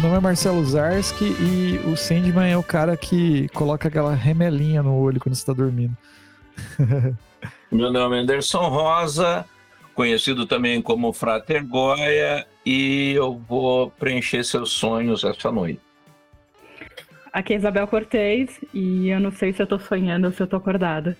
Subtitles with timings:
[0.00, 4.82] Meu nome é Marcelo Zarski e o Sandman é o cara que coloca aquela remelinha
[4.82, 5.94] no olho quando você tá dormindo.
[7.70, 9.44] Meu nome é Anderson Rosa,
[9.94, 15.82] conhecido também como Frater Goya, e eu vou preencher seus sonhos essa noite.
[17.30, 20.46] Aqui é Isabel Cortez e eu não sei se eu tô sonhando ou se eu
[20.46, 21.14] tô acordada.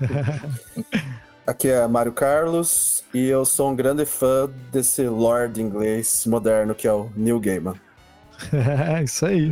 [1.46, 6.88] Aqui é Mário Carlos e eu sou um grande fã desse Lord inglês moderno que
[6.88, 7.74] é o Neil Gaiman.
[9.04, 9.50] Isso aí.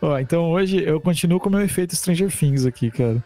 [0.00, 3.22] Ó, então hoje eu continuo com o meu efeito Stranger Things aqui, cara.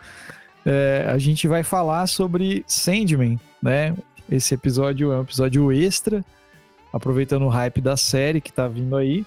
[0.65, 3.95] É, a gente vai falar sobre Sandman, né?
[4.31, 6.25] Esse episódio é um episódio extra,
[6.93, 9.25] aproveitando o hype da série que tá vindo aí.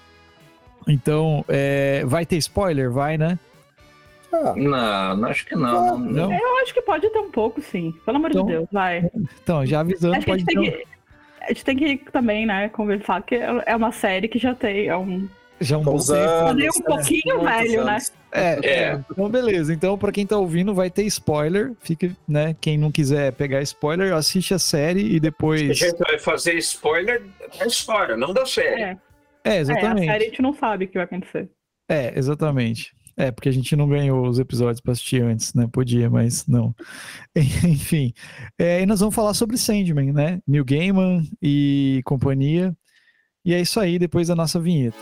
[0.86, 2.90] Então, é, vai ter spoiler?
[2.90, 3.38] Vai, né?
[4.32, 5.98] Ah, não, acho que não.
[5.98, 6.32] não.
[6.32, 7.92] Eu acho que pode ter um pouco, sim.
[8.04, 9.10] Pelo amor então, de Deus, vai.
[9.42, 10.58] Então, já avisando, acho pode ter.
[10.58, 10.62] Um...
[10.62, 10.84] Que,
[11.42, 14.96] a gente tem que também, né, conversar que é uma série que já tem é
[14.96, 15.28] um.
[15.62, 16.08] Já um, anos,
[16.76, 17.58] um pouquinho né?
[17.58, 17.98] velho, né?
[18.32, 19.72] É, é, então beleza.
[19.72, 21.72] Então, pra quem tá ouvindo, vai ter spoiler.
[21.80, 22.56] Fique, né?
[22.60, 25.70] Quem não quiser pegar spoiler, assiste a série e depois.
[25.70, 27.22] A gente vai fazer spoiler
[27.58, 28.82] da história, não da série.
[28.82, 28.98] É,
[29.44, 30.06] é exatamente.
[30.06, 31.50] É, a série a gente não sabe o que vai acontecer.
[31.88, 32.92] É, exatamente.
[33.16, 35.68] É, porque a gente não ganhou os episódios para assistir antes, né?
[35.70, 36.74] Podia, mas não.
[37.36, 38.12] Enfim.
[38.58, 40.40] É, e nós vamos falar sobre Sandman, né?
[40.46, 42.74] New Gaiman e companhia.
[43.44, 44.96] E é isso aí, depois da nossa vinheta.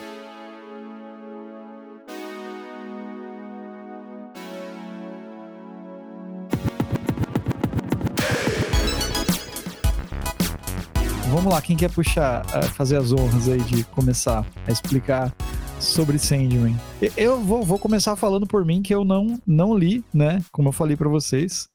[11.41, 15.35] Vamos lá, quem quer puxar, uh, fazer as honras aí de começar a explicar
[15.81, 16.77] sobre Sandman.
[17.17, 20.45] Eu vou, vou começar falando por mim que eu não, não li, né?
[20.53, 21.67] Como eu falei para vocês.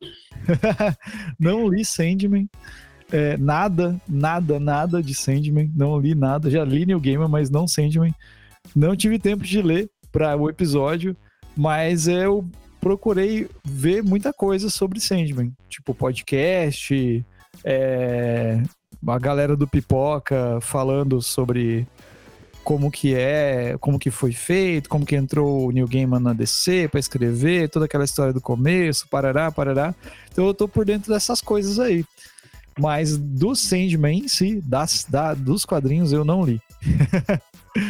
[1.40, 2.48] não li Sandman.
[3.12, 5.72] É, nada, nada, nada de Sandman.
[5.76, 6.48] Não li nada.
[6.52, 8.14] Já li New Gamer, mas não Sandman.
[8.76, 11.18] Não tive tempo de ler para o episódio,
[11.58, 12.48] mas eu
[12.80, 15.52] procurei ver muita coisa sobre Sandman.
[15.68, 17.26] Tipo podcast,
[17.64, 18.62] é,
[19.08, 21.88] a galera do Pipoca falando sobre
[22.64, 26.88] como que é, como que foi feito, como que entrou o Neil Gaiman na DC
[26.88, 29.94] para escrever, toda aquela história do começo, parará, parará.
[30.32, 32.04] Então eu tô por dentro dessas coisas aí.
[32.78, 36.60] Mas do Sandman em si, das, da, dos quadrinhos, eu não li.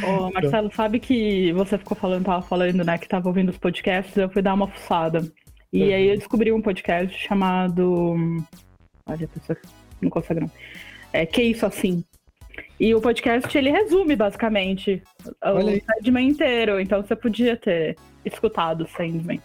[0.06, 4.16] Ô, Marcelo, sabe que você ficou falando, tava falando, né, que tava ouvindo os podcasts,
[4.16, 5.26] eu fui dar uma fuçada.
[5.72, 5.94] E uhum.
[5.94, 8.16] aí eu descobri um podcast chamado.
[9.08, 9.58] Olha, a pessoa
[10.02, 10.52] não consegue não.
[11.16, 12.04] É Que Isso Assim.
[12.80, 15.02] E o podcast, ele resume, basicamente,
[15.42, 16.80] Olha o Sandman inteiro.
[16.80, 17.96] Então você podia ter
[18.26, 19.42] escutado o Sandman.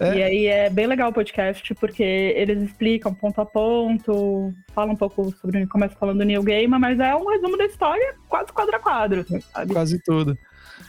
[0.00, 0.16] É.
[0.16, 4.96] E aí é bem legal o podcast, porque eles explicam ponto a ponto, falam um
[4.96, 8.76] pouco sobre, começa falando do Neil Gaiman, mas é um resumo da história quase quadro
[8.76, 9.74] a quadro, sabe?
[9.74, 10.38] Quase tudo.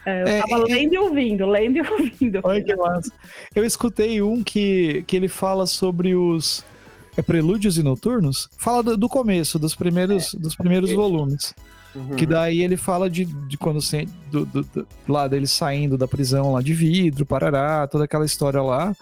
[0.06, 0.74] É, eu é, tava é...
[0.74, 2.40] lendo e ouvindo, lendo e ouvindo.
[2.42, 3.12] Olha que massa.
[3.54, 6.64] Eu escutei um que, que ele fala sobre os
[7.18, 8.50] é Prelúdios e Noturnos?
[8.58, 10.38] Fala do, do começo, dos primeiros, é.
[10.38, 11.54] dos primeiros volumes.
[11.94, 12.16] Uhum.
[12.16, 13.80] Que daí ele fala de, de quando
[14.30, 18.62] do, do, do, lá dele saindo da prisão lá de vidro, parará, toda aquela história
[18.62, 18.96] lá.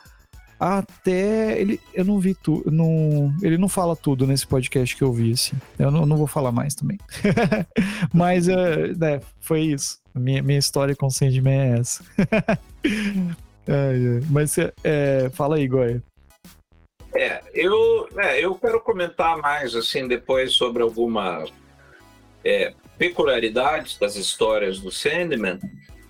[0.59, 5.13] Até ele, eu não vi tudo, não, ele não fala tudo nesse podcast que eu
[5.13, 5.55] vi, assim.
[5.77, 6.97] Eu não, não vou falar mais também.
[8.11, 9.99] Mas, uh, né, foi isso.
[10.13, 12.03] Minha, minha história com o Sandman é essa.
[14.29, 16.03] Mas, é, fala aí, Goya.
[17.19, 21.51] É, eu, é, eu quero comentar mais, assim, depois sobre algumas
[22.45, 25.59] é, peculiaridades das histórias do Sandman,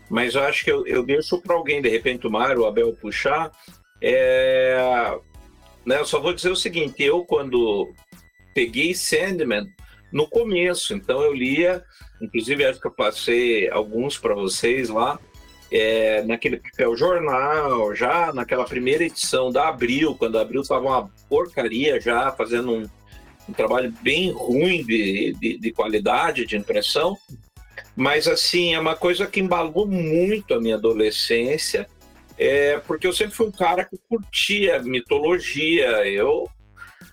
[0.08, 2.94] mas eu acho que eu, eu deixo para alguém, de repente, o Mário, o Abel
[2.94, 3.52] puxar.
[4.00, 5.18] É,
[5.84, 7.92] né, eu só vou dizer o seguinte: eu, quando
[8.54, 9.68] peguei Sandman,
[10.14, 11.84] no começo, então eu lia,
[12.22, 15.20] inclusive acho que eu passei alguns para vocês lá,
[15.72, 21.10] é, naquele papel jornal, já naquela primeira edição da Abril, quando a Abril estava uma
[21.28, 22.90] porcaria já, fazendo um,
[23.48, 27.18] um trabalho bem ruim de, de, de, qualidade de impressão,
[27.96, 31.88] mas assim, é uma coisa que embalou muito a minha adolescência,
[32.38, 36.50] é, porque eu sempre fui um cara que curtia mitologia, eu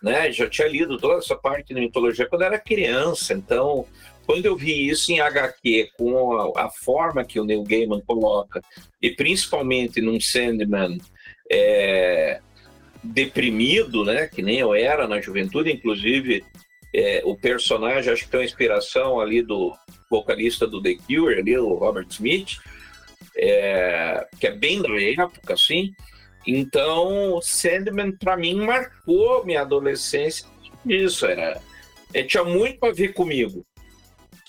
[0.03, 3.87] né, já tinha lido toda essa parte de mitologia quando era criança, então
[4.27, 8.61] quando eu vi isso em HQ, com a, a, forma que o Neil Gaiman coloca,
[9.01, 10.99] e principalmente num Sandman
[11.51, 12.41] é,
[13.03, 16.45] deprimido, né, que nem eu era na juventude, inclusive
[16.93, 19.73] é, o personagem, acho que tem uma inspiração ali do
[20.11, 22.59] vocalista do The Cure, ali, o Robert Smith,
[23.37, 25.93] é, que é bem da época, assim.
[26.47, 30.47] Então, Sandman, para mim, marcou minha adolescência.
[30.85, 31.61] Isso, era,
[32.15, 33.67] é, tinha muito a ver comigo,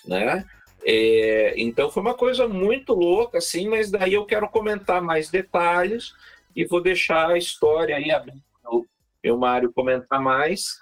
[0.08, 0.46] né?
[0.84, 6.14] É, então foi uma coisa muito louca, assim, mas daí eu quero comentar mais detalhes
[6.56, 8.48] e vou deixar a história aí aberta
[9.32, 10.80] o Mário comentar mais.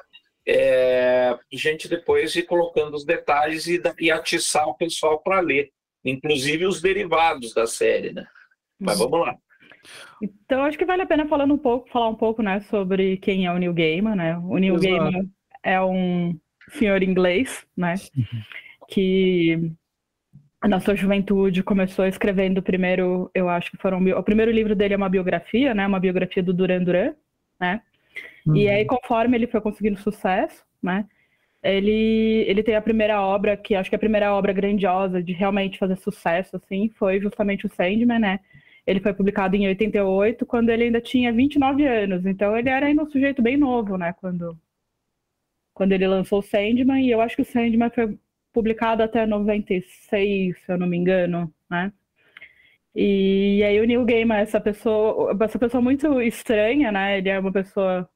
[0.48, 5.72] É, gente depois ir colocando os detalhes e, e atiçar o pessoal para ler,
[6.04, 8.26] inclusive os derivados da série, né?
[8.80, 9.36] Mas vamos lá.
[10.22, 13.46] Então acho que vale a pena falando um pouco, falar um pouco, né, sobre quem
[13.46, 14.38] é o Neil Gaiman, né?
[14.38, 14.88] O Neil Exato.
[14.88, 15.30] Gaiman
[15.64, 16.38] é um
[16.70, 17.96] senhor inglês, né?
[18.88, 19.72] Que
[20.68, 24.98] na sua juventude começou escrevendo primeiro, eu acho que foram o primeiro livro dele é
[24.98, 25.86] uma biografia, né?
[25.86, 27.14] Uma biografia do Duran Duran,
[27.60, 27.82] né?
[28.46, 28.56] Uhum.
[28.56, 31.06] E aí conforme ele foi conseguindo sucesso, né?
[31.64, 35.80] Ele, ele tem a primeira obra, que acho que a primeira obra grandiosa de realmente
[35.80, 38.40] fazer sucesso, assim, foi justamente o Sandman, né?
[38.86, 42.26] Ele foi publicado em 88, quando ele ainda tinha 29 anos.
[42.26, 44.14] Então ele era ainda um sujeito bem novo, né?
[44.22, 44.56] Quando,
[45.74, 47.04] quando ele lançou o Sandman.
[47.04, 48.16] E eu acho que o Sandman foi
[48.56, 51.92] publicado até 96, se eu não me engano, né?
[52.96, 57.18] E, aí o Neil Gaiman, essa pessoa, essa pessoa muito estranha, né?
[57.18, 58.10] Ele é uma pessoa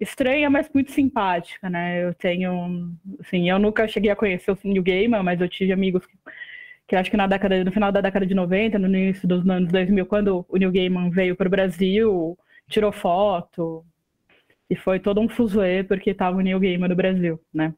[0.00, 2.04] estranha, mas muito simpática, né?
[2.04, 6.06] Eu tenho, assim, eu nunca cheguei a conhecer o Neil Gaiman, mas eu tive amigos
[6.06, 6.16] que
[6.86, 9.70] que acho que na década, no final da década de 90, no início dos anos
[9.72, 12.38] 2000, quando o Neil Gaiman veio para o Brasil,
[12.68, 13.84] tirou foto,
[14.68, 17.74] e foi todo um fuzuê porque estava o Neil Gaiman no Brasil, né?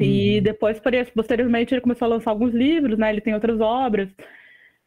[0.00, 0.42] E uhum.
[0.42, 0.80] depois,
[1.14, 3.10] posteriormente, ele começou a lançar alguns livros, né?
[3.10, 4.08] Ele tem outras obras.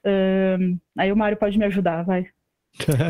[0.06, 2.28] Um, aí o Mário pode me ajudar, vai.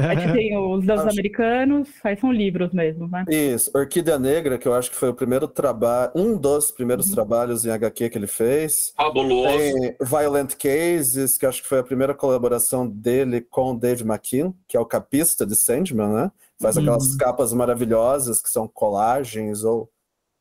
[0.09, 1.09] Aí tem os dos acho...
[1.09, 3.25] americanos, aí são livros mesmo, né?
[3.29, 7.13] Isso, Orquídea Negra, que eu acho que foi o primeiro trabalho, um dos primeiros uhum.
[7.13, 8.91] trabalhos em HQ que ele fez.
[8.95, 9.57] Fabuloso.
[9.57, 14.53] Tem Violent Cases, que acho que foi a primeira colaboração dele com o Dave McKean,
[14.67, 16.31] que é o capista de Sandman, né?
[16.59, 16.83] Faz uhum.
[16.83, 19.90] aquelas capas maravilhosas que são colagens ou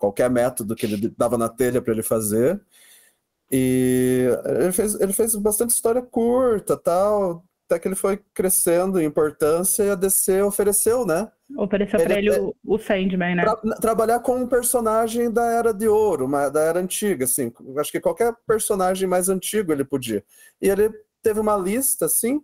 [0.01, 2.59] qualquer método que ele dava na telha para ele fazer.
[3.53, 9.05] E ele fez, ele fez bastante história curta, tal, até que ele foi crescendo em
[9.05, 11.31] importância e a DC ofereceu, né?
[11.57, 13.43] Ofereceu para ele, ele o, o Sandman, né?
[13.43, 17.53] Tra trabalhar com um personagem da Era de Ouro, uma, da Era Antiga, assim.
[17.77, 20.25] Acho que qualquer personagem mais antigo ele podia.
[20.63, 20.91] E ele
[21.23, 22.41] teve uma lista, assim,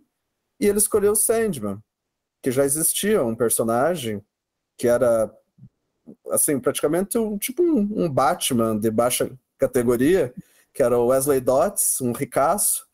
[0.59, 1.79] e ele escolheu o Sandman,
[2.43, 4.21] que já existia um personagem
[4.77, 5.33] que era,
[6.31, 10.33] assim, praticamente um, tipo um, um Batman de baixa categoria,
[10.73, 12.85] que era o Wesley Dodds, um ricaço,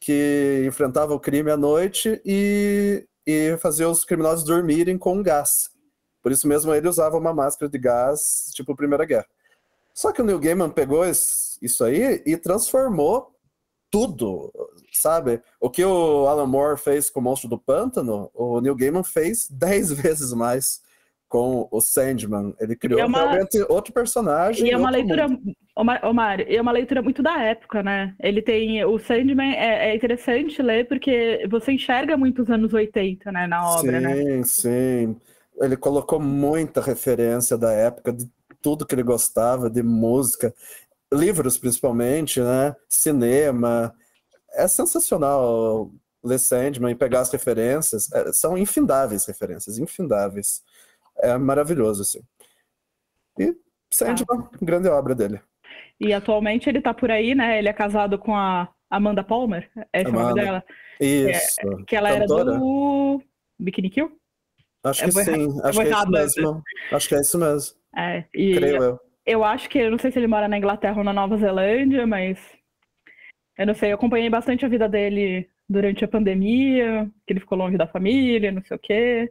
[0.00, 5.70] que enfrentava o crime à noite e, e fazia os criminosos dormirem com gás.
[6.22, 9.26] Por isso mesmo ele usava uma máscara de gás, tipo Primeira Guerra.
[9.94, 13.34] Só que o Neil Gaiman pegou isso aí e transformou
[13.90, 14.52] tudo,
[14.92, 15.42] sabe?
[15.60, 19.48] O que o Alan Moore fez com o Monstro do Pântano, o Neil Gaiman fez
[19.50, 20.82] dez vezes mais
[21.28, 22.54] com o Sandman.
[22.58, 23.18] Ele criou é uma...
[23.18, 24.66] realmente outro personagem.
[24.66, 25.26] E é uma leitura,
[25.76, 28.14] Omar, é uma leitura muito da época, né?
[28.18, 28.84] Ele tem.
[28.84, 34.00] O Sandman é, é, interessante ler porque você enxerga muitos anos 80, né, na obra,
[34.00, 34.16] sim, né?
[34.16, 35.16] Sim, sim.
[35.60, 38.28] Ele colocou muita referência da época, de
[38.62, 40.54] tudo que ele gostava, de música,
[41.12, 42.74] livros principalmente, né?
[42.88, 43.94] Cinema.
[44.54, 45.90] É sensacional
[46.24, 48.10] ler Sandman e pegar as referências.
[48.12, 50.62] É, são infindáveis referências, infindáveis
[51.20, 52.20] é maravilhoso, assim.
[53.38, 53.54] E
[53.90, 54.50] Sandman, ah.
[54.60, 55.40] grande obra dele.
[56.00, 57.58] E atualmente ele tá por aí, né?
[57.58, 60.64] Ele é casado com a Amanda Palmer, é o nome dela?
[61.00, 61.60] Isso.
[61.60, 62.50] É, que ela Cantora.
[62.50, 63.22] era do
[63.58, 64.12] Bikini Kill?
[64.84, 66.62] Acho que sim, acho que é isso mesmo.
[66.92, 67.76] Acho que é isso mesmo.
[67.96, 69.00] É, e Creio eu.
[69.26, 72.06] Eu acho que, eu não sei se ele mora na Inglaterra ou na Nova Zelândia,
[72.06, 72.38] mas
[73.58, 77.58] eu não sei, eu acompanhei bastante a vida dele durante a pandemia, que ele ficou
[77.58, 79.30] longe da família, não sei o quê.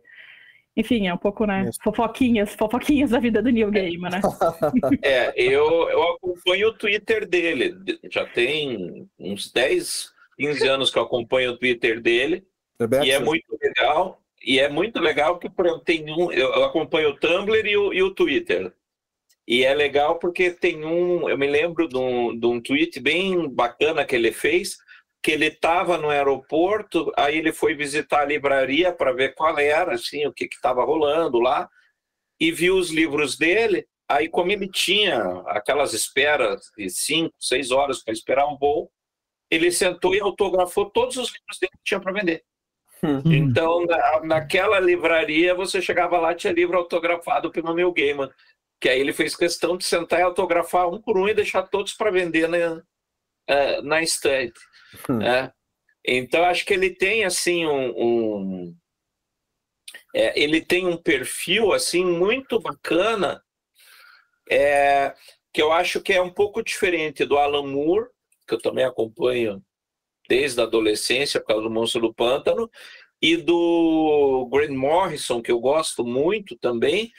[0.77, 1.65] Enfim, é um pouco, né?
[1.67, 1.79] Isso.
[1.83, 4.21] Fofoquinhas, fofoquinhas da vida do Neil Gaiman, né?
[5.01, 7.75] é, eu, eu acompanho o Twitter dele.
[8.11, 12.45] Já tem uns 10, 15 anos que eu acompanho o Twitter dele.
[13.03, 14.21] E é muito legal.
[14.45, 15.49] E é muito legal que
[15.83, 16.31] tem um.
[16.31, 18.71] Eu acompanho o Tumblr e o, e o Twitter.
[19.47, 21.27] E é legal porque tem um.
[21.27, 24.77] Eu me lembro de um, de um tweet bem bacana que ele fez
[25.21, 29.95] que ele estava no aeroporto, aí ele foi visitar a livraria para ver qual era,
[29.95, 31.69] assim, o que estava rolando lá,
[32.39, 33.87] e viu os livros dele.
[34.07, 38.89] Aí, como ele tinha aquelas esperas de cinco, seis horas para esperar um voo,
[39.49, 42.43] ele sentou e autografou todos os livros dele que tinha para vender.
[43.03, 43.21] Hum.
[43.25, 48.29] Então, na, naquela livraria, você chegava lá tinha livro autografado pelo Neil Gaiman,
[48.79, 51.93] que aí ele fez questão de sentar e autografar um por um e deixar todos
[51.93, 52.81] para vender na,
[53.49, 54.59] uh, na estante.
[55.09, 55.51] Né?
[56.05, 58.75] Então, acho que ele tem assim um, um
[60.15, 63.43] é, ele tem um perfil assim muito bacana,
[64.49, 65.13] é,
[65.53, 68.07] que eu acho que é um pouco diferente do Alan Moore
[68.47, 69.61] que eu também acompanho
[70.29, 72.69] desde a adolescência por causa do Monstro do Pântano,
[73.21, 77.11] e do Grant Morrison, que eu gosto muito também.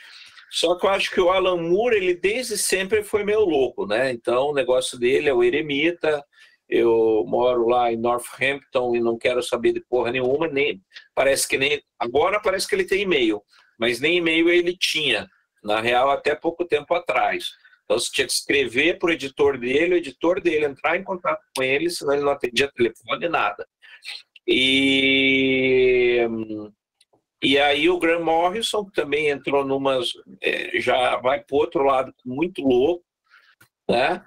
[0.50, 4.10] Só que eu acho que o Alan Moore, ele desde sempre foi meio louco, né?
[4.10, 6.24] Então o negócio dele é o eremita.
[6.68, 10.82] Eu moro lá em Northampton e não quero saber de porra nenhuma, nem
[11.14, 13.42] parece que nem agora parece que ele tem e-mail,
[13.78, 15.26] mas nem e-mail ele tinha,
[15.64, 17.48] na real até pouco tempo atrás.
[17.84, 21.40] Então você tinha que escrever para o editor dele, o editor dele entrar em contato
[21.56, 23.66] com ele, senão ele não atendia telefone, nada.
[24.46, 26.20] E,
[27.42, 30.08] e aí o Graham Morrison também entrou numas.
[30.42, 33.04] É, já vai para outro lado muito louco,
[33.88, 34.22] né?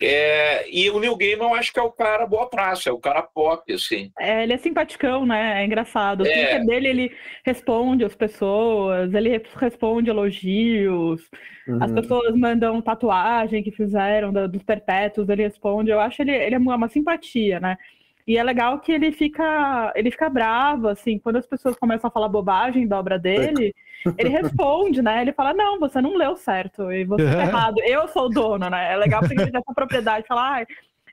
[0.00, 2.98] É, e o Neil Gaiman eu acho que é o cara boa praça, é o
[2.98, 4.12] cara pop, assim.
[4.18, 5.62] É, ele é simpaticão, né?
[5.62, 6.22] É engraçado.
[6.22, 6.62] O é.
[6.64, 11.22] dele, ele responde às pessoas, ele responde elogios,
[11.66, 11.82] uhum.
[11.82, 15.90] as pessoas mandam tatuagem que fizeram dos perpétuos, ele responde.
[15.90, 17.78] Eu acho ele, ele é uma simpatia, né?
[18.26, 22.10] E é legal que ele fica, ele fica bravo, assim, quando as pessoas começam a
[22.10, 23.72] falar bobagem da obra dele,
[24.18, 25.22] ele responde, né?
[25.22, 28.68] Ele fala, não, você não leu certo, e você tá errado, eu sou o dono,
[28.68, 28.92] né?
[28.92, 30.66] É legal porque ele tem essa propriedade, falar, ah,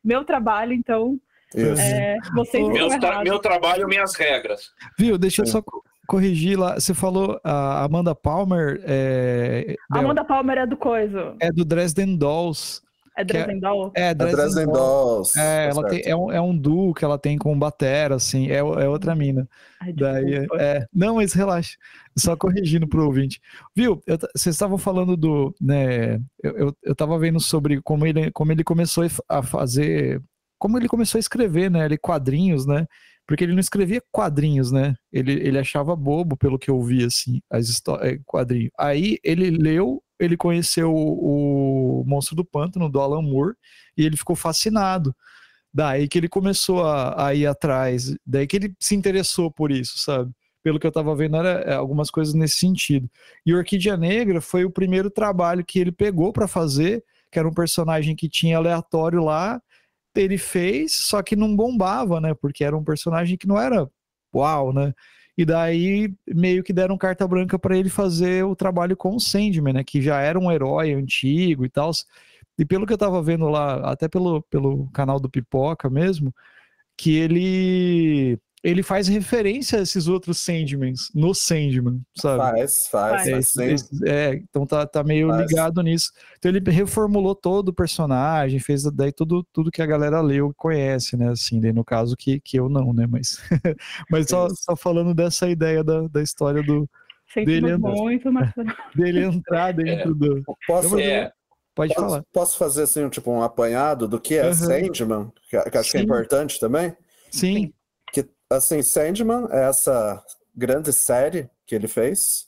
[0.03, 1.19] meu trabalho, então,
[1.55, 4.71] é, vocês meu, tra meu trabalho, minhas regras.
[4.97, 5.61] Viu, deixa eu só
[6.07, 6.79] corrigir lá.
[6.79, 8.81] Você falou a Amanda Palmer.
[8.83, 9.75] É...
[9.91, 11.35] Amanda Palmer é do coisa.
[11.39, 12.81] É do Dresden Dolls.
[13.15, 13.91] É Dresden Dolls?
[13.95, 14.13] É, é,
[14.65, 15.39] Dolls.
[15.39, 18.49] É, ela tem, é, um, é um duo que ela tem com o Batera, assim,
[18.49, 19.47] é, é outra mina.
[19.79, 21.77] Ai, Daí, é, não, mas relaxa,
[22.17, 23.39] só corrigindo pro ouvinte.
[23.75, 24.01] Viu,
[24.35, 28.63] vocês estavam falando do, né, eu, eu, eu tava vendo sobre como ele, como ele
[28.63, 30.21] começou a fazer,
[30.57, 32.87] como ele começou a escrever, né, ele quadrinhos, né,
[33.27, 34.95] porque ele não escrevia quadrinhos, né?
[35.11, 38.71] Ele, ele achava bobo, pelo que eu vi, assim, as histórias, quadrinhos.
[38.77, 43.55] Aí ele leu ele conheceu o, o Monstro do Pântano, do Alan Moore,
[43.97, 45.15] e ele ficou fascinado.
[45.73, 49.97] Daí que ele começou a, a ir atrás, daí que ele se interessou por isso,
[49.97, 50.31] sabe?
[50.61, 53.09] Pelo que eu tava vendo, era é, algumas coisas nesse sentido.
[53.45, 57.53] E Orquídea Negra foi o primeiro trabalho que ele pegou para fazer, que era um
[57.53, 59.61] personagem que tinha aleatório lá,
[60.15, 62.33] ele fez, só que não bombava, né?
[62.35, 63.89] Porque era um personagem que não era
[64.33, 64.93] uau, né?
[65.37, 69.73] E daí meio que deram carta branca para ele fazer o trabalho com o Sandman,
[69.73, 69.83] né?
[69.83, 71.91] Que já era um herói antigo e tal.
[72.57, 76.33] E pelo que eu tava vendo lá, até pelo, pelo canal do Pipoca mesmo,
[76.97, 82.37] que ele ele faz referência a esses outros Sandmans no Sandman, sabe?
[82.37, 85.49] Faz, faz, faz é, então tá, tá meio faz.
[85.49, 86.13] ligado nisso.
[86.39, 90.53] Então ele reformulou todo o personagem, fez daí tudo, tudo que a galera leu e
[90.53, 91.29] conhece, né?
[91.29, 93.05] Assim, daí no caso que, que eu não, né?
[93.05, 93.37] Mas,
[94.09, 96.89] mas só, só falando dessa ideia da, da história do.
[97.35, 98.49] dele, muito, mas...
[98.95, 100.15] dele entrar dentro é.
[100.15, 100.43] do.
[100.65, 101.33] Posso, é.
[101.75, 102.23] Pode posso, falar.
[102.31, 104.53] Posso fazer assim, tipo, um apanhado do que é uhum.
[104.53, 105.97] Sandman, que, que acho Sim.
[105.97, 106.95] que é importante também?
[107.29, 107.73] Sim
[108.57, 110.23] assim, Sandman é essa
[110.55, 112.47] grande série que ele fez.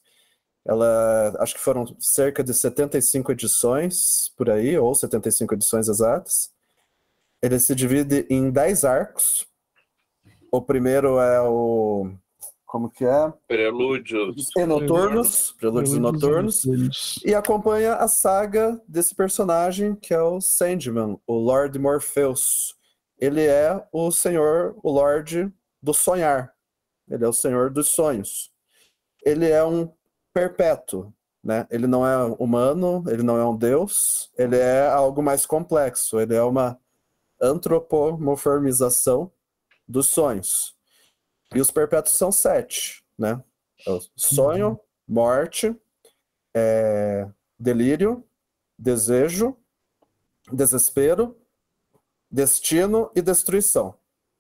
[0.68, 6.52] Ela, acho que foram cerca de 75 edições por aí, ou 75 edições exatas.
[7.42, 9.46] Ele se divide em 10 arcos.
[10.52, 12.12] O primeiro é o.
[12.66, 13.34] Como que é?
[13.48, 14.50] Prelúdios.
[14.58, 15.54] E noturnos.
[15.60, 16.66] Prelúdios, noturnos.
[16.66, 17.20] noturnos.
[17.24, 22.76] E acompanha a saga desse personagem que é o Sandman, o Lord Morpheus.
[23.20, 25.54] Ele é o senhor, o Lorde
[25.86, 26.51] do sonhar.
[27.08, 28.51] Ele é o senhor dos sonhos.
[29.24, 29.94] Ele é um
[30.34, 31.13] perpétuo,
[31.44, 31.68] né?
[31.70, 36.34] Ele não é humano, ele não é um deus, ele é algo mais complexo, ele
[36.34, 36.80] é uma
[37.39, 39.32] antropomorfização
[39.88, 40.75] dos sonhos.
[41.54, 43.44] E os perpétuos são sete, né?
[43.88, 44.80] É sonho, uhum.
[45.08, 45.80] morte,
[46.56, 48.24] é, delírio,
[48.77, 49.56] desejo,
[50.51, 51.38] desespero,
[52.32, 53.96] destino e destruição.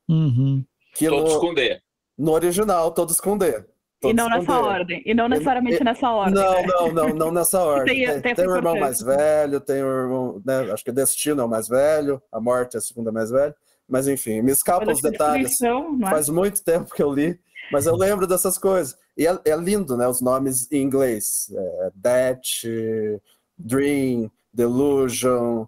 [0.09, 0.65] Uhum.
[0.95, 1.81] Que todos no, com D.
[2.17, 3.51] No original, todos com D.
[3.99, 4.67] Todos e não nessa D.
[4.67, 5.03] ordem.
[5.05, 6.33] E não necessariamente e, nessa ordem.
[6.33, 6.67] Não, né?
[6.67, 8.05] não, não, não nessa ordem.
[8.05, 11.41] tem, tem, tem o irmão mais velho, tem o irmão, né, acho que o Destino
[11.41, 13.55] é o mais velho, a Morte é a segunda mais velha.
[13.87, 15.61] Mas enfim, me escapam os detalhes.
[15.61, 16.09] É?
[16.09, 17.37] Faz muito tempo que eu li,
[17.71, 18.97] mas eu lembro dessas coisas.
[19.17, 20.07] E é, é lindo, né?
[20.07, 21.53] Os nomes em inglês.
[21.53, 23.21] É, Death,
[23.57, 25.67] Dream, Delusion,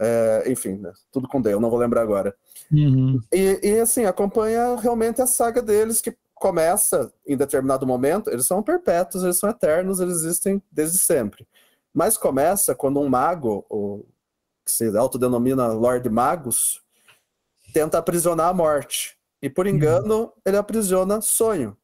[0.00, 0.92] é, enfim, né?
[1.10, 2.34] tudo com D, eu não vou lembrar agora.
[2.72, 3.20] Uhum.
[3.32, 8.62] E, e, assim, acompanha realmente a saga deles, que começa em determinado momento, eles são
[8.62, 11.46] perpétuos, eles são eternos, eles existem desde sempre.
[11.94, 14.04] Mas começa quando um mago, o,
[14.64, 16.82] que se autodenomina Lord Magus,
[17.72, 19.16] tenta aprisionar a morte.
[19.40, 20.32] E por engano, uhum.
[20.44, 21.76] ele aprisiona sonho.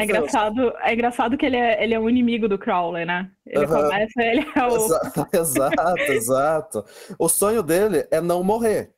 [0.00, 3.30] É engraçado, é engraçado que ele é, ele é um inimigo do Crowley, né?
[3.46, 3.82] Ele uhum.
[3.82, 4.76] começa, ele é o.
[4.76, 6.84] Exato, exato, exato.
[7.18, 8.92] O sonho dele é não morrer.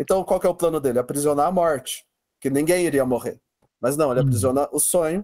[0.00, 0.98] Então, qual que é o plano dele?
[0.98, 2.06] Aprisionar a morte,
[2.40, 3.38] que ninguém iria morrer.
[3.78, 4.24] Mas não, ele Hum.
[4.24, 5.22] aprisiona o sonho,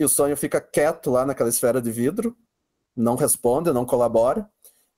[0.00, 2.34] e o sonho fica quieto lá naquela esfera de vidro,
[2.96, 4.48] não responde, não colabora.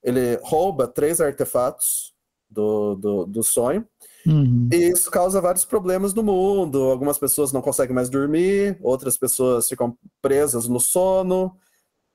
[0.01, 2.15] Ele rouba três artefatos
[2.49, 3.85] do, do, do sonho,
[4.27, 4.69] Uhum.
[4.73, 6.85] e isso causa vários problemas no mundo.
[6.91, 11.57] Algumas pessoas não conseguem mais dormir, outras pessoas ficam presas no sono.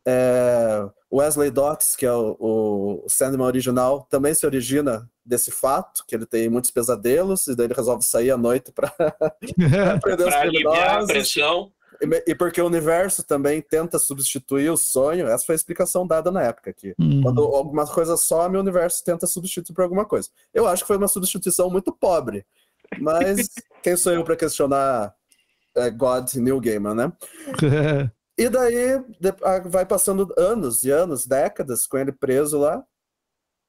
[0.05, 6.15] É, Wesley Dodds, que é o, o Sandman original, também se origina desse fato, que
[6.15, 8.91] ele tem muitos pesadelos, e daí ele resolve sair à noite para
[10.41, 11.71] aliviar a pressão.
[12.01, 16.31] E, e porque o universo também tenta substituir o sonho, essa foi a explicação dada
[16.31, 16.93] na época aqui.
[16.99, 17.21] Uhum.
[17.21, 20.29] Quando alguma coisa some, o universo tenta substituir por alguma coisa.
[20.53, 22.45] Eu acho que foi uma substituição muito pobre.
[22.99, 23.49] Mas
[23.81, 25.13] quem sou eu para questionar
[25.75, 27.11] é, God New Gamer, né?
[28.37, 28.93] E daí
[29.43, 32.83] a- vai passando anos e anos, décadas com ele preso lá.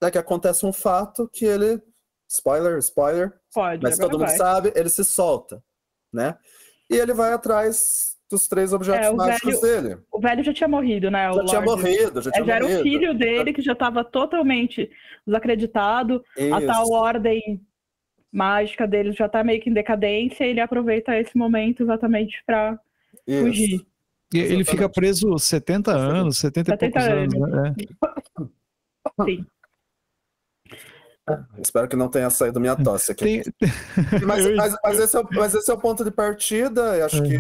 [0.01, 1.81] Até que acontece um fato que ele.
[2.29, 3.33] Spoiler, spoiler.
[3.53, 4.37] Pode, Mas todo mundo vai.
[4.37, 5.63] sabe, ele se solta,
[6.13, 6.37] né?
[6.91, 9.99] E ele vai atrás dos três objetos É, mágicos dele.
[10.11, 11.31] O velho já tinha morrido, né?
[11.31, 12.83] o Já tinha morrido, já É, tinha já era o morrido.
[12.83, 14.91] filho dele que já estava totalmente
[15.27, 16.25] desacreditado.
[16.39, 16.67] A Isso.
[16.67, 17.61] tal ordem
[18.33, 22.43] mágica dele já tá meio que em decadência e ele aproveita esse momento exatamente
[23.27, 23.45] Isso.
[23.47, 23.87] fugir.
[24.35, 27.51] E ele fica preso 70 anos, 70 e 70 poucos anos, anos.
[27.51, 27.75] né?
[29.21, 29.25] É.
[29.25, 29.47] Sim.
[31.59, 33.43] Espero que não tenha saído minha tosse aqui.
[33.43, 33.43] Tem,
[34.27, 36.97] Mas, mas- mas esse é o, mas esse é o ponto de partida.
[36.99, 37.39] Eu acho que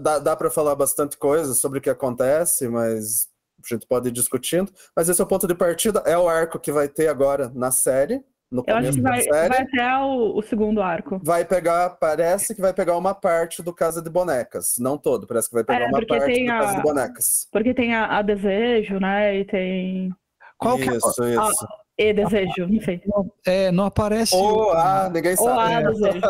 [0.00, 3.28] dá, dá para falar bastante coisa sobre o que acontece, mas
[3.62, 4.72] a gente pode ir discutindo.
[4.94, 6.02] Mas esse é o ponto de partida.
[6.06, 9.20] É o arco que vai ter agora na série, no Eu acho que da vai,
[9.22, 9.48] série.
[9.48, 11.20] vai até o, o segundo arco.
[11.24, 14.74] Vai pegar, parece que vai pegar uma parte do Casa de Bonecas.
[14.78, 17.48] Não todo, parece que vai pegar É, uma parte do Casa a- de Bonecas.
[17.52, 19.36] Porque tem a, a Desejo, né?
[19.38, 20.10] E tem.
[20.58, 20.96] qual que é?
[20.96, 21.66] Isso, isso.
[21.98, 23.00] E Desejo, não sei.
[23.46, 25.60] É, não aparece, Ou o, ah, ninguém Ou sabe.
[25.74, 25.82] a é.
[25.86, 26.20] Desejo.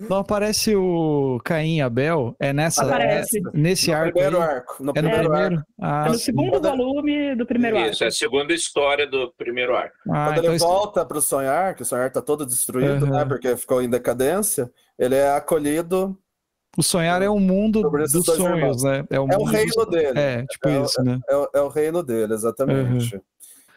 [0.00, 2.36] não aparece o Caim e Abel?
[2.38, 3.38] É nessa, Aparece.
[3.38, 4.42] é nesse No arco primeiro aí?
[4.50, 4.76] arco.
[4.80, 5.46] No É no primeiro arco.
[5.46, 5.64] primeiro?
[5.80, 8.14] Ah, É no segundo Quando- volume do primeiro Isso, é arco.
[8.14, 9.96] a segunda história do primeiro arco.
[10.10, 13.06] Ah, Quando então ele isso- volta para o sonhar, que o sonhar tá todo destruído,
[13.06, 13.12] Uhum.
[13.12, 13.24] né?
[13.24, 16.18] Porque ficou em decadência, ele é acolhido.
[16.76, 19.02] o sonhar é o mundo Sobre esses dos sonhos, né?
[19.08, 20.18] É o, É o mundo reino dos- dele.
[20.20, 21.18] É, tipo É isso, né?
[21.26, 23.18] É, é o reino dele, exatamente.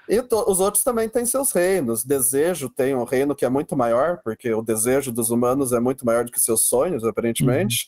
[0.09, 2.03] E os outros também têm seus reinos.
[2.03, 6.03] Desejo tem um reino que é muito maior, porque o desejo dos humanos é muito
[6.05, 7.87] maior do que seus sonhos, aparentemente,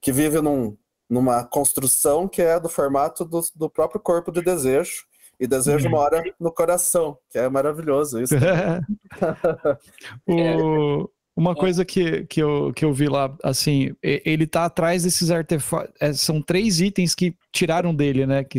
[0.00, 0.76] que vive num,
[1.10, 5.04] numa construção que é do formato do, do próprio corpo de desejo.
[5.38, 5.90] E desejo Uhum.
[5.96, 8.32] mora no coração, que é maravilhoso isso.
[10.26, 15.02] O- uma coisa que, que, eu, que eu vi lá, assim, e- ele tá atrás
[15.04, 15.92] desses artefatos.
[16.20, 18.42] são três itens que tiraram dele, né?
[18.42, 18.58] Que,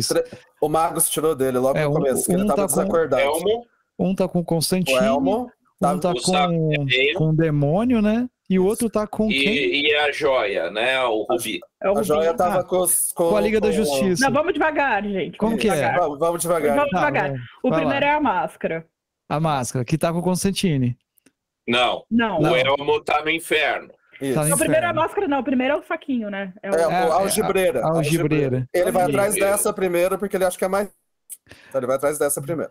[0.62, 2.80] O Magus tirou dele logo É, no um- começo, que ele um tava tá com-
[2.80, 3.22] desacordado.
[3.22, 3.66] Elmo,
[3.98, 7.14] um tá com O Constantino, Elmo tá- um tá com, Vermelho.
[7.18, 8.28] com o demônio, né?
[8.50, 9.36] E o outro tá com quem?
[9.36, 11.02] e, e a joia, né?
[11.04, 11.60] O Rubi.
[11.82, 12.06] É o A Rubi.
[12.06, 14.24] joia tava Ah, com, com, Com a Liga da com- Justiça.
[14.24, 15.36] Não, vamos devagar, gente.
[15.36, 15.74] Como vamos que é?
[15.74, 15.98] devagar.
[16.00, 16.76] Vamos, vamos devagar.
[16.76, 17.34] Vamos Tá, devagar.
[17.62, 18.06] O primeiro lá.
[18.06, 18.86] é a máscara.
[19.28, 20.96] A máscara, que tá com o Constantine.
[21.68, 22.40] Não, Não.
[22.40, 23.92] O Elmo tá no inferno.
[24.20, 24.34] Isso.
[24.34, 25.00] Tá no O primeiro é a inferno.
[25.02, 25.38] máscara, não.
[25.40, 26.52] O primeiro é o saquinho, né?
[26.62, 26.74] É o...
[26.74, 27.84] É, É, o algebreira.
[27.84, 28.66] a algebreira.
[28.74, 30.88] Ele vai atrás dessa primeiro porque ele acha que é mais.
[31.68, 32.70] Então ele vai atrás dessa primeiro.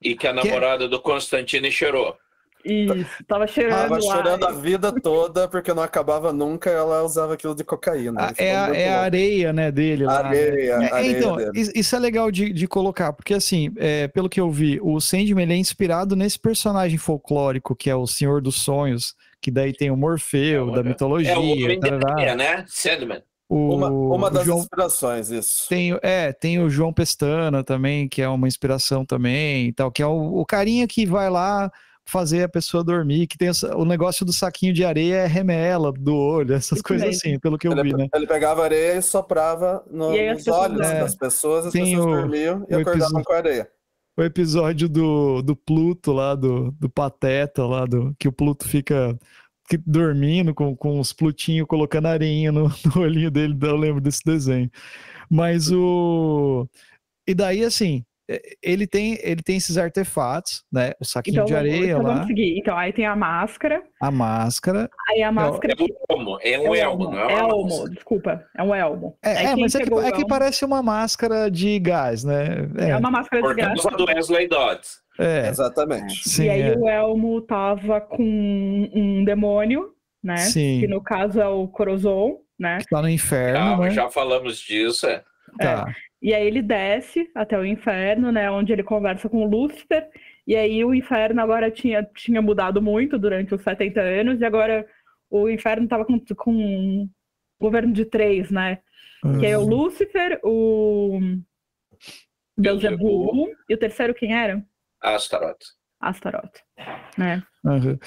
[0.00, 2.16] E que a Que- namorada do Constantine cheirou.
[2.64, 7.54] Isso, tava cheirando Tava chorando a vida toda porque não acabava nunca ela usava aquilo
[7.54, 8.20] de cocaína.
[8.20, 10.22] Ah, é, a, é a areia, né, dele lá.
[10.24, 10.28] né?
[10.28, 11.52] Areia, É, areia então, dele.
[11.54, 15.44] isso é legal de, de colocar, porque assim, é, pelo que eu vi, o Sandman
[15.44, 19.90] ele é inspirado nesse personagem folclórico que é o Senhor dos Sonhos, que daí tem
[19.90, 22.64] o Morfeu, É da mitologia, É o homem da areia, né?
[22.66, 23.22] Sandman.
[23.48, 25.68] o, Uma, uma das João, inspirações, isso.
[25.68, 30.02] tem, é, tem o João Pestana também, que é uma inspiração também, e tal, que
[30.02, 31.70] é o, o carinha que vai lá
[32.10, 36.14] fazer a pessoa dormir, que tem o negócio do saquinho de areia é remela do
[36.16, 37.20] olho, essas Isso coisas mesmo.
[37.20, 38.08] assim, pelo que eu Ele, vi, né?
[38.14, 41.00] ele pegava areia e soprava no- E nos pessoas olhos dormem.
[41.00, 43.68] das pessoas, as Tem pessoas o- dormiam e acordavam episódio- com a areia.
[44.16, 49.16] o episódio do, do Pluto lá, do, do Pateta lá, do, que o Pluto fica
[49.68, 54.22] que- dormindo com, com os Plutinhos colocando areinha no, no olhinho dele, eu lembro desse
[54.24, 54.70] desenho.
[55.30, 56.66] Mas o...
[57.28, 58.07] E daí, assim, é,
[58.62, 60.92] ele tem, ele tem esses artefatos, né?
[61.00, 62.58] O saquinho Então, de areia então lá, vamos seguir.
[62.58, 63.82] Então, aí tem a máscara.
[64.00, 64.90] a máscara.
[65.10, 65.74] Aí a máscara.
[65.78, 66.38] É um elmo.
[66.42, 67.90] É é um o elmo, não é uma elmo, máscara.
[67.90, 68.44] desculpa.
[68.56, 69.18] É um elmo.
[69.22, 72.68] É, é, mas é que, é que parece uma máscara de gás, né?
[72.76, 73.82] É uma máscara de Por graça.
[73.82, 74.98] causa do Wesley Dodds.
[75.18, 76.28] É, Exatamente.
[76.28, 76.76] sim, e aí é.
[76.78, 80.36] o Elmo tava com um demônio, né?
[80.36, 80.78] Sim.
[80.80, 82.78] Que no caso é o Corozon, né?
[82.88, 83.90] tá no inferno, Já, né?
[83.90, 85.06] já falamos disso.
[85.08, 85.24] É.
[85.58, 85.86] Tá.
[86.20, 88.50] E aí ele desce até o inferno, né?
[88.50, 90.08] Onde ele conversa com o Lúcifer.
[90.46, 94.86] E aí o inferno agora tinha, tinha mudado muito durante os 70 anos, e agora
[95.30, 97.10] o inferno estava com, com um
[97.60, 98.78] governo de três, né?
[99.40, 99.68] Que é o Uhum.
[99.68, 101.18] Lúcifer, o
[102.56, 102.98] Beelzebub.
[102.98, 104.64] Beelzebub, e o terceiro quem era?
[105.02, 105.58] Astaroth.
[106.00, 106.60] Astaroth.
[107.16, 107.42] Né?
[107.66, 107.98] Aham.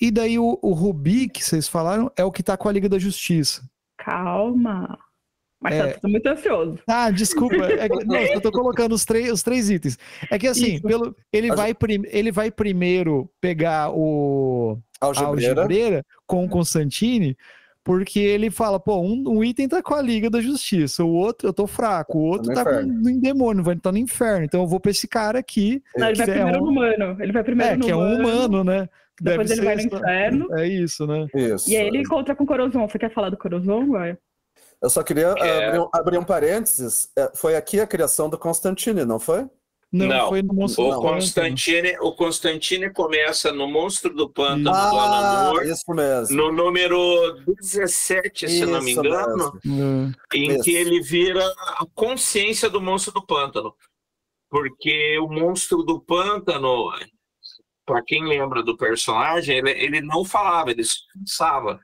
[0.00, 2.88] E daí o, o Rubi, que vocês falaram, é o que tá com a Liga
[2.88, 3.62] da Justiça.
[3.98, 4.96] Calma.
[5.60, 5.86] Mas É.
[5.92, 6.78] tá, tô muito ansioso.
[6.86, 7.56] Ah, desculpa.
[7.56, 9.98] É que- não, eu tô colocando os três, os três itens.
[10.30, 10.82] É que assim, Isso.
[10.84, 15.62] pelo, ele, vai prim- ele vai primeiro pegar o Algebreira.
[15.62, 17.36] algebreira com o Constantine,
[17.82, 21.48] porque ele fala, pô, um, um item tá com a Liga da Justiça, o outro
[21.48, 24.44] eu tô fraco, o outro no tá com no demônio, vai estar no inferno.
[24.44, 27.16] Então eu vou pra esse cara aqui, Não, ele vai é primeiro um- no humano.
[27.20, 28.88] Ele vai primeiro é, no que é um humano, né?
[29.20, 30.54] Depois deve ele vai no inferno.
[30.56, 31.26] É isso, né?
[31.34, 31.68] Isso.
[31.68, 32.86] E aí ele encontra com o Corozon.
[32.88, 34.16] Você quer falar do Corozon, Gaia?
[34.82, 35.66] Eu só queria É.
[35.66, 37.10] abrir, um, abrir um parênteses.
[37.16, 39.46] É, Foi aqui a criação do Constantine, não foi?
[39.90, 41.14] Não, Não, foi no Monstro O do Pântano.
[41.14, 46.36] Constantine, o Constantine começa no Monstro do Pântano do Ah, Alan Moore, isso mesmo.
[46.36, 50.12] no número 17, se não me Isso engano, mesmo.
[50.34, 50.62] Em Isso.
[50.62, 51.42] que ele vira
[51.78, 53.74] a consciência do Monstro do Pântano.
[54.50, 56.90] Porque o Monstro do Pântano,
[57.86, 61.80] para quem lembra do personagem, ele, ele não falava, ele se pensava.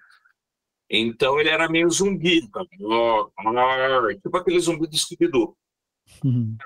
[0.96, 2.40] Então ele era meio zumbi.
[4.22, 5.56] Tipo aquele zumbi do Scooby-Doo.
[6.24, 6.56] Uhum.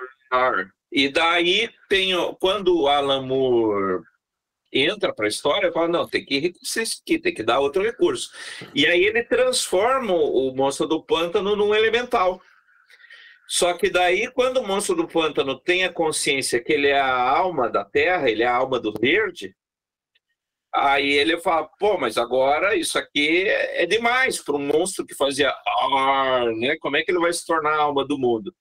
[0.92, 4.02] E daí tem quando o Alan Moore
[4.72, 7.82] entra para a história, fala não, tem que enriquecer isso aqui, tem que dar outro
[7.82, 8.30] recurso.
[8.74, 12.40] E aí ele transforma o monstro do pântano num elemental.
[13.46, 17.30] Só que daí quando o monstro do pântano tem a consciência que ele é a
[17.30, 19.56] alma da terra, ele é a alma do verde,
[20.78, 25.50] aí ele fala, pô, mas agora isso aqui é demais para um monstro que fazia
[25.50, 26.76] ar, né?
[26.80, 28.54] Como é que ele vai se tornar a alma do mundo?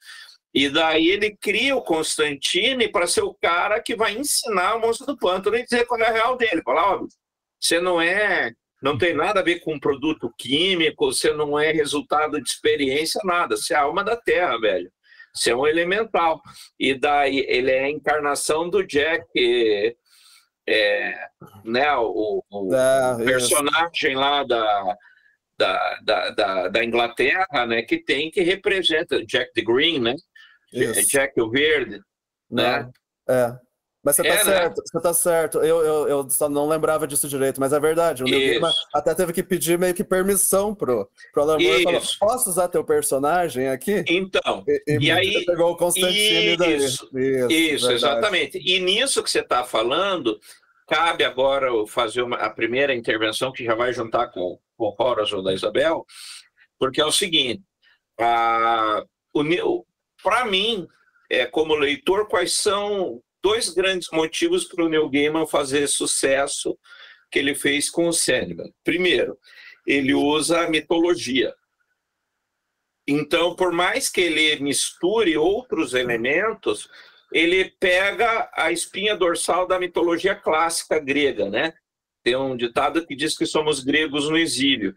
[0.54, 5.06] E daí ele cria o Constantine para ser o cara que vai ensinar o monstro
[5.06, 6.64] do pântano e dizer qual é a real dele.
[6.64, 7.06] Falar, ó,
[7.60, 8.52] você não é,
[8.82, 13.56] não tem nada a ver com produto químico, você não é resultado de experiência, nada.
[13.56, 14.92] Você é a alma da terra, velho.
[15.34, 16.42] Você é um elemental.
[16.80, 19.26] E daí ele é a encarnação do Jack,
[20.68, 21.28] é,
[21.64, 23.26] né, o, o- É, isso.
[23.26, 24.96] personagem lá da,
[25.58, 30.16] da, da, da, da Inglaterra, né, que tem que representa Jack the Green, né?
[30.74, 31.08] Isso.
[31.10, 32.02] Jack o Verde,
[32.52, 32.90] né?
[33.30, 33.56] É.
[34.08, 34.44] Mas você tá É, né?
[34.44, 35.58] certo, você tá certo.
[35.60, 38.24] Eu, eu, eu só não lembrava disso direito, mas é verdade.
[38.24, 38.62] O Neil Isso.
[38.62, 41.84] Gaiman até teve que pedir meio que permissão pro, pro Alan Moore.
[41.84, 42.18] Falou, Isso.
[42.18, 44.06] posso usar teu personagem aqui?
[44.08, 46.76] Então, E, E aí- pegou o Constantine daí.
[46.78, 47.10] Isso.
[47.18, 47.94] Isso, isso, verdade.
[47.94, 48.58] exatamente.
[48.66, 50.40] E nisso que você está falando,
[50.88, 55.04] cabe agora eu fazer uma, a primeira intervenção que já vai juntar com, com o
[55.04, 56.06] Horace da Isabel,
[56.80, 57.62] porque é o seguinte,
[58.16, 59.06] para
[60.46, 60.88] mim,
[61.30, 66.78] é, como leitor, quais são dois grandes motivos para o Neil Gaiman fazer sucesso
[67.32, 68.74] que ele fez com o Sandman?
[68.84, 69.38] Primeiro,
[69.86, 71.54] ele usa a mitologia.
[73.08, 76.90] Então, por mais que ele misture outros elementos,
[77.32, 81.74] ele pega a espinha dorsal da mitologia clássica grega, né?
[82.24, 84.94] Tem um ditado que diz que somos gregos no exílio.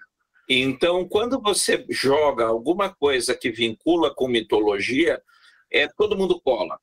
[0.49, 5.23] Então, quando você joga alguma coisa que vincula com mitologia,
[5.71, 6.77] é todo mundo cola,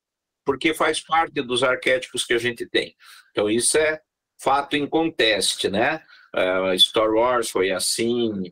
[0.47, 2.95] porque faz parte dos arquétipos que a gente tem.
[3.31, 3.99] Então, isso é
[4.41, 6.01] fato inconteste, né?
[6.33, 8.49] Uh, Star Wars foi assim,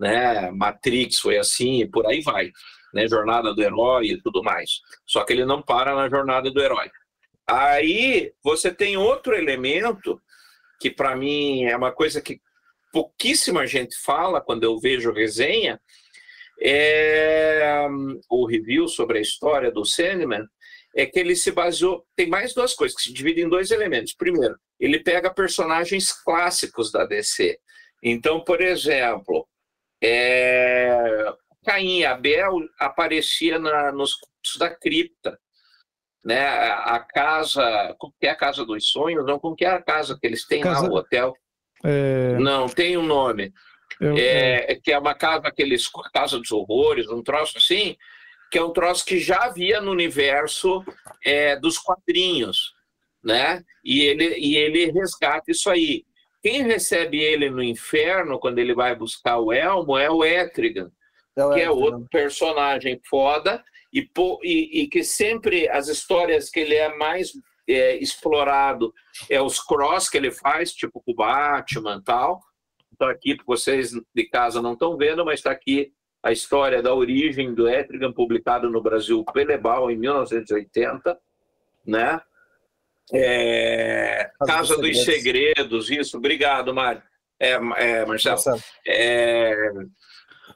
[0.00, 0.50] né?
[0.50, 2.50] Matrix foi assim e por aí vai,
[2.92, 3.06] né?
[3.06, 4.80] Jornada do herói e tudo mais.
[5.06, 6.90] Só que ele não para na jornada do herói.
[7.48, 10.20] Aí você tem outro elemento
[10.80, 12.40] que para mim é uma coisa que
[12.92, 15.80] pouquíssima gente fala quando eu vejo resenha,
[16.60, 17.86] é
[18.28, 20.44] o review sobre a história do Sandman,
[20.96, 22.04] é que ele se baseou.
[22.16, 24.14] Tem mais duas coisas que se dividem em dois elementos.
[24.14, 27.58] Primeiro, ele pega personagens clássicos da DC.
[28.02, 29.46] Então, por exemplo,
[30.02, 31.32] é,
[31.64, 35.38] Caim e Abel aparecia na, nos cultos da cripta.
[36.24, 36.44] Né?
[36.48, 39.24] A, casa, como que é a casa dos sonhos?
[39.24, 41.34] Não, como que é a casa que eles têm Casa- lá, o hotel?
[41.84, 43.52] É, Não, tem um nome.
[44.00, 47.96] eu- É, que é uma casa, aqueles Casa dos Horrores, um troço assim,
[48.50, 50.84] que é um troço que já havia no universo
[51.24, 52.74] é, dos quadrinhos,
[53.22, 53.64] né?
[53.84, 56.04] E ele, e ele resgata isso aí.
[56.42, 60.92] Quem recebe ele no inferno, quando ele vai buscar o Elmo, é o Etrigan,
[61.36, 64.08] É o que é Edgar, outro personagem foda, e,
[64.44, 67.32] e- e que sempre as histórias que ele é mais
[67.68, 68.94] é, explorado
[69.28, 72.40] é os cross que ele faz, tipo com o Batman e tal.
[72.92, 75.90] Então aqui, vocês de casa não estão vendo, mas está aqui
[76.22, 81.18] a história da origem do Etrigan, publicado no Brasil pelo Ebal em 1980,
[81.86, 82.20] né?
[83.12, 85.86] É, Casa, dos, dos segredos.
[85.86, 85.90] segredos.
[85.90, 86.16] isso.
[86.18, 87.02] Obrigado, Mário.
[87.38, 88.40] É, é, Marcelo.
[88.86, 89.70] É,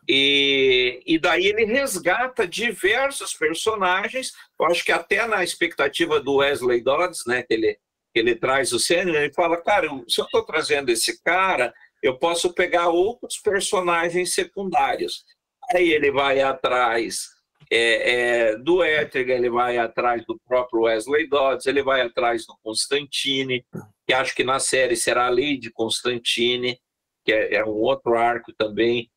[0.09, 4.33] e, e daí ele resgata diversos personagens.
[4.59, 7.79] Eu acho que até na expectativa do Wesley Dodds, né, que ele,
[8.15, 12.53] ele traz o Senna, ele fala, cara, se eu estou trazendo esse cara, eu posso
[12.53, 15.25] pegar outros personagens secundários.
[15.73, 17.29] Aí ele vai atrás
[17.71, 22.57] é, é, do Etrigan, ele vai atrás do próprio Wesley Dodds, ele vai atrás do
[22.63, 23.65] Constantine,
[24.07, 26.77] que acho que na série será a Lady Constantine,
[27.25, 29.09] que é, é um outro arco também,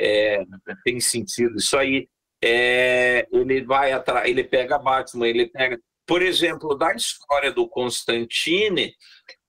[0.00, 0.42] é,
[0.84, 1.56] tem sentido.
[1.56, 2.08] Isso aí,
[2.42, 5.78] é, ele vai atrás, ele pega Batman, ele pega.
[6.06, 8.94] Por exemplo, da história do Constantine,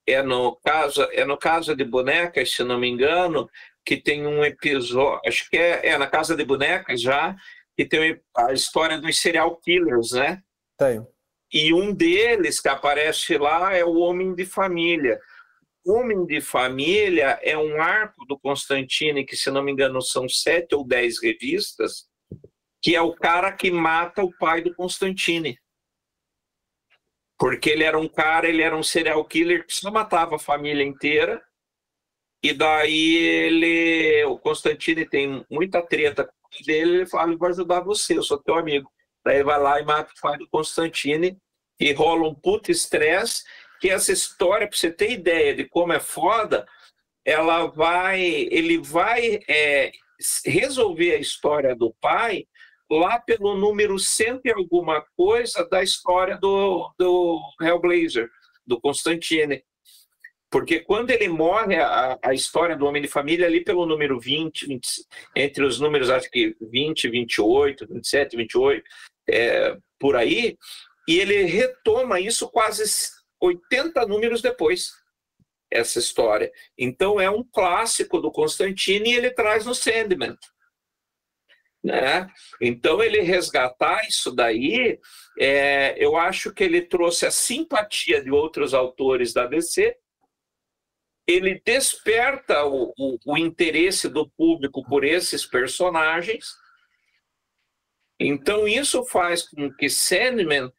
[0.06, 3.48] é no caso, é no caso de bonecas, se não me engano,
[3.90, 7.36] que tem um episódio, acho que é, é na Casa de Bonecas já,
[7.76, 10.44] que tem a história dos serial killers, né?
[10.78, 11.08] Tenho.
[11.52, 15.20] E um deles que aparece lá é o Homem de Família.
[15.84, 20.76] Homem de Família é um arco do Constantine, que se não me engano são sete
[20.76, 22.06] ou dez revistas,
[22.84, 25.58] que é o cara que mata o pai do Constantine.
[27.40, 30.84] Porque ele era um cara, ele era um serial killer que só matava a família
[30.84, 31.42] inteira.
[32.42, 36.30] E daí ele, o Constantine tem muita treta
[36.66, 38.90] dele, ele fala, vou ajudar você, eu sou teu amigo.
[39.26, 41.38] Daí ele vai lá e mata o pai do Constantine
[41.80, 43.44] e rola um puto estresse,
[43.80, 46.66] que essa história, para você ter ideia de como é foda,
[47.26, 49.92] ela vai, ele vai é,
[50.46, 52.46] resolver a história do pai
[52.90, 58.30] lá pelo número cento e alguma coisa da história do, do Hellblazer,
[58.66, 59.64] do Constantine.
[60.50, 64.68] Porque quando ele morre, a, a história do Homem de Família ali pelo número 20,
[64.68, 64.88] 20
[65.36, 68.84] entre os números, acho que 20, 28, 27, 28,
[69.30, 70.58] é, por aí,
[71.08, 72.84] e ele retoma isso quase
[73.40, 74.92] 80 números depois,
[75.72, 76.52] essa história.
[76.78, 80.36] Então é um clássico do Constantine e ele traz no Sandman.
[81.84, 82.28] Né?
[82.60, 85.00] Então ele resgatar isso daí,
[85.40, 89.96] é, eu acho que ele trouxe a simpatia de outros autores da DC
[91.30, 96.56] ele desperta o, o, o interesse do público por esses personagens.
[98.20, 100.74] Então, isso faz com que Sandman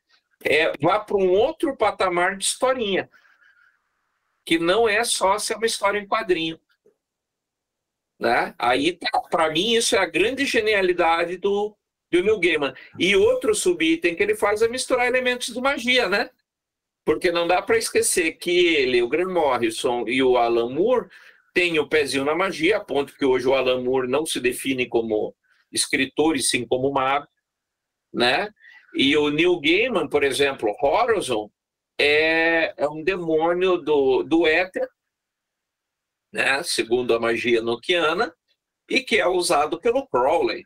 [0.45, 3.09] é, vá para um outro patamar de historinha,
[4.45, 6.61] que não é só ser uma história em quadrinho.
[8.19, 8.53] Né?
[8.59, 8.99] Aí,
[9.31, 11.77] para mim, isso é a grande genialidade do,
[12.11, 12.75] do Neil Gaiman.
[12.99, 16.29] E outro subitem que ele faz é misturar elementos de magia, né?
[17.05, 21.09] Porque não dá para esquecer que ele, o Grant Morrison e o Alan Moore
[21.55, 24.87] têm o pezinho na magia, a ponto que hoje o Alan Moore não se define
[24.87, 25.35] como
[25.73, 27.27] escritor e sim como mago,
[28.13, 28.51] né?
[28.95, 31.51] E o Neil Gaiman, por exemplo, Horizon,
[31.99, 34.89] é, é um demônio do, do éter,
[36.33, 36.63] né?
[36.63, 38.35] segundo a magia noquiana,
[38.89, 40.65] e que é usado pelo Crowley.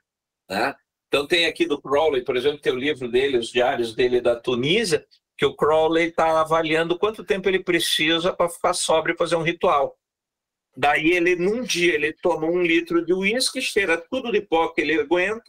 [0.49, 0.75] Né?
[1.09, 4.37] Então tem aqui do Crowley, por exemplo, tem o livro dele, os diários dele da
[4.37, 9.37] Tunísia, que o Crowley está avaliando quanto tempo ele precisa para ficar sóbrio e fazer
[9.37, 9.99] um ritual.
[10.77, 14.81] Daí ele, num dia, ele toma um litro de uísque, cheira tudo de pó que
[14.81, 15.45] ele aguenta,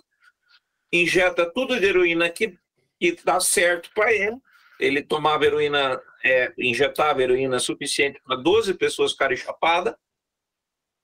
[0.92, 2.58] injeta tudo de heroína que,
[3.00, 4.38] que dá certo para ele.
[4.80, 9.96] Ele tomava heroína, é, injetava heroína suficiente para 12 pessoas ficarem chapadas.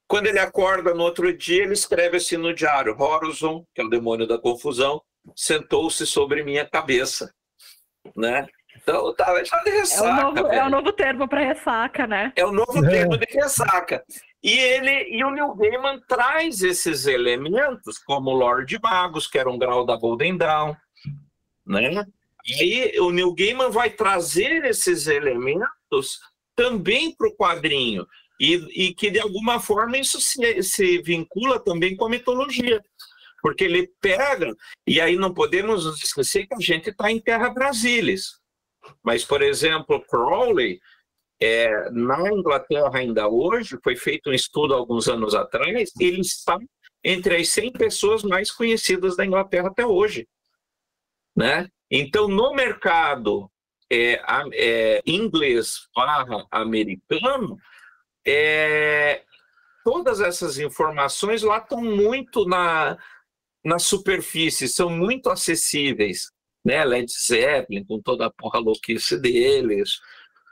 [0.07, 3.89] Quando ele acorda no outro dia, ele escreve assim no diário: Horizon, que é o
[3.89, 5.01] demônio da confusão,
[5.35, 7.33] sentou-se sobre minha cabeça.
[8.15, 8.45] Né?
[8.81, 10.07] Então, tá, já de ressaca.
[10.07, 12.33] É o novo, é o novo termo para ressaca, né?
[12.35, 12.89] É o novo é.
[12.89, 14.03] termo de ressaca.
[14.43, 19.49] E ele e o Neil Gaiman traz esses elementos, como o Lord Magos, que era
[19.49, 20.75] um grau da Golden Dawn,
[21.65, 22.05] né?
[22.45, 26.19] E aí o Neil Gaiman vai trazer esses elementos
[26.55, 28.07] também para o quadrinho.
[28.39, 28.55] E,
[28.87, 32.81] e, que de alguma forma isso se, se vincula também com a mitologia.
[33.43, 34.55] Porque ele pega,
[34.87, 38.15] e aí não podemos nos esquecer que a gente está em terra Brasília.
[39.03, 40.79] Mas, por exemplo, Crowley,
[41.39, 46.57] é, na Inglaterra ainda hoje, foi feito um estudo alguns anos atrás, ele está
[47.03, 50.27] entre as 100 pessoas mais conhecidas da Inglaterra até hoje.
[51.35, 51.67] Né?
[51.89, 53.49] Então, no mercado
[53.91, 54.21] é,
[54.53, 57.57] é, inglês barra americano,
[58.25, 59.23] é,
[59.83, 62.97] todas essas informações lá estão muito na,
[63.65, 66.31] na superfície, são muito acessíveis
[66.63, 66.83] né?
[66.85, 69.99] Led Zeppelin, com toda a porra louquice deles.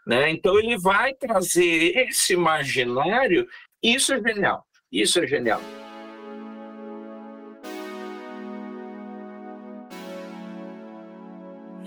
[0.06, 0.32] Né?
[0.32, 3.48] Então ele vai trazer esse imaginário,
[3.82, 5.62] isso é genial, isso é genial.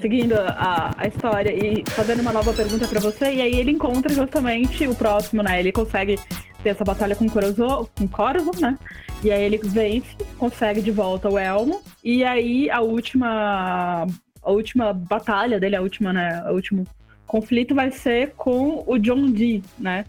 [0.03, 4.13] seguindo a, a história e fazendo uma nova pergunta pra você, e aí ele encontra
[4.13, 5.61] justamente o próximo, né?
[5.61, 6.19] Ele consegue
[6.63, 8.79] ter essa batalha com Corozzo, com Corvo, né?
[9.23, 14.07] E aí ele vence, consegue de volta o Elmo, e aí a última
[14.43, 16.85] a última batalha dele, a última, né, o último
[17.27, 20.05] conflito vai ser com o John Dee, né?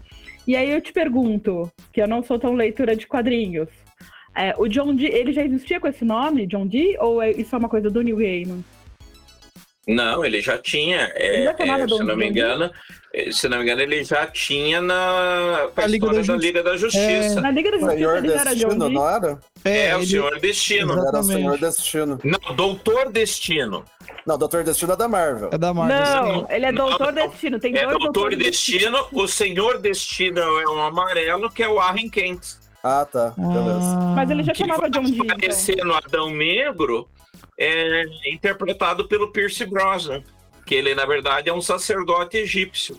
[0.46, 3.68] E aí eu te pergunto, que eu não sou tão leitura de quadrinhos,
[4.34, 7.54] é, o John Dee, ele já existia com esse nome, John Dee, ou é, isso
[7.54, 8.64] é uma coisa do New Gaiman?
[9.86, 12.70] Não, ele já tinha, é, já chamava é, Dom se não me engano,
[13.30, 16.76] se não me engano, ele já tinha na a Liga história da da Liga da
[16.76, 17.40] Justiça.
[17.42, 19.38] Na Liga da Justiça Senhor ele Destino, não era?
[19.64, 20.92] É, o ele- Senhor Destino.
[20.92, 21.32] Era Exatamente.
[21.34, 22.18] Senhor Destino.
[22.24, 23.84] Não, Doutor Destino.
[24.26, 25.50] Não, Doutor Destino é da Marvel.
[25.52, 26.32] É da Marvel.
[26.32, 27.28] Não, ele é Doutor Não, não.
[27.28, 27.60] Destino.
[27.60, 31.78] Tem É dois Doutor Doutores Destino, o Senhor Destino é um amarelo, que é o
[31.78, 32.40] Arren Kent.
[32.82, 33.32] Ah, tá.
[33.36, 33.96] Beleza.
[33.98, 35.18] Ah, Mas ele já Que chamava John Dee.
[35.20, 35.36] então.
[35.36, 37.08] aparecer no Adão Negro,
[37.58, 40.22] é interpretado pelo Pierce Brosnan.
[40.66, 42.98] Que ele, na verdade, é um sacerdote egípcio.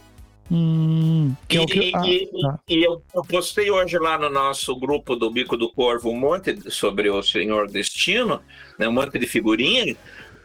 [0.52, 1.92] hum, que é o E, que...
[1.96, 2.60] Ah, e- tá.
[2.70, 6.70] e eu, eu postei hoje lá no nosso grupo do Bico do Corvo um monte
[6.72, 8.40] sobre o Senhor Destino,
[8.78, 9.96] né, um monte de figurinha,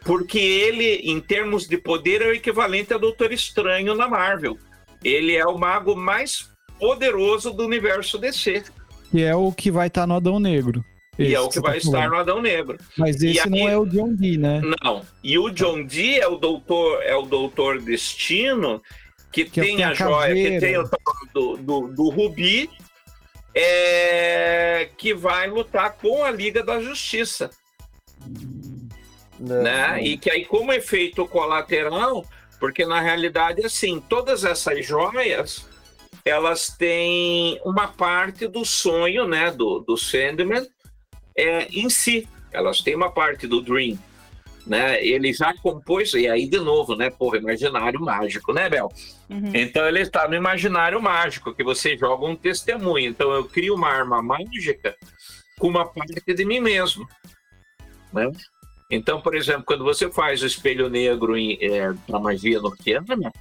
[0.03, 4.57] porque ele, em termos de poder, é o equivalente a Doutor Estranho na Marvel.
[5.03, 8.63] Ele é o mago mais poderoso do universo DC.
[9.11, 10.83] Que é o que vai estar no Adão Negro.
[11.23, 12.77] E é o que você vai tá estar no Adão Negro.
[12.97, 14.61] Mas esse aí- não é o John Dee, né?
[14.83, 15.05] Não.
[15.23, 18.81] E o John Dee é o doutor, é o doutor Destino,
[19.31, 20.89] que, Que tem tem a a joia, que tem o
[21.33, 22.69] do, do, do Rubi,
[23.55, 27.49] é, que vai lutar com a Liga da Justiça.
[29.39, 29.63] É.
[29.63, 30.03] né?
[30.03, 32.25] E que aí, como efeito colateral,
[32.59, 35.65] porque na realidade, assim, todas essas joias,
[36.23, 40.67] elas têm uma parte do sonho, né, do, do Sandman
[41.35, 42.27] é, em si.
[42.51, 43.97] Elas têm uma parte do Dream,
[44.67, 45.03] né?
[45.05, 48.91] Ele já compôs, e aí de novo, né, porra, imaginário mágico, né, Bel?
[49.29, 49.51] Uhum.
[49.53, 53.09] Então ele está no imaginário mágico, que você joga um testemunho.
[53.09, 54.95] Então eu crio uma arma mágica
[55.57, 57.07] com uma parte de mim mesmo.
[58.11, 58.29] Né?
[58.89, 63.31] Então, por exemplo, quando você faz o espelho negro em, é, na magia norteana,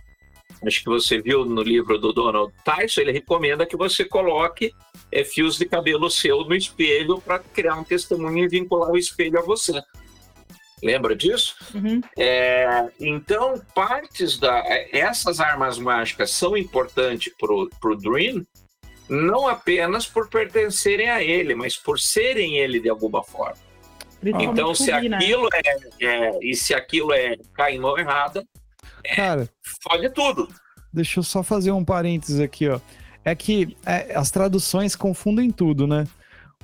[0.64, 4.72] acho que você viu no livro do Donald Tyson, ele recomenda que você coloque
[5.12, 9.38] é, fios de cabelo seu no espelho para criar um testemunho e vincular o espelho
[9.38, 9.80] a você.
[10.82, 11.56] Lembra disso?
[11.74, 12.00] Uhum.
[12.16, 14.62] É, então, partes da.
[14.92, 18.46] Essas armas mágicas são importantes para o Dream,
[19.08, 23.58] não apenas por pertencerem a ele, mas por serem ele de alguma forma.
[24.22, 25.16] Então, se né?
[25.16, 28.46] aquilo é, é- E se aquilo é cair em mão errada,
[29.16, 29.48] Cara,
[29.82, 30.48] fode tudo.
[30.92, 32.78] deixa eu só fazer um parênteses aqui, ó.
[33.24, 36.06] É que é, as traduções confundem tudo, né?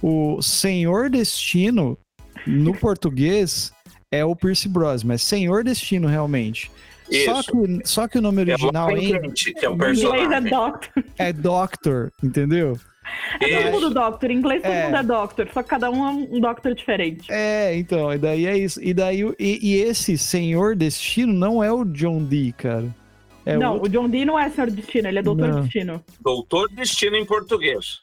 [0.03, 1.99] O Senhor Destino,
[2.47, 3.73] no português,
[4.11, 6.71] é o Pierce Brosnan, mas Senhor Destino, realmente.
[7.25, 7.53] Só Isso.
[7.53, 10.11] que, só que o nome É original em- Kent, que é um Em inglês é
[10.41, 10.51] personagem.
[10.51, 11.05] Doctor.
[11.19, 12.79] é Doctor, entendeu?
[13.41, 14.31] É todo mundo Doctor.
[14.33, 14.85] Em inglês todo É.
[14.87, 15.49] mundo é Doctor.
[15.55, 17.31] Só que cada um é um Doctor diferente.
[17.31, 18.83] É, então, e daí é isso.
[18.83, 22.93] E daí e, e esse Senhor Destino não é o John Dee, cara.
[23.47, 25.61] É não, outro o John Dee não é Senhor Destino, ele é Doutor Não.
[25.63, 26.05] Destino.
[26.21, 28.01] Doutor Destino em português.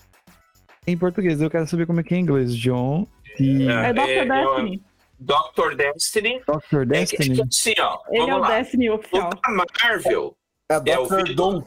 [0.87, 1.41] em português.
[1.41, 2.55] Eu quero saber como é que é em inglês.
[2.55, 3.05] John
[3.37, 3.67] Dee.
[3.67, 3.89] É.
[3.89, 4.83] É Doctor eu- Destiny.
[5.19, 6.41] Doctor Destiny.
[6.47, 7.35] Doctor É é Destiny.
[7.35, 7.99] que assim, ó.
[8.09, 8.57] Ele é vamos o lá.
[8.57, 9.29] Destiny O oficial.
[9.29, 10.37] da Marvel,
[10.69, 11.63] É É, o filho Doom.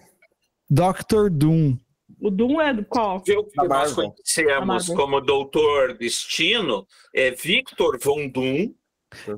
[0.68, 1.76] Doctor Doom.
[2.20, 3.22] O Doom é do qual?
[3.26, 8.72] viu que nós conhecemos como Doutor Destino, é Victor Von Doom,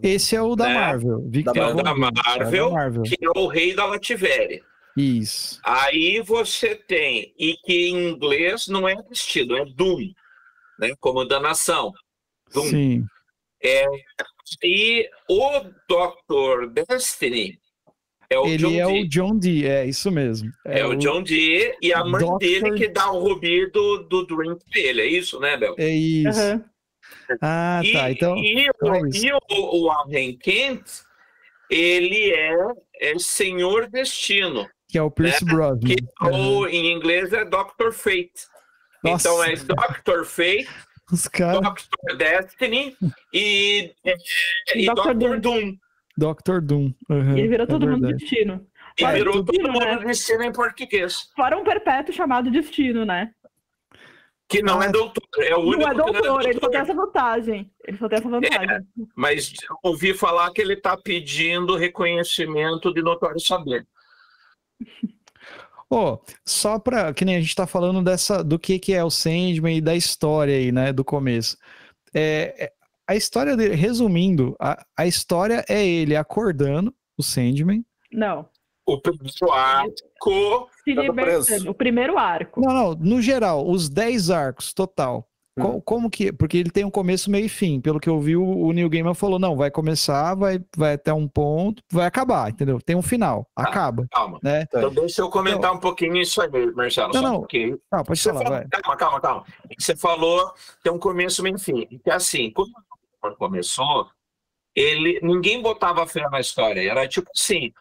[0.03, 0.75] Esse é o da Né?
[0.75, 1.25] Marvel.
[1.29, 1.91] Victor Da Von da Doom.
[1.91, 2.69] É Marvel.
[2.69, 3.03] da Marvel.
[3.03, 4.63] que é o rei da Lativéria.
[4.97, 5.61] Isso.
[5.65, 10.09] Aí você tem, e que em inglês não é Destino, é Doom,
[10.81, 10.93] né?
[10.99, 11.93] como danação.
[12.53, 12.65] Doom.
[12.65, 13.05] Sim.
[14.65, 17.59] E o Doctor Destiny
[18.31, 19.03] é o Ele John é Dee.
[19.03, 20.51] o John Dee, é isso mesmo.
[20.65, 24.27] É, o John Dee e a mãe Doctor- dele que dá o rubi do, do
[24.27, 25.75] drink dele, é isso, né, Bel?
[25.79, 26.39] É isso.
[26.41, 26.65] Aham.
[27.41, 28.11] Ah, e, tá.
[28.11, 30.83] Então, e, então é o, o, o Allen Kent,
[31.71, 32.57] ele é,
[33.01, 35.81] é Senhor Destino, que é o Pierce Brosnan.
[35.81, 36.57] que Uhum.
[36.57, 38.33] ou, em inglês é Doctor Fate.
[39.05, 39.29] Nossa.
[39.29, 40.69] Então é Doctor Fate,
[41.13, 41.61] Os caras.
[41.61, 42.97] Doctor Destiny
[43.33, 43.93] e,
[44.75, 44.95] e Dr.
[44.95, 45.41] Doctor Doom.
[45.41, 45.77] Doom.
[46.17, 46.61] Dr.
[46.61, 46.93] Doom.
[47.09, 48.25] Uhum, Ele virou é todo mundo verdade.
[48.25, 48.67] Destino.
[48.99, 49.97] E Ah, virou todo mundo né?
[49.99, 51.29] Destino em português.
[51.37, 53.31] Fora um perpétuo chamado Destino, né?
[54.49, 56.95] Que não Ah, é doutor, é o único Não é doutor, ele só tem essa
[56.95, 57.71] vantagem.
[57.87, 58.87] Ele só tem essa vantagem.
[59.15, 63.87] Mas ouvi falar que ele está pedindo reconhecimento de notório saber.
[65.91, 67.13] Ó, só pra.
[67.13, 69.95] Que nem a gente tá falando dessa, do que, que é o Sandman e da
[69.95, 70.93] história aí, né?
[70.93, 71.57] Do começo.
[72.15, 72.73] É, é,
[73.07, 77.85] a história dele, resumindo, a, a história é ele acordando, o Sandman.
[78.13, 78.49] Não.
[78.87, 80.71] O primeiro arco.
[80.91, 81.45] Se Tá libertando.
[81.47, 81.71] preso.
[81.71, 82.61] O primeiro arco.
[82.61, 85.27] Não, não, no geral, os 10 arcos total.
[85.61, 85.81] Hum.
[85.81, 86.33] Como que.
[86.33, 87.81] Porque ele tem um começo, meio e fim.
[87.81, 91.13] Pelo que eu vi, o, o Neil Gaiman falou: não, vai começar, vai, vai até
[91.13, 92.79] um ponto, vai acabar, entendeu?
[92.81, 94.39] Tem um final, acaba, Calma.
[94.41, 94.63] né?
[94.69, 97.09] Então deixa eu comentar um pouquinho isso aí, Marcelo.
[97.13, 97.35] Não, só não.
[97.35, 97.81] um pouquinho.
[97.91, 98.69] Ah, pode Você falar, falou- vai.
[98.69, 99.45] Calma, calma, calma.
[99.77, 100.53] Você falou
[100.85, 101.87] tem um começo, meio e fim.
[102.05, 102.71] Que assim, quando
[103.25, 104.07] o começou,
[104.77, 106.89] ele, ninguém botava fé na história.
[106.89, 107.73] Era tipo assim,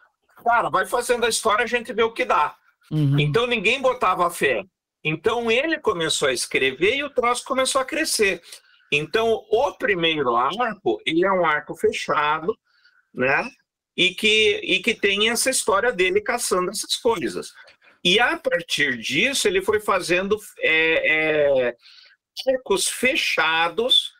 [0.44, 2.56] cara, vai fazendo a história, a gente vê o que dá.
[2.90, 3.18] Uhum.
[3.18, 4.64] Então ninguém botava fé.
[5.04, 8.42] Então ele começou a escrever e o troço começou a crescer.
[8.90, 12.56] Então o primeiro arco, ele é um arco fechado,
[13.14, 13.48] né?
[13.96, 17.52] E que, e que tem essa história dele caçando essas coisas.
[18.04, 21.76] E a partir disso ele foi fazendo é, é,
[22.48, 24.12] arcos fechados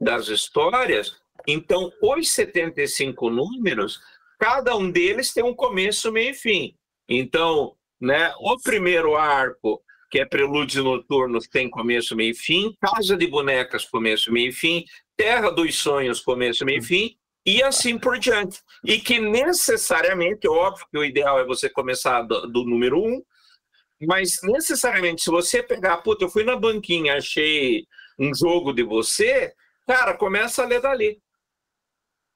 [0.00, 1.16] das histórias.
[1.46, 4.00] Então os 75 números,
[4.38, 6.76] cada um deles tem um começo, meio e fim.
[7.08, 13.16] Então, né, o primeiro arco, que é Prelúdios Noturnos, tem começo, meio e fim, Casa
[13.16, 14.84] de Bonecas, começo, meio e fim,
[15.16, 18.60] Terra dos Sonhos, começo, meio e fim, e assim por diante.
[18.84, 23.22] E que necessariamente, óbvio que o ideal é você começar do, do número um,
[24.06, 27.86] mas necessariamente, se você pegar, puta, eu fui na banquinha, achei
[28.18, 29.52] um jogo de você,
[29.86, 31.18] cara, começa a ler dali.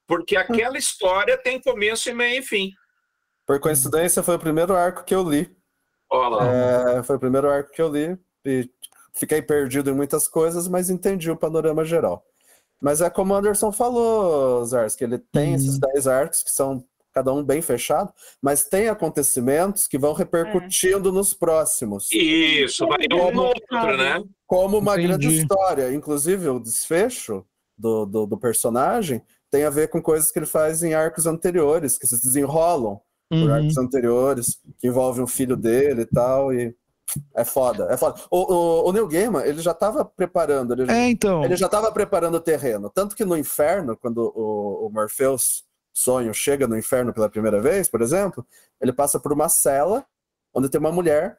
[0.07, 2.71] Porque aquela história tem começo e meio e fim.
[3.45, 5.58] Por coincidência, foi o primeiro arco que eu li.
[6.41, 8.17] É, foi o primeiro arco que eu li.
[8.45, 8.69] E
[9.13, 12.23] fiquei perdido em muitas coisas, mas entendi o panorama geral.
[12.81, 15.55] Mas é como o Anderson falou, Zars, que ele tem Hum.
[15.55, 21.11] esses 10 arcos que são cada um bem fechado, mas tem acontecimentos que vão repercutindo
[21.11, 22.07] nos próximos.
[22.13, 24.23] Isso, vai um Como- outro, né?
[24.47, 25.41] Como uma grande Entendi.
[25.41, 25.91] história.
[25.93, 27.43] Inclusive, o desfecho
[27.77, 31.97] do, do, do personagem tem a ver com coisas que ele faz em arcos anteriores,
[31.97, 33.53] que se desenrolam por Uhum.
[33.53, 36.75] arcos anteriores, que envolve um filho dele e tal, e
[37.35, 38.19] é foda, é foda.
[38.29, 38.53] O,
[38.85, 41.43] o, o Neil Gaiman, ele já estava preparando, ele, É, então.
[41.43, 45.63] ele já estava preparando o terreno, tanto que no inferno, quando o, o Morpheus
[45.93, 48.45] sonho chega no inferno pela primeira vez, por exemplo,
[48.81, 50.05] ele passa por uma cela
[50.53, 51.37] onde tem uma mulher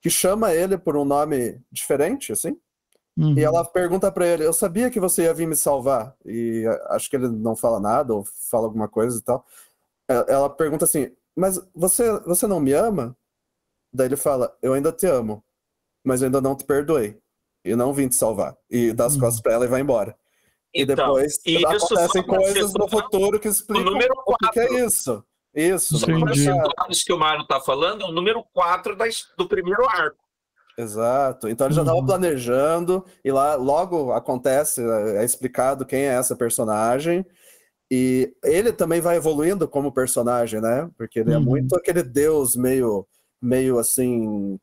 [0.00, 2.56] que chama ele por um nome diferente, assim,
[3.16, 3.38] uhum.
[3.38, 6.14] e ela pergunta pra ele: Eu sabia que você ia vir me salvar.
[6.26, 9.46] E a- acho que ele não fala nada, ou fala alguma coisa e tal.
[10.10, 13.16] E- Ela pergunta assim: Mas você, você não me ama?
[13.92, 15.44] Daí ele fala: Eu ainda te amo,
[16.04, 17.18] mas eu ainda não te perdoei.
[17.64, 18.56] E não vim te salvar.
[18.70, 19.20] E dá as Uhum.
[19.20, 20.16] costas pra ela e vai embora.
[20.74, 24.86] E Então, depois e acontecem coisas no futuro que explicam o que, que é 4.
[24.86, 25.24] isso.
[25.54, 26.50] Isso, começo-
[26.88, 30.16] Isso que o Mário está falando é o número 4 da, his- do primeiro arco.
[30.78, 31.46] Exato.
[31.48, 32.06] Então ele já estava Uhum.
[32.06, 37.24] planejando e lá logo acontece, é é explicado quem é essa personagem.
[37.94, 40.88] E ele também vai evoluindo como personagem, né?
[40.96, 41.42] Porque ele é Uhum.
[41.44, 43.06] muito aquele deus meio,
[43.40, 44.58] meio assim,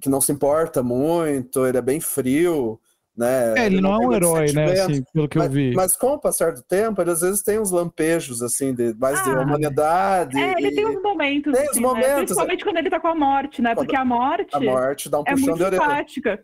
[0.00, 2.80] que não se importa muito, ele é bem frio,
[3.14, 3.58] né?
[3.58, 4.70] É, ele não é um herói, né?
[4.80, 5.74] Assim, pelo que eu Mas, vi.
[5.74, 9.22] mas com o passar do tempo, ele às vezes tem uns lampejos, assim, de, mais
[9.22, 10.38] de Ah, humanidade.
[10.40, 11.52] É, ele e tem uns momentos.
[11.52, 11.86] Tem assim, né?
[11.86, 13.74] momentos, Principalmente quando ele tá com a morte, né?
[13.74, 15.82] Porque a morte, A morte dá um é puxão muito de orelha.
[15.82, 16.42] simpática.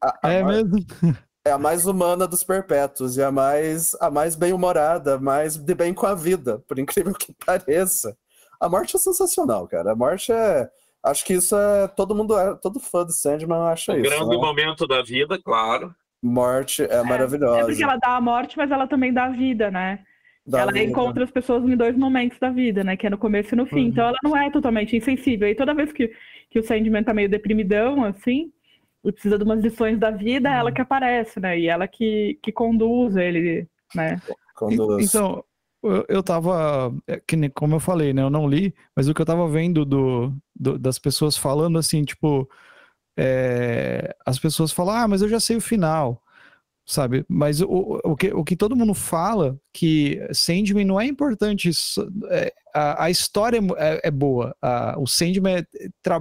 [0.00, 0.86] A- a É morte- mesmo?
[1.46, 5.74] É a mais humana dos perpétuos e a mais, a mais bem-humorada, a mais de
[5.74, 8.16] bem com a vida, por incrível que pareça.
[8.60, 9.92] A morte é sensacional, cara.
[9.92, 10.68] A morte é.
[11.02, 11.86] Acho que isso é.
[11.88, 12.54] Todo mundo é.
[12.56, 14.08] Todo fã de Sandman acha O isso.
[14.08, 14.36] grande né?
[14.36, 15.94] momento da vida, claro.
[16.22, 17.66] Morte é, É maravilhosa.
[17.66, 19.98] porque ela dá a morte, mas ela também dá a vida, né?
[20.46, 20.84] Da ela vida.
[20.86, 22.96] encontra as pessoas em dois momentos da vida, né?
[22.96, 23.82] Que é no começo e no fim.
[23.82, 23.88] Uhum.
[23.88, 25.46] Então ela não é totalmente insensível.
[25.46, 26.10] E toda vez que,
[26.50, 28.50] que o Sandman tá meio deprimidão, assim,
[29.12, 30.74] precisa de umas lições da vida, é ela Uhum.
[30.74, 31.58] que aparece, né?
[31.58, 34.20] E ela que, que conduz ele, né?
[34.62, 35.44] Os- Então,
[35.82, 36.92] eu, eu tava.
[37.06, 38.22] é, Que nem, como eu falei, né?
[38.22, 42.04] Eu não li, mas o que eu tava vendo do, do- das pessoas falando assim,
[42.04, 42.48] tipo.
[43.18, 46.22] é, as pessoas falam, ah, mas eu já sei o final.
[46.86, 47.24] Sabe?
[47.26, 51.72] Mas o, o, que, o que todo mundo fala que Sandman não é importante.
[51.72, 54.54] só- é, a, a história é é, é boa.
[54.60, 55.66] a- o Sandman é,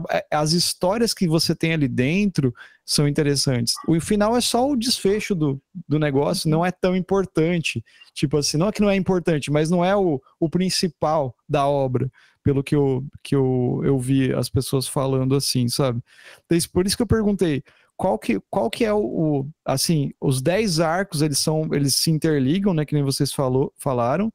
[0.09, 2.53] é- as histórias que você tem ali dentro
[2.85, 3.73] são interessantes.
[3.87, 7.83] O final é só o desfecho do, do negócio, não é tão importante.
[8.13, 11.67] Tipo assim, não é que não é importante, mas não é o, o principal da
[11.67, 12.09] obra,
[12.41, 16.01] pelo que, eu, que eu, eu vi as pessoas falando assim, sabe?
[16.45, 17.63] Então, isso- por isso que eu perguntei,
[18.03, 22.11] qual que, qual que é o, o- assim, os 10 arcos, eles são, eles se
[22.11, 24.29] interligam, né, que nem vocês falou, falaram,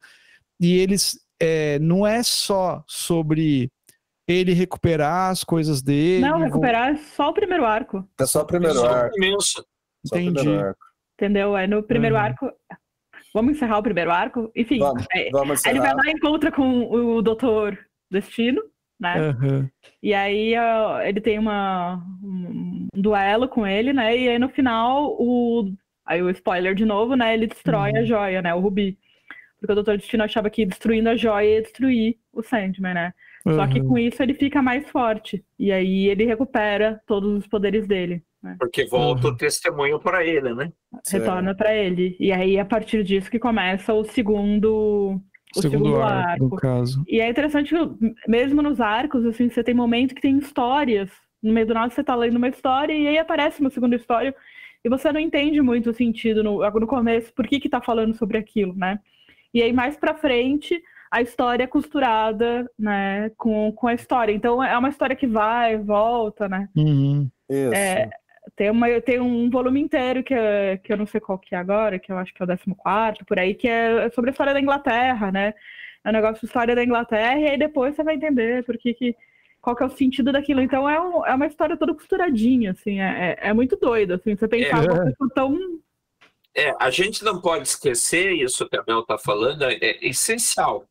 [0.58, 3.70] e eles, é, não é só sobre
[4.26, 6.24] ele recuperar as coisas dele.
[6.26, 9.14] Não, recuperar é só o primeiro arco, É só o primeiro Só o arco.
[9.14, 9.66] começo.
[10.06, 10.38] Só o Entendi.
[10.40, 10.80] primeiro arco.
[11.20, 11.54] entendeu?
[11.56, 12.22] É no primeiro Uhum.
[12.22, 12.50] arco.
[13.34, 14.50] Vamos encerrar o primeiro arco?
[14.56, 16.02] Enfim, Vamos, é, vamos ele vai encerrar.
[16.06, 17.78] lá e encontra com o Doutor
[18.10, 18.62] Destino,
[18.98, 19.18] né?
[19.18, 19.70] Aham.
[20.02, 20.54] E aí
[21.06, 24.16] ele tem uma, um duelo com ele, né?
[24.16, 25.72] E aí no final, o.
[26.06, 27.34] Aí o spoiler de novo, né?
[27.34, 27.98] Ele destrói Uhum.
[27.98, 28.54] a joia, né?
[28.54, 28.98] O Rubi.
[29.60, 33.14] Porque o Doutor Destino achava que destruindo a joia ia destruir o Sandman, né?
[33.44, 35.42] Só que com isso ele fica mais forte.
[35.58, 38.22] E aí ele recupera todos os poderes dele.
[38.42, 38.56] Né?
[38.58, 39.32] Porque volta Uhum.
[39.32, 40.70] o testemunho para ele, né?
[41.10, 42.16] Retorna pra ele.
[42.20, 45.20] E aí, a partir disso, que começa o segundo.
[45.56, 47.02] O Segundo arco, no caso.
[47.08, 51.10] E é interessante que, mesmo nos arcos, assim, você tem momentos que tem histórias.
[51.42, 54.34] No meio do nada você tá lendo uma história e aí aparece uma segunda história
[54.84, 58.14] e você não entende muito o sentido no, no começo, por que que tá falando
[58.14, 58.98] sobre aquilo, né?
[59.54, 64.32] E aí mais pra frente a história é costurada, né, com, com a história.
[64.32, 66.68] Então é uma história que vai, volta, né?
[66.76, 67.28] Uhum.
[67.48, 67.74] Isso.
[67.74, 68.10] É,
[68.56, 71.58] tem, uma, tem um volume inteiro que, é- que eu não sei qual que é
[71.58, 74.52] agora, que eu acho que é o 14, por aí, que é sobre a história
[74.54, 75.54] da Inglaterra, né?
[76.04, 78.94] É um negócio de história da Inglaterra, e aí depois você vai entender por que,
[78.94, 79.16] que
[79.60, 80.60] qual que é o sentido daquilo.
[80.62, 84.34] Então é, um- é uma história toda costuradinha, assim, é, é, é muito doido, assim,
[84.36, 84.86] você pensar É.
[84.92, 85.58] uma coisa tão...
[86.54, 90.84] É, a gente não pode esquecer, isso que a Mel está falando, é, é essencial,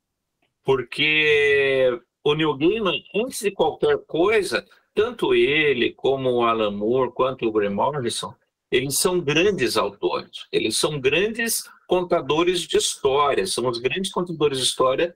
[0.64, 4.66] porque o Neil Gaiman, antes de qualquer coisa,
[4.98, 8.34] tanto ele como o Alan Moore, quanto o Graham Morrison,
[8.72, 14.64] eles são grandes autores, eles são grandes contadores de história, são os grandes contadores de
[14.64, 15.16] história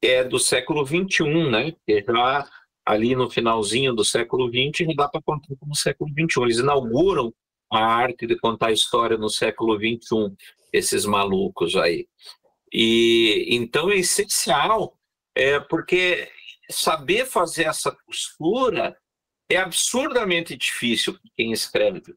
[0.00, 1.74] é, do século XXI, né?
[1.84, 2.48] Que já
[2.84, 6.42] ali no finalzinho do século XX já dá para contar como século XXI.
[6.42, 7.34] Eles inauguram
[7.68, 10.32] a arte de contar história no século XXI,
[10.72, 12.06] esses malucos aí.
[12.72, 14.96] E então é essencial,
[15.34, 16.28] é, porque
[16.70, 18.96] saber fazer essa costura
[19.48, 22.14] é absurdamente difícil quem escreve,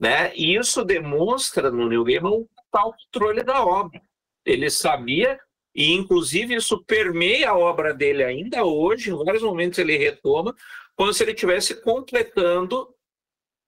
[0.00, 0.34] né?
[0.34, 4.00] E isso demonstra no Neil Gaiman um total controle da obra.
[4.44, 5.38] Ele sabia
[5.74, 9.10] e inclusive isso permeia a obra dele ainda hoje.
[9.10, 10.54] Em vários momentos ele retoma,
[10.96, 12.94] como se ele estivesse completando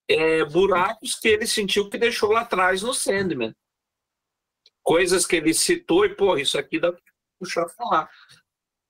[0.08, 3.54] é, buracos que ele sentiu que deixou lá atrás no Sandman.
[4.82, 7.02] Coisas que ele citou e, pô, isso aqui dá para
[7.40, 8.08] puxar lá.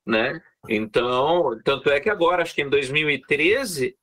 [0.07, 0.41] Né?
[0.69, 3.97] Então, tanto é que agora, acho que em 2013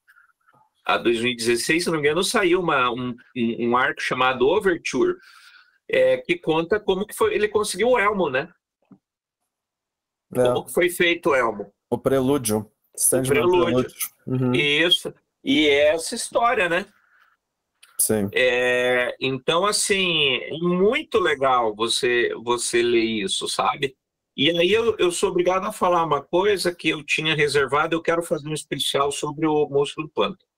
[0.85, 5.15] a 2016, se não me engano, saiu uma, um, um arco chamado Overture,
[5.89, 8.51] é, que conta como que foi, ele conseguiu o elmo, né?
[10.35, 11.71] É, Como que foi feito o elmo.
[11.89, 12.69] o prelúdio.
[12.95, 13.91] Sandman prelúdio.
[14.25, 15.13] Uhum, Isso.
[15.43, 16.85] E é essa história, né?
[17.99, 18.29] Sim.
[18.33, 23.95] É, então, assim, muito legal você, você ler isso, sabe?
[24.35, 28.01] E aí eu, eu sou obrigado a falar uma coisa que eu tinha reservado, eu
[28.01, 30.49] quero fazer um especial sobre o Moço do Pântano,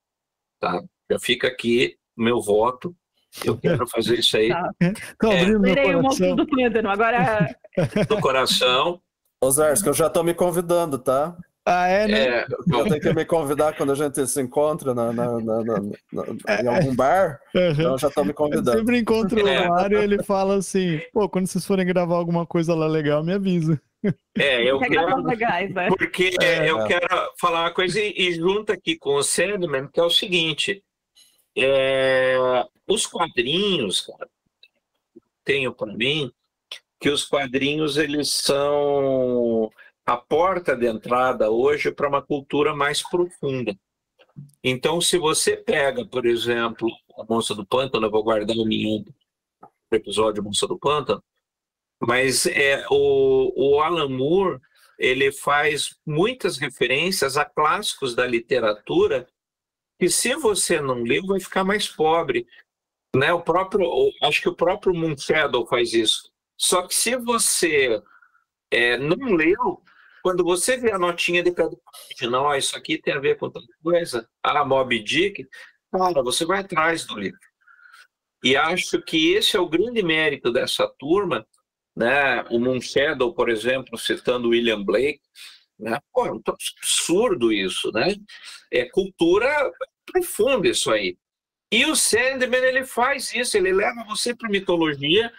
[0.59, 0.81] tá?
[1.11, 2.95] Já fica aqui o meu voto,
[3.43, 4.71] eu quero fazer isso aí Tá.
[5.19, 5.45] Tô É.
[5.57, 7.55] Lerei o monstro do pântano, agora
[8.07, 9.01] do coração.
[9.41, 11.37] Ô, Zersk, eu já tô me convidando, tá?
[11.67, 12.19] Ah, é, né?
[12.27, 15.63] É, bom, Eu tenho que me convidar quando a gente se encontra na, na- na-
[15.63, 15.79] na-
[16.13, 17.41] na- em algum bar.
[17.55, 17.71] Aham.
[17.71, 18.77] Então eu já tô me Eu convidando.
[18.77, 19.67] sempre encontro o É.
[19.67, 23.33] Mário e ele fala assim: pô, quando vocês forem gravar alguma coisa lá legal, me
[23.33, 23.81] avisa.
[24.37, 25.87] é, eu quer quero legais, né?
[25.87, 26.69] Porque É.
[26.69, 27.07] eu quero
[27.39, 30.83] falar uma coisa e, e junto aqui com o Sandman, que é o seguinte:
[31.57, 32.37] é,
[32.87, 34.29] os quadrinhos, cara,
[35.43, 36.31] tenho para mim
[36.99, 39.71] que os quadrinhos eles são
[40.05, 43.77] a porta de entrada hoje para uma cultura mais profunda.
[44.63, 49.03] Então, se você pega, por exemplo, a Moça do Pântano, eu vou guardar o minha
[49.91, 51.23] episódio Moça do Pântano,
[51.99, 54.59] mas é, o, o Alan Moore
[54.97, 59.27] ele faz muitas referências a clássicos da literatura
[59.99, 62.45] que se você não leu vai ficar mais pobre,
[63.15, 63.31] né?
[63.33, 63.89] O próprio,
[64.21, 66.31] acho que o próprio Moonshadow faz isso.
[66.57, 68.01] Só que se você
[68.69, 69.81] é, não leu,
[70.25, 71.77] quando você vê a notinha de cada
[72.09, 75.47] página, ó, isso aqui tem a ver com tal coisa, ah, Moby Dick,
[75.91, 77.37] cara, você vai atrás do livro.
[78.43, 81.45] E acho que esse é o grande mérito dessa turma,
[81.95, 82.41] né?
[82.49, 85.21] O Moonshadow, por exemplo, citando William Blake,
[85.77, 85.99] né?
[86.11, 88.15] Pô, é um absurdo isso, né?
[88.71, 89.71] É cultura
[90.11, 91.15] profunda isso aí.
[91.71, 95.31] E o Sandman, ele faz isso, ele leva você para mitologia,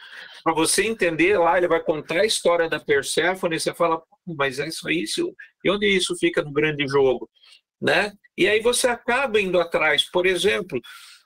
[0.46, 4.06] para você entender lá, ele vai contar a história da Perséfone, você fala, "Pô,
[4.38, 5.34] mas é aí, isso,
[5.64, 7.28] e onde isso fica no grande jogo,
[7.82, 8.12] né?
[8.38, 10.80] E aí você acaba indo atrás, por exemplo,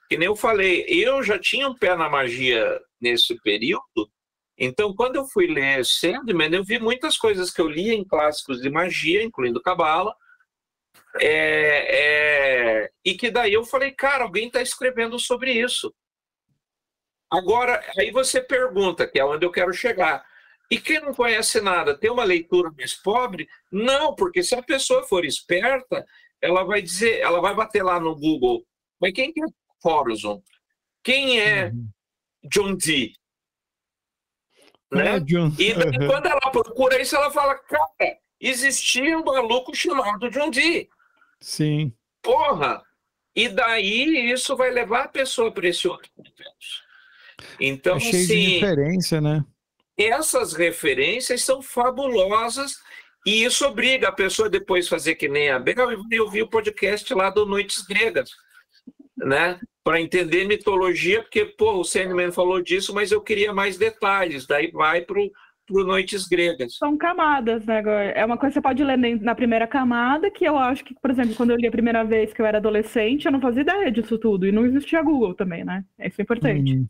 [0.09, 4.11] que nem eu falei, eu já tinha um pé na magia nesse período,
[4.57, 8.63] então quando eu fui ler Sandman, eu vi muitas coisas que eu lia em clássicos
[8.63, 10.15] de magia, incluindo Cabala,
[11.21, 15.95] é, é, e que daí eu falei, cara, alguém está escrevendo sobre isso.
[17.31, 20.25] Agora, aí você pergunta, que é onde eu quero chegar.
[20.71, 23.49] E quem não conhece nada, tem uma leitura mais pobre?
[23.71, 26.05] Não, porque se a pessoa for esperta,
[26.41, 28.65] ela vai dizer, ela vai bater lá no Google,
[29.01, 29.47] mas quem que é
[29.83, 30.43] Forozon?
[31.03, 31.89] Quem é uhum.
[32.45, 33.15] John Dee?
[34.93, 35.17] Né?
[35.17, 35.53] É, John.
[35.59, 40.89] E daí, quando ela procura isso, ela fala, cara, existia um maluco chamado John Dee.
[41.41, 41.93] Sim.
[42.23, 42.83] Porra!
[43.35, 46.90] E daí isso vai levar a pessoa para esse outro universo.
[47.61, 49.45] Então, é cheio sim, de referência, né?
[49.97, 52.77] Essas referências são fabulosas
[53.27, 57.13] e isso obriga a pessoa depois fazer que nem a Bel e ouvir o podcast
[57.13, 58.31] lá do Noites Gregas,
[59.17, 59.61] né?
[59.85, 64.47] Para entender mitologia, porque, pô, o Sandman falou disso, mas eu queria mais detalhes.
[64.47, 65.21] Daí vai para
[65.71, 66.77] por Noites Gregas.
[66.77, 67.83] São camadas, né?
[68.15, 71.11] É uma coisa que você pode ler na primeira camada, que eu acho que, por
[71.11, 73.91] exemplo, quando eu li a primeira vez que eu era adolescente, eu não fazia ideia
[73.91, 74.47] disso tudo.
[74.47, 75.85] E não existia Google também, né?
[76.01, 76.75] Isso é importante.
[76.75, 76.87] Uhum.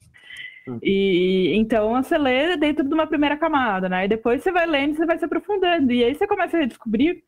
[0.83, 4.05] E então você lê dentro de uma primeira camada, né?
[4.05, 5.93] E depois você vai lendo, você vai se aprofundando.
[5.93, 7.23] E aí você começa a redescobrir.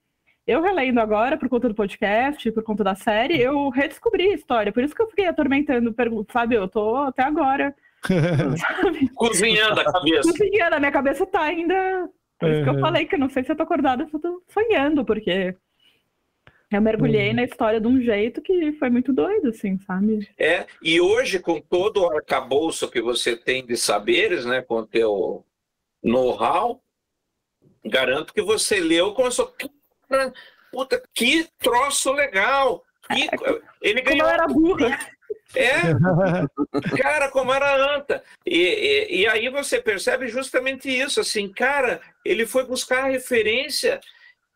[0.46, 4.72] Eu relendo agora, por conta do podcast, por conta da série, eu redescobri a história.
[4.72, 5.94] Por isso que eu fiquei atormentando,
[6.32, 6.56] sabe?
[6.56, 7.74] Eu tô até agora.
[9.14, 10.28] Cozinhando a cabeça.
[10.28, 12.08] Cozinhando, a minha cabeça tá ainda.
[12.40, 14.20] Por isso que eu falei que eu não sei se eu tô acordada, se eu
[14.20, 15.54] tô sonhando, porque
[16.76, 17.36] eu mergulhei uhum.
[17.36, 20.28] na história de um jeito que foi muito doido, assim, sabe?
[20.38, 24.86] É, e hoje, com todo o arcabouço que você tem de saberes, né, com o
[24.86, 25.44] teu
[26.02, 26.82] know-how,
[27.84, 29.52] garanto que você leu com a sua...
[30.70, 32.82] Puta, que troço legal!
[33.10, 33.24] Que...
[33.24, 34.20] É, Ele ganhou...
[34.20, 34.98] Como eu era burra.
[35.54, 35.80] É,
[36.96, 38.22] cara, como era anta.
[38.46, 44.00] E, e, e aí você percebe justamente isso, assim, cara, ele foi buscar a referência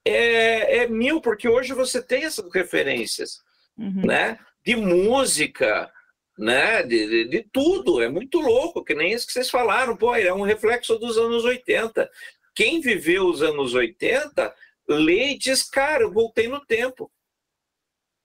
[0.09, 3.42] é, é mil, porque hoje você tem essas referências,
[3.76, 4.07] uhum.
[4.07, 4.38] né?
[4.64, 5.90] De música,
[6.38, 6.82] né?
[6.82, 8.02] De, de, de, tudo.
[8.02, 9.96] É muito louco, que nem isso que vocês falaram.
[9.96, 12.09] Pô, é um reflexo dos anos 80.
[12.54, 14.54] Quem viveu os anos 80
[14.88, 17.11] lê e diz, cara, eu voltei no tempo.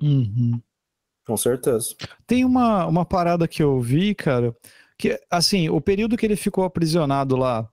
[0.01, 0.61] Uhum.
[1.25, 1.95] Com certeza.
[2.25, 4.55] Tem uma, uma parada que eu vi, cara,
[4.97, 7.69] que, assim, o período que ele ficou aprisionado lá,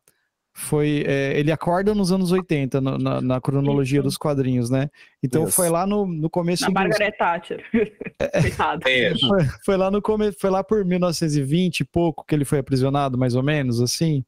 [0.59, 4.09] foi é, ele acorda nos anos 80 no, na, na, cronologia Isso.
[4.09, 4.91] dos quadrinhos, né?
[5.23, 5.53] Então Isso.
[5.53, 6.65] foi lá no, no começo.
[6.65, 7.65] Na Margaret Thatcher.
[8.85, 12.59] É, foi, foi, lá no começo, foi lá por 1920 e pouco que ele foi
[12.59, 14.25] aprisionado, mais ou menos, assim.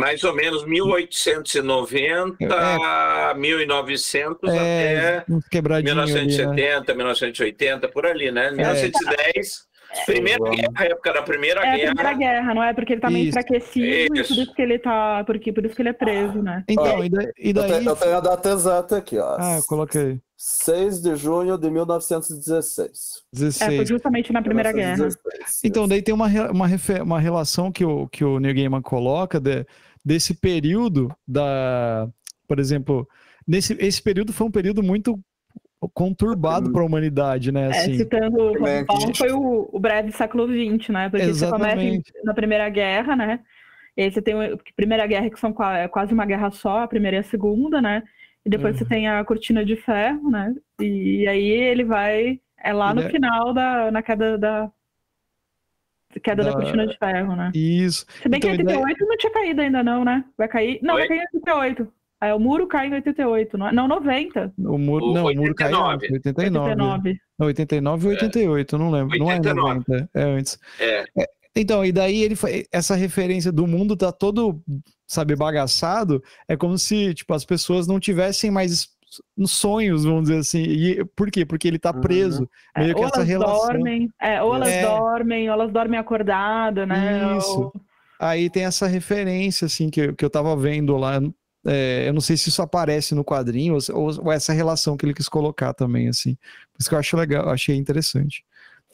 [0.00, 6.94] Mais ou menos 1890 é, 1900 é, até 1970, ali, né?
[6.94, 8.50] 1980, por ali, né?
[8.52, 9.68] 1910
[10.06, 11.78] Primeira guerra, época da Primeira é Guerra.
[11.78, 12.74] É a Primeira Guerra, não é?
[12.74, 13.30] Porque ele tá meio isso.
[13.30, 14.32] enfraquecido isso.
[14.32, 15.24] e por isso que ele tá.
[15.24, 16.64] Porque, por isso que ele é preso, né?
[16.68, 17.26] Então, e, daí.
[17.38, 19.36] Eu, tenho, eu tenho a data exata aqui, ó.
[19.38, 20.20] Ah, eu coloquei.
[20.36, 23.24] 6 de junho de 1916.
[23.32, 23.72] 16.
[23.72, 25.50] É, foi justamente na Primeira 1916, Guerra.
[25.64, 26.68] Então, daí tem uma, uma,
[27.02, 29.66] uma relação que o, que o Neil Gaiman coloca de,
[30.04, 32.08] desse período da.
[32.46, 33.06] Por exemplo,
[33.46, 35.18] nesse esse período foi um período muito
[35.94, 37.66] conturbado para a humanidade, né?
[37.66, 37.92] É, assim.
[37.92, 41.08] É, citando o Paulo, foi o, o breve século XX, né?
[41.08, 41.70] Porque Exatamente.
[41.70, 43.40] você começa na Primeira Guerra, né?
[43.96, 46.88] E aí você tem a Primeira Guerra, que são é quase uma guerra só, a
[46.88, 48.02] Primeira e a Segunda, né?
[48.44, 48.78] E depois uhum.
[48.78, 50.54] você tem a Cortina de Ferro, né?
[50.80, 52.40] E, e aí ele vai...
[52.60, 53.10] É lá no é...
[53.10, 54.70] final da na queda da...
[56.22, 56.50] Queda da...
[56.50, 57.50] da Cortina de Ferro, né?
[57.54, 58.06] Isso.
[58.22, 60.24] Se bem então, que 88 não tinha caído ainda não, né?
[60.36, 60.78] Vai cair...
[60.82, 61.00] Não, Oi?
[61.00, 61.92] vai cair em 88.
[62.20, 63.72] É, o muro cai em 88, não, é?
[63.72, 64.52] não 90.
[64.58, 66.12] O muro, não, o muro cai em 89.
[66.12, 67.20] 89.
[67.38, 68.78] Não, 89 e 88, é.
[68.78, 69.12] não lembro.
[69.12, 69.54] 89.
[69.54, 70.58] Não é 90, é antes.
[70.80, 71.04] É.
[71.16, 71.26] é.
[71.54, 72.36] Então, e daí ele
[72.72, 74.62] essa referência do mundo tá todo,
[75.06, 78.88] sabe, bagaçado, é como se, tipo, as pessoas não tivessem mais
[79.46, 80.62] sonhos, vamos dizer assim.
[80.62, 81.44] E por quê?
[81.44, 82.00] Porque ele tá uhum.
[82.00, 82.42] preso.
[82.42, 82.82] Uhum.
[82.82, 83.66] Meio é, que essa relação.
[83.66, 84.82] Dormem, é, ou elas é.
[84.82, 87.36] dormem, ou elas dormem acordadas, né?
[87.36, 87.60] Isso.
[87.60, 87.72] Ou...
[88.20, 91.20] Aí tem essa referência, assim, que, que eu tava vendo lá.
[91.70, 95.12] É, eu não sei se isso aparece no quadrinho ou, ou, essa relação que ele
[95.12, 96.34] quis colocar também, assim.
[96.72, 98.42] Por isso que eu acho legal, achei interessante.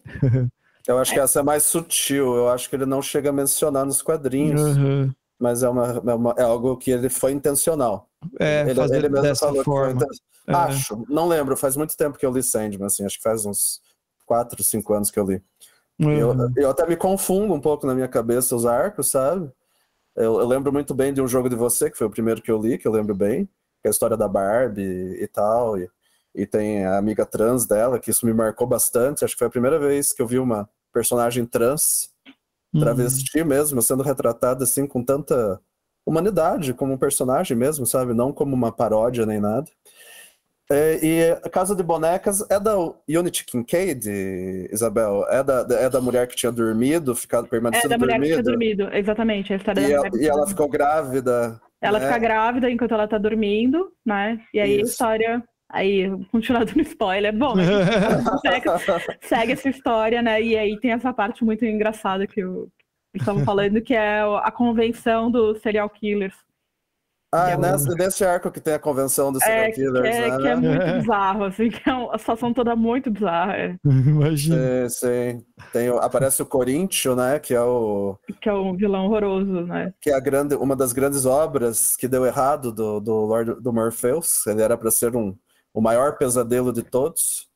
[0.86, 3.86] eu acho que essa é mais sutil, eu acho que ele não chega a mencionar
[3.86, 4.60] nos quadrinhos.
[4.60, 5.12] Uhum.
[5.38, 8.08] Mas é, uma, é, uma, é, algo que ele foi intencional.
[8.40, 10.04] É, ele, fazer ele mesmo dessa falou forma.
[10.46, 10.52] É.
[10.52, 13.80] Acho, não lembro, faz muito tempo que eu li Sandman, assim, acho que faz uns
[14.26, 15.42] 4, 5 anos que eu li.
[16.00, 16.12] Uhum.
[16.12, 19.50] Eu, eu até me confundo um pouco na minha cabeça os arcos, sabe?
[20.16, 22.50] Eu, eu, lembro muito bem de um jogo de você, que foi o primeiro que
[22.50, 24.82] eu li, que eu lembro bem, que é a história da Barbie
[25.20, 25.88] e tal, e,
[26.34, 29.24] e tem a amiga trans dela, que isso me marcou bastante.
[29.24, 32.10] Acho que foi a primeira vez que eu vi uma personagem trans,
[32.72, 32.80] uhum.
[32.80, 33.46] travesti uhum.
[33.46, 35.60] mesmo, sendo retratada assim com tanta
[36.06, 38.14] humanidade, como um personagem mesmo, sabe?
[38.14, 39.68] Não como uma paródia nem nada.
[40.74, 42.74] É, e a Casa de Bonecas é da
[43.08, 44.08] Unity Kincaid,
[44.72, 45.24] Isabel?
[45.28, 48.42] É da, é da mulher que tinha dormido, ficado É permanecido da mulher que tinha
[48.42, 48.88] dormido?
[48.92, 49.52] exatamente.
[49.52, 51.60] A história E ela, e ela ficou grávida.
[51.80, 52.06] Ela né?
[52.06, 54.40] fica grávida enquanto ela tá dormindo, né?
[54.52, 54.92] E aí a Isso.
[54.92, 55.42] história.
[55.70, 57.54] Aí, continuando no spoiler, bom,
[58.42, 60.40] segue, segue essa história, né?
[60.40, 62.68] E aí tem essa parte muito engraçada que eu
[63.14, 66.34] estava falando, que é a convenção dos serial killers.
[67.34, 70.16] Ah, é É nesse, nesse arco que tem a convenção dos serial É, que, killers,
[70.16, 70.38] é, né?
[70.38, 73.56] que é muito bizarro, assim, que é uma situação toda muito bizarra.
[73.56, 73.76] é.
[73.84, 74.88] Imagina.
[74.88, 75.06] Sim,
[75.40, 75.46] sim.
[75.72, 77.38] Tem, aparece o Coríntio, né?
[77.38, 79.92] Que é o Que é um vilão horroroso, né?
[80.00, 83.72] que é a grande, uma das grandes obras que deu errado do, do Lord do
[83.72, 84.46] Morpheus.
[84.46, 85.36] Ele era para ser um,
[85.72, 87.48] o maior pesadelo de todos.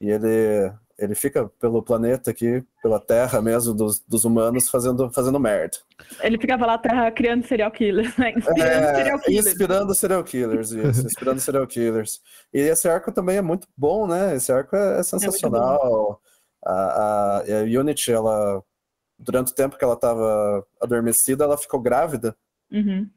[0.00, 5.40] E ele, ele fica pelo planeta aqui, pela terra mesmo, dos, dos humanos, fazendo, fazendo
[5.40, 5.78] merda.
[6.20, 8.32] Ele ficava lá na Terra criando serial killers, né?
[8.36, 9.46] Inspirando É, serial killers.
[9.46, 12.20] inspirando serial killers, isso, inspirando serial killers.
[12.52, 14.36] E esse arco também é muito bom, né?
[14.36, 16.20] Esse arco é, é sensacional.
[16.64, 18.62] a, a, a Unity, ela,
[19.18, 22.36] durante o tempo que ela estava adormecida, ela ficou grávida.
[22.70, 23.08] Uhum.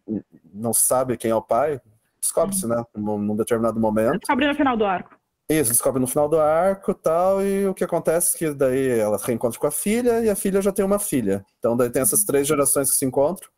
[0.53, 1.79] Não sabe quem é o pai.
[2.19, 2.81] Descobre-se, né?
[2.95, 4.19] Num, num determinado momento.
[4.19, 5.15] Descobre no final do arco.
[5.49, 8.99] Isso, descobre no final do arco e tal, e o que acontece é que daí
[8.99, 11.45] ela reencontra com a filha e a filha já tem uma filha.
[11.59, 13.49] Então daí tem essas três gerações que se encontram.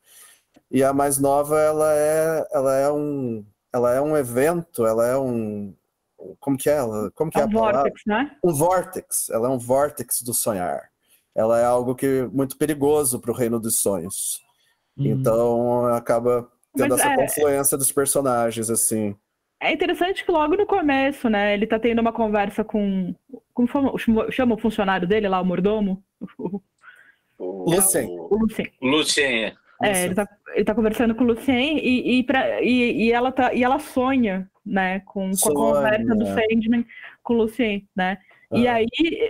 [0.72, 5.16] E a mais nova, ela é, ela é um, ela é um evento, ela é
[5.18, 5.76] um,
[6.40, 7.12] como que é ela?
[7.12, 7.82] Como que é, É a um palavra?
[7.82, 8.38] Vortex, né?
[8.44, 9.30] Um vortex.
[9.30, 10.90] Ela é um vortex do sonhar.
[11.36, 14.40] Ela é algo que muito perigoso para o reino dos sonhos.
[14.98, 15.06] Uhum.
[15.08, 19.16] Então acaba tendo Mas essa é- confluência dos personagens assim.
[19.70, 23.14] É interessante que logo no começo, né, ele tá tendo uma conversa com.
[23.54, 26.04] Como chama- chama o funcionário dele lá, o mordomo?
[27.40, 28.08] Lucien.
[28.10, 28.72] o Lucien.
[28.82, 29.54] Lucien.
[29.84, 33.32] É, ele tá, ele tá conversando com o Lucien e, e, pra- e, e ela
[33.32, 36.86] tá, e ela sonha, né, com, com a conversa do Sandman
[37.22, 38.18] com o Lucien, né?
[38.54, 38.76] E Ah.
[38.76, 38.88] aí,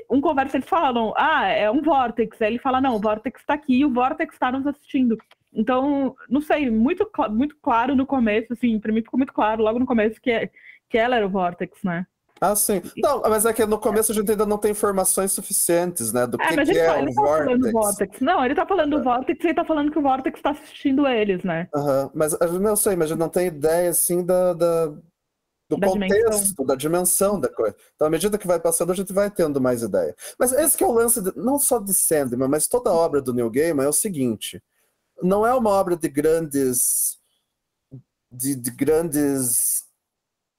[0.09, 2.39] um conversa, eles falam, ah, é um Vortex.
[2.41, 5.17] Aí ele fala, não, o Vortex tá aqui e o Vortex tá nos assistindo.
[5.55, 9.79] Então, não sei, muito, muito claro no começo, assim, pra mim ficou muito claro logo
[9.79, 10.49] no começo que, é-
[10.89, 12.05] que ela era o Vortex, né?
[12.41, 12.81] Ah, sim.
[12.97, 16.27] Não, mas é que no começo a gente ainda não tem informações suficientes, né?
[16.27, 18.19] Do É, que, que é tá, um ele tá falando do vortex.
[18.19, 21.07] Não, ele tá falando do Vortex e ele tá falando que o Vortex tá assistindo
[21.07, 21.69] eles, né?
[21.73, 24.87] Aham, Mas não sei, mas a gente não tem ideia assim da, da-
[25.67, 27.75] do Da contexto, da dimensão da coisa.
[27.95, 30.13] Então, à medida que vai passando, a gente vai tendo mais ideia.
[30.37, 33.21] Mas esse que é o lance, de- não só de Sandman, mas toda a obra
[33.21, 34.61] do Neil Gaiman é o seguinte:
[35.22, 37.18] não é uma obra de grandes.
[38.32, 39.84] de, de grandes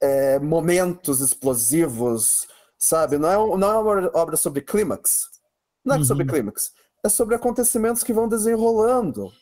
[0.00, 2.46] é, momentos explosivos,
[2.78, 3.18] sabe?
[3.18, 5.28] Não é, não é uma obra sobre clímax.
[5.84, 6.04] Não é Uhum.
[6.04, 6.72] sobre clímax.
[7.04, 9.32] É sobre acontecimentos que vão desenrolando.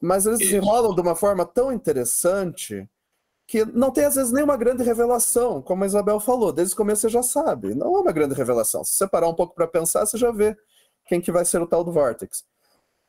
[0.00, 2.88] Mas eles desenrolam de uma forma tão interessante
[3.46, 6.52] que não tem, às vezes, nenhuma grande revelação, como a Isabel falou.
[6.52, 7.74] Desde o começo você já sabe.
[7.74, 8.84] Não é uma grande revelação.
[8.84, 10.56] Se você parar um pouco para pensar, você já vê
[11.06, 12.44] quem que vai ser o tal do Vortex.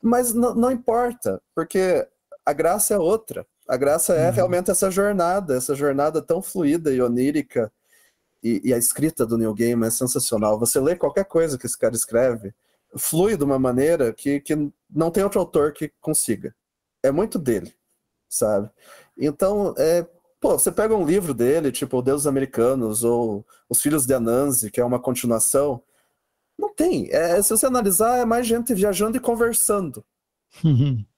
[0.02, 2.06] Mas não importa, porque
[2.44, 3.46] a graça é outra.
[3.68, 4.34] A graça é Uhum.
[4.34, 7.72] realmente essa jornada, essa jornada tão fluida e onírica.
[8.42, 10.58] E, e a escrita do Neil Gaiman é sensacional.
[10.58, 12.52] Você lê qualquer coisa que esse cara escreve,
[12.98, 14.54] flui de uma maneira que, que
[14.90, 16.52] não tem outro autor que consiga.
[17.04, 17.72] É muito dele,
[18.28, 18.68] sabe?
[19.16, 20.04] Então, é,
[20.40, 24.14] pô, você pega um livro dele, tipo O Deus dos Americanos, ou Os Filhos de
[24.14, 25.80] Anansi, que é uma continuação.
[26.58, 27.08] Não tem.
[27.10, 30.04] É, se você analisar, é mais gente viajando e conversando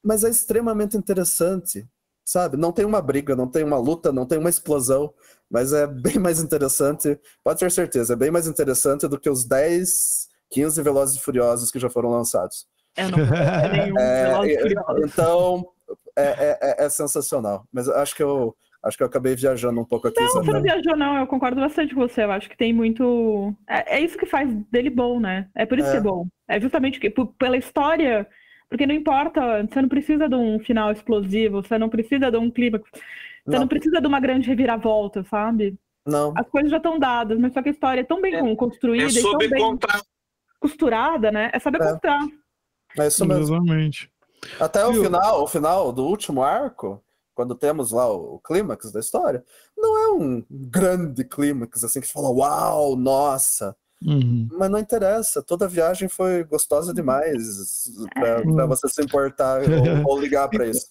[0.02, 1.86] mas é extremamente interessante,
[2.24, 2.56] sabe?
[2.56, 5.12] Não tem uma briga, não tem uma luta, não tem uma explosão,
[5.50, 9.44] mas é bem mais interessante, pode ter certeza, é bem mais interessante do que os
[9.44, 12.66] 10, 15 Velozes e Furiosos que já foram lançados.
[12.96, 15.12] Eu não ver nenhum É, Velozes e é, Furiosos.
[15.12, 15.68] então,
[16.16, 18.54] é, é- é- é sensacional, mas eu acho que eu
[18.84, 20.20] acho que eu acabei viajando um pouco aqui.
[20.20, 21.16] Não, você não viajou, não.
[21.18, 22.24] Eu concordo bastante com você.
[22.24, 23.54] Eu acho que tem muito.
[23.68, 25.48] É, é isso que faz dele bom, né?
[25.54, 25.92] É por isso É.
[25.92, 26.26] que é bom.
[26.48, 28.26] É justamente que, pela história.
[28.68, 32.50] Porque não importa, você não precisa de um final explosivo, você não precisa de um
[32.50, 33.68] clímax, você não, Não.
[33.68, 35.78] precisa de uma grande reviravolta, sabe?
[36.06, 38.56] Não, As coisas já estão dadas, mas só que a história é tão bem É.
[38.56, 40.04] construída É e tão bem contrato.
[40.58, 41.50] costurada, né?
[41.52, 41.90] É saber É.
[41.92, 42.20] costurar.
[42.98, 43.42] é isso mesmo.
[43.54, 44.10] Exatamente.
[44.58, 45.04] Até o Viu?
[45.04, 47.02] final, o final do último arco,
[47.34, 49.44] quando temos lá o, o clímax da história,
[49.76, 53.74] não é um grande clímax assim que você fala, uau, nossa.
[54.04, 54.48] Uhum.
[54.52, 58.42] Mas não interessa, toda a viagem foi gostosa demais pra, É.
[58.42, 59.64] pra você se importar ou,
[60.12, 60.88] ou ligar pra isso.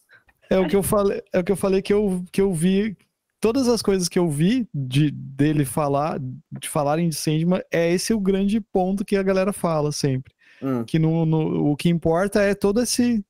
[0.50, 2.98] É o que eu falei, é o que eu falei que eu, que eu vi.
[3.39, 8.14] Todas as coisas que eu vi de dele falar, de falarem de Sandman, é esse
[8.14, 10.34] o grande ponto que a galera fala sempre.
[10.62, 13.24] Hum, Que no, no- o que importa é todo esse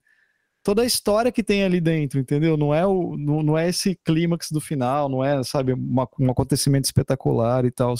[0.63, 2.55] toda a história que tem ali dentro, entendeu?
[2.55, 6.31] Não é, o, não, não é esse clímax do final, não é, sabe, uma, um
[6.31, 7.93] acontecimento espetacular e tal,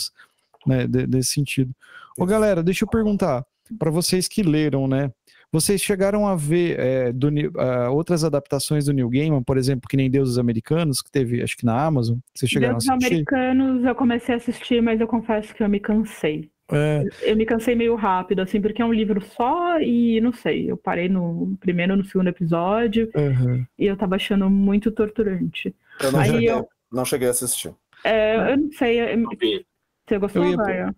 [0.65, 1.71] né, de, desse sentido.
[2.17, 3.45] Ô, galera, deixa eu perguntar
[3.77, 5.11] para vocês que leram, né?
[5.51, 9.95] Vocês chegaram a ver é, do, uh, outras adaptações do New Gaiman, por exemplo, que
[9.95, 12.17] nem Deuses Americanos, que teve, acho que na Amazon?
[12.33, 13.13] Vocês chegaram Deuses a assistir?
[13.13, 16.49] Americanos eu comecei a assistir, mas eu confesso que eu me cansei.
[16.75, 20.69] É, Eu me cansei meio rápido, assim, porque é um livro só e não sei.
[20.71, 23.65] Eu parei no primeiro no segundo episódio aham.
[23.77, 25.75] e eu tava achando muito torturante.
[26.01, 27.73] Eu não, Aí cheguei, eu- não cheguei a assistir.
[28.03, 28.99] É, eu não sei.
[28.99, 29.65] é- Não vi.
[30.07, 30.93] Você gostou, Eu ia-?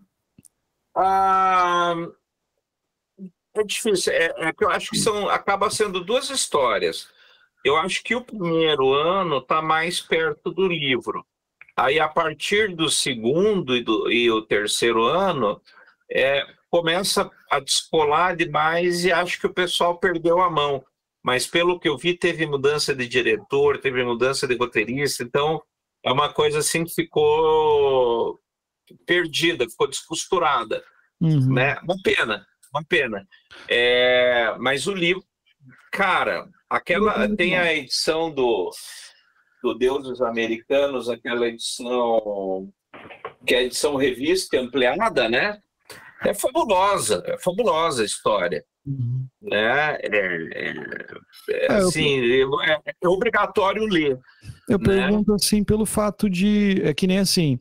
[0.96, 1.94] Ah,
[3.56, 4.14] é difícil.
[4.14, 7.08] É, é que eu acho que são, acaba sendo duas histórias.
[7.64, 11.26] Eu acho que o primeiro ano está mais perto do livro.
[11.78, 15.62] Aí, a partir do segundo e, do, e o terceiro ano,
[16.12, 20.84] é, começa a descolar demais e acho que o pessoal perdeu a mão.
[21.24, 25.62] Mas, pelo que eu vi, teve mudança de diretor, teve mudança de roteirista, então
[26.04, 28.40] é uma coisa assim que ficou
[29.06, 30.84] perdida, ficou descosturada
[31.22, 31.54] Uhum.
[31.54, 31.78] né?
[31.84, 33.28] Uma pena, uma pena.
[33.70, 35.24] É, mas o livro,
[35.92, 38.70] cara, aquela tem a edição do,
[39.66, 42.70] do Deuses Americanos, aquela edição
[43.46, 45.58] que é a edição revista ampliada, né?
[46.24, 49.26] É fabulosa, é fabulosa a história, Uhum.
[49.42, 49.98] né?
[50.02, 50.74] É, é- é,
[51.50, 52.20] É, eu- assim,
[52.64, 54.20] é, é obrigatório ler.
[54.70, 54.86] Eu né?
[54.86, 56.80] pergunto assim pelo fato de.
[56.84, 57.60] É que nem assim.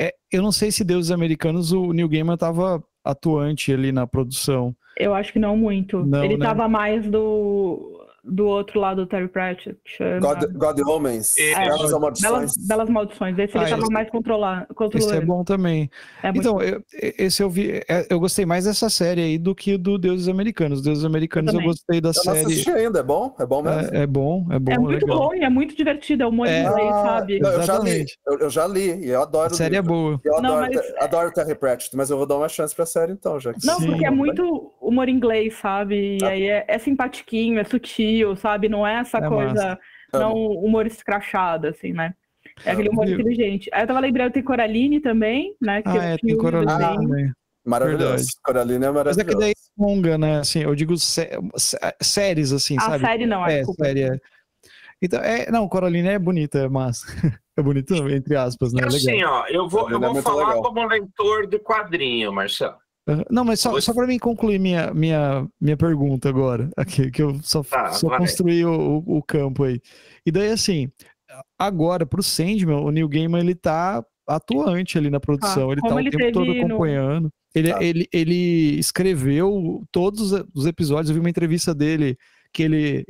[0.00, 4.74] é, eu não sei se Deuses Americanos o Neil Gaiman estava atuante ali na produção.
[4.98, 6.04] Eu acho que não muito.
[6.04, 6.46] Não, Ele né?
[6.46, 11.54] tava mais do, do outro lado do Terry Pratchett, que chama God, God Homens, É.
[11.54, 12.32] Belas Amaldições.
[12.32, 13.38] Belas, Belas Maldições.
[13.38, 15.90] Esse ele Ah, tava esse- mais controla- Esse é bom também.
[16.22, 16.82] É Então, eu,
[17.18, 17.82] esse eu vi.
[17.88, 20.82] é, Eu gostei mais dessa série aí do que do Deuses Americanos.
[20.82, 22.38] Deuses Americanos eu, gostei da Eu não série.
[22.46, 23.34] assisti ainda, é bom?
[23.40, 23.94] É bom mesmo?
[23.96, 25.18] É, é bom, é bom, É muito legal.
[25.28, 26.62] bom e é muito divertido, é humor É.
[26.62, 27.38] inglês, sabe?
[27.40, 29.82] não, eu já li, eu, eu já li e eu adoro A o série é
[29.82, 30.20] boa.
[30.24, 33.12] Eu Não, adoro, mas- adoro Terry Pratchett, mas eu vou dar uma chance pra série
[33.12, 33.86] então, já que Não, Sim.
[33.86, 36.18] porque é muito humor inglês, sabe?
[36.20, 36.28] E Ah.
[36.28, 38.68] aí é, é simpatiquinho, é sutil, sabe?
[38.68, 39.78] Não é essa É coisa,
[40.12, 42.14] não humor escrachado, assim, né?
[42.64, 43.70] É aquele humor inteligente.
[43.72, 45.82] Aí eu tava lembrando, tem Coraline também, né?
[45.82, 47.32] Que Ah, é, tem Coraline.
[47.64, 48.06] Maravilhoso.
[48.06, 48.28] Verdade.
[48.44, 49.26] Coraline é Mas é maravilhoso.
[49.28, 50.38] que daí é longa, né?
[50.40, 53.04] Assim, eu digo sé- sé- séries, assim, A sabe?
[53.06, 53.84] série não, é, É, desculpa.
[53.84, 54.18] série é.
[55.00, 57.06] Então, é, não, Coraline é bonita, é massa.
[57.54, 58.80] É bonito, entre aspas, né?
[58.80, 58.96] Legal.
[58.96, 60.62] assim, ó, eu vou, eu é vou falar legal.
[60.62, 62.76] como leitor de quadrinho, Marcelo.
[63.30, 67.38] Não, mas só, só para mim concluir minha, minha, minha pergunta agora, aqui, que eu
[67.42, 69.80] só, Tá, só construí o, o, o campo aí.
[70.24, 70.88] E daí, assim,
[71.58, 75.72] agora, pro Sandman, o Neil Gaiman, ele tá atuante ali na produção, Tá.
[75.72, 77.30] ele tá o ele tempo todo no- acompanhando.
[77.54, 77.82] Ele, Tá.
[77.84, 82.16] ele, ele escreveu todos os episódios, eu vi uma entrevista dele
[82.52, 83.04] que ele,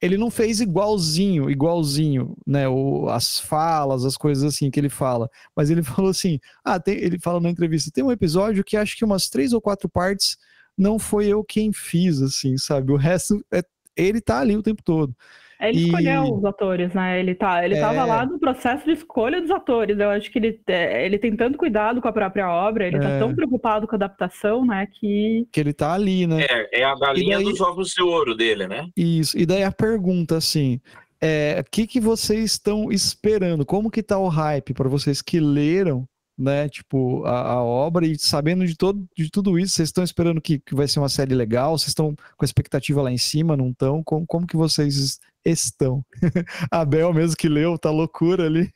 [0.00, 2.68] ele- não fez igualzinho, igualzinho, né?
[2.68, 5.28] O, as falas, as coisas assim que ele fala.
[5.54, 8.96] Mas ele falou assim: ah, tem, ele fala na entrevista, tem um episódio que acho
[8.96, 10.36] que umas três ou quatro partes
[10.76, 12.92] não foi eu quem fiz, assim, sabe?
[12.92, 13.62] O resto é.
[13.96, 15.16] Ele tá ali o tempo todo.
[15.60, 17.18] Ele E- escolheu os atores, né?
[17.18, 17.80] Ele, tá, ele É.
[17.80, 19.98] tava lá no processo de escolha dos atores.
[19.98, 23.00] Eu acho que ele, é, ele tem tanto cuidado com a própria obra, ele É.
[23.00, 24.86] tá tão preocupado com a adaptação, né?
[25.00, 26.44] Que Que ele tá ali, né?
[26.48, 28.88] É, é a galinha daí- dos ovos de ouro dele, né?
[28.96, 29.38] Isso.
[29.38, 30.80] E daí a pergunta, assim,
[31.20, 33.64] é, o que que vocês estão esperando?
[33.64, 36.04] Como que tá o hype para vocês que leram,
[36.38, 40.38] né, tipo, a, a obra e sabendo de, todo, de tudo isso, vocês estão esperando
[40.38, 41.78] que, que vai ser uma série legal?
[41.78, 44.02] Vocês estão com a expectativa lá em cima, não estão?
[44.04, 45.18] Como, como que vocês
[45.52, 46.04] estão?
[46.70, 48.70] a Bel mesmo que leu, tá loucura ali.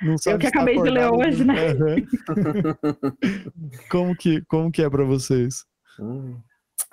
[0.00, 1.16] Não sabe que se tá acabei de ler acordado.
[1.28, 1.54] hoje, né?
[1.54, 1.96] Aham.
[3.90, 5.64] como, que, como que é para vocês?
[5.98, 6.40] Hum.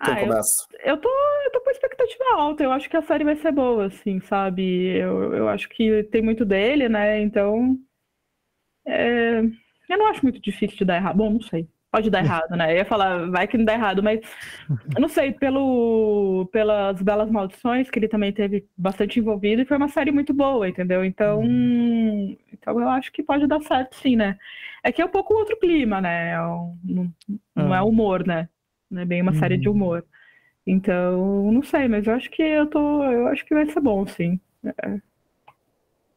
[0.03, 0.65] Quem Ah, eu, começa?
[0.85, 1.09] eu tô,
[1.45, 2.63] eu tô com expectativa alta.
[2.63, 4.63] Eu acho que a série vai ser boa, assim, sabe?
[4.97, 7.21] Eu, eu acho que tem muito dele, né?
[7.21, 7.77] Então.
[8.85, 9.39] é,
[9.89, 11.17] eu não acho muito difícil de dar errado.
[11.17, 11.67] Bom, não sei.
[11.91, 12.71] Pode dar errado, né?
[12.71, 14.21] Eu ia falar, vai que não dá errado, mas
[14.95, 19.77] eu não sei, pelo, pelas Belas Maldições, que ele também teve bastante envolvido, e foi
[19.77, 21.03] uma série muito boa, entendeu?
[21.03, 21.43] Então,
[22.53, 24.37] então eu acho que pode dar certo, sim, né?
[24.83, 26.31] É que é um pouco outro clima, né?
[26.31, 27.13] É um- não,
[27.55, 27.83] não é Ah.
[27.83, 28.47] humor, né?
[28.89, 29.75] Não é bem uma série de Uhum.
[29.75, 30.05] humor.
[30.67, 33.03] Então, não sei, mas eu acho que eu tô.
[33.03, 34.39] Eu acho que vai ser bom, sim.
[34.65, 35.01] É.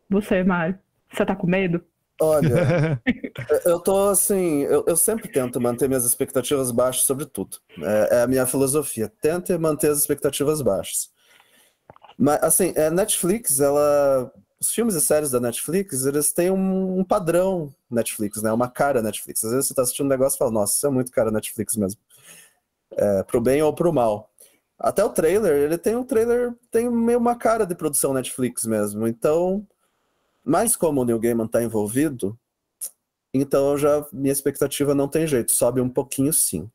[0.09, 0.79] Você, Mário,
[1.11, 1.85] você tá com medo?
[2.21, 3.01] Olha,
[3.65, 7.57] eu tô assim, eu, eu sempre tento manter minhas expectativas baixas sobre tudo.
[7.83, 9.13] É, é a minha filosofia.
[9.21, 11.11] Tente manter as expectativas baixas.
[12.17, 14.33] Mas, assim, é, Netflix, ela.
[14.61, 18.51] Os filmes e séries da Netflix, eles têm um, um padrão Netflix, né?
[18.51, 19.45] Uma cara Netflix.
[19.45, 21.77] Às vezes você tá assistindo um negócio e fala, nossa, isso é muito cara Netflix
[21.77, 22.01] mesmo.
[22.97, 24.31] É, pro bem ou pro mal.
[24.79, 29.07] Até o trailer, ele tem um trailer, tem meio uma cara de produção Netflix mesmo.
[29.07, 29.67] Então,
[30.45, 32.39] mas como o Neil Gaiman tá envolvido,
[33.33, 36.71] então já minha expectativa não tem jeito, sobe um pouquinho sim.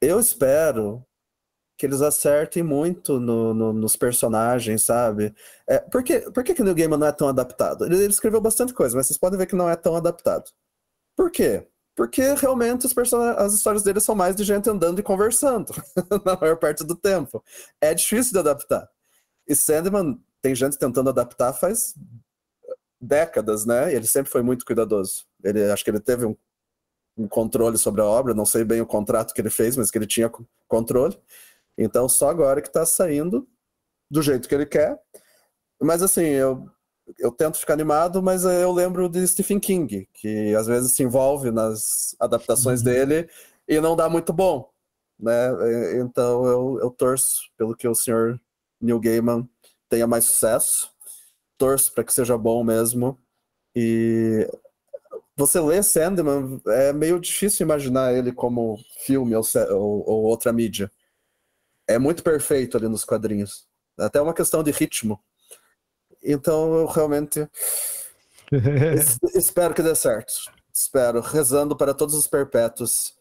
[0.00, 1.04] Eu espero
[1.76, 5.34] que eles acertem muito no, no, nos personagens, sabe?
[5.66, 7.84] É, por que, por que, que o Neil Gaiman não é tão adaptado?
[7.84, 10.50] Ele, ele, escreveu bastante coisa, mas vocês podem ver que não é tão adaptado.
[11.16, 11.66] Por quê?
[11.96, 12.94] Porque realmente os
[13.36, 15.72] as histórias dele são mais de gente andando e conversando,
[16.24, 17.42] na maior parte do tempo.
[17.80, 18.88] É difícil de adaptar.
[19.46, 21.94] E Sandman, tem gente tentando adaptar faz
[23.02, 23.92] décadas, né?
[23.92, 25.24] Ele sempre foi muito cuidadoso.
[25.42, 26.36] Ele, acho que ele teve um,
[27.16, 29.98] um controle sobre a obra, não sei bem o contrato que ele fez, mas que
[29.98, 30.30] ele tinha
[30.68, 31.18] controle.
[31.76, 33.48] Então, só agora que está saindo
[34.08, 34.96] do jeito que ele quer.
[35.80, 36.68] Mas assim, eu,
[37.18, 41.50] eu tento ficar animado, mas eu lembro de Stephen King, que às vezes se envolve
[41.50, 42.84] nas adaptações uhum.
[42.84, 43.28] dele
[43.66, 44.70] e não dá muito bom.
[45.18, 45.50] Né?
[46.00, 48.40] Então eu, eu torço pelo que o senhor
[48.80, 49.48] Neil Gaiman
[49.88, 50.92] tenha mais sucesso
[51.62, 53.16] torço para que seja bom mesmo.
[53.72, 54.50] E
[55.36, 60.90] você lê Sandman, é meio difícil imaginar ele como filme ou, ou, ou outra mídia.
[61.86, 63.68] É muito perfeito ali nos quadrinhos.
[63.96, 65.22] Até uma questão de ritmo.
[66.20, 67.48] Então eu realmente
[69.32, 70.32] espero que dê certo.
[70.74, 73.14] Espero, rezando para todos os perpétuos,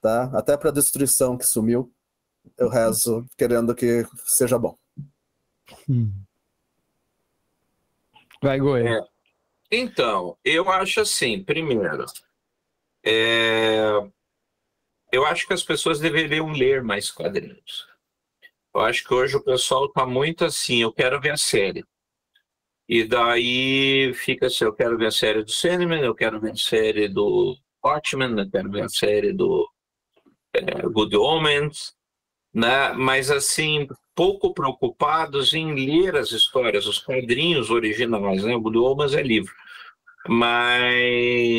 [0.00, 0.24] tá?
[0.36, 1.92] Até para a destruição que sumiu.
[2.58, 4.76] Eu rezo querendo que seja bom.
[5.88, 6.23] Hum.
[8.44, 8.86] Vai, Goi.
[8.86, 9.00] É.
[9.72, 12.04] Então, eu acho assim, primeiro,
[13.02, 13.88] é...
[15.10, 17.88] eu acho que as pessoas deveriam ler mais quadrinhos.
[18.74, 21.86] Eu acho que hoje o pessoal está muito assim, eu quero ver a série.
[22.86, 26.56] E daí fica assim, eu quero ver a série do Sandman, eu quero ver a
[26.56, 29.66] série do Watchmen, eu quero ver a série do
[30.52, 31.96] é, Good Omens,
[32.52, 32.92] né?
[32.92, 38.54] Mas assim, pouco preocupados em ler as histórias, os quadrinhos originais, né?
[38.56, 39.52] O Duomas é livro.
[40.28, 41.50] Mas,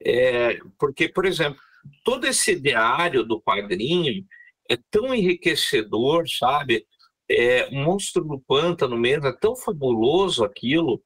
[0.00, 1.60] é, porque, por exemplo,
[2.04, 4.24] todo esse ideário do quadrinho
[4.68, 6.86] é tão enriquecedor, sabe?
[7.28, 11.02] É, Monstro do Pântano mesmo, é tão fabuloso aquilo,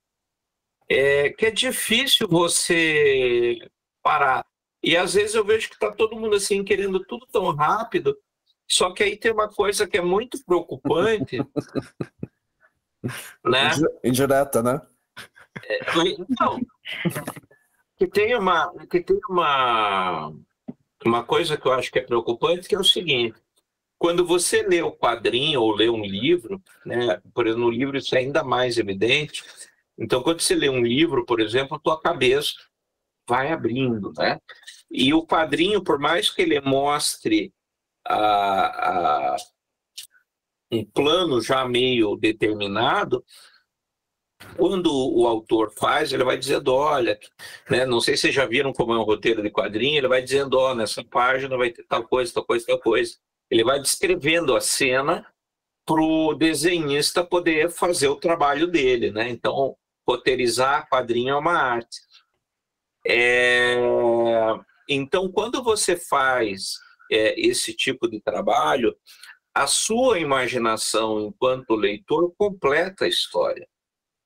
[0.88, 3.58] é, que é difícil você
[4.02, 4.44] parar.
[4.82, 8.16] E às vezes eu vejo que está todo mundo assim querendo tudo tão rápido,
[8.68, 11.38] só que aí tem uma coisa que é muito preocupante,
[13.44, 13.70] né?
[14.04, 14.80] Indireta, né?
[15.64, 15.80] É,
[16.18, 16.60] então,
[17.96, 20.32] que tem uma que tem uma
[21.04, 23.38] uma coisa que eu acho que é preocupante, que é o seguinte:
[23.98, 27.20] quando você lê o quadrinho ou lê um livro, né?
[27.34, 29.44] Por exemplo, no livro isso é ainda mais evidente.
[29.98, 32.54] Então, quando você lê um livro, por exemplo, a tua cabeça
[33.28, 34.40] vai abrindo, né?
[34.90, 37.52] E o quadrinho, por mais que ele mostre
[38.06, 39.36] a, a
[40.70, 43.22] um plano já meio determinado,
[44.56, 47.18] quando o autor faz, ele vai dizendo, olha,
[47.70, 50.22] né, não sei se vocês já viram como é um roteiro de quadrinho, ele vai
[50.22, 53.16] dizendo, ó, oh, nessa página vai ter tal coisa, tal coisa, tal coisa.
[53.50, 55.26] Ele vai descrevendo a cena
[55.84, 59.28] para o desenhista poder fazer o trabalho dele, né?
[59.28, 59.76] Então,
[60.08, 62.00] roteirizar quadrinho é uma arte.
[63.06, 63.76] É...
[64.88, 66.74] Então, quando você faz
[67.12, 68.96] é, esse tipo de trabalho,
[69.54, 73.68] a sua imaginação enquanto leitor completa a história.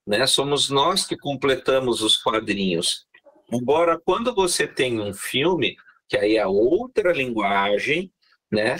[0.07, 0.27] Né?
[0.27, 3.07] Somos nós que completamos os quadrinhos.
[3.53, 5.77] Embora quando você tem um filme,
[6.09, 8.13] que aí é outra linguagem,
[8.51, 8.77] né?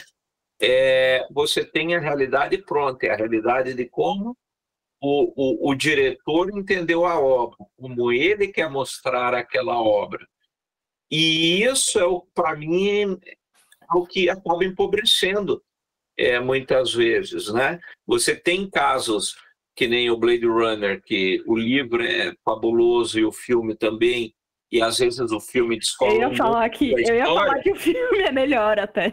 [0.61, 4.37] É, você tem a realidade pronta, é a realidade de como
[5.01, 10.27] o, o, o diretor entendeu a obra, como ele quer mostrar aquela obra.
[11.11, 12.05] E isso é
[12.35, 13.19] para mim
[13.95, 15.63] o que acaba empobrecendo
[16.17, 17.79] é, muitas vezes, né?
[18.07, 19.37] Você tem casos
[19.75, 24.35] que nem o Blade Runner, que o livro é fabuloso e o filme também,
[24.73, 26.15] e às vezes o filme descola.
[26.15, 29.13] Eu ia falar que eu ia falar que o filme é melhor até.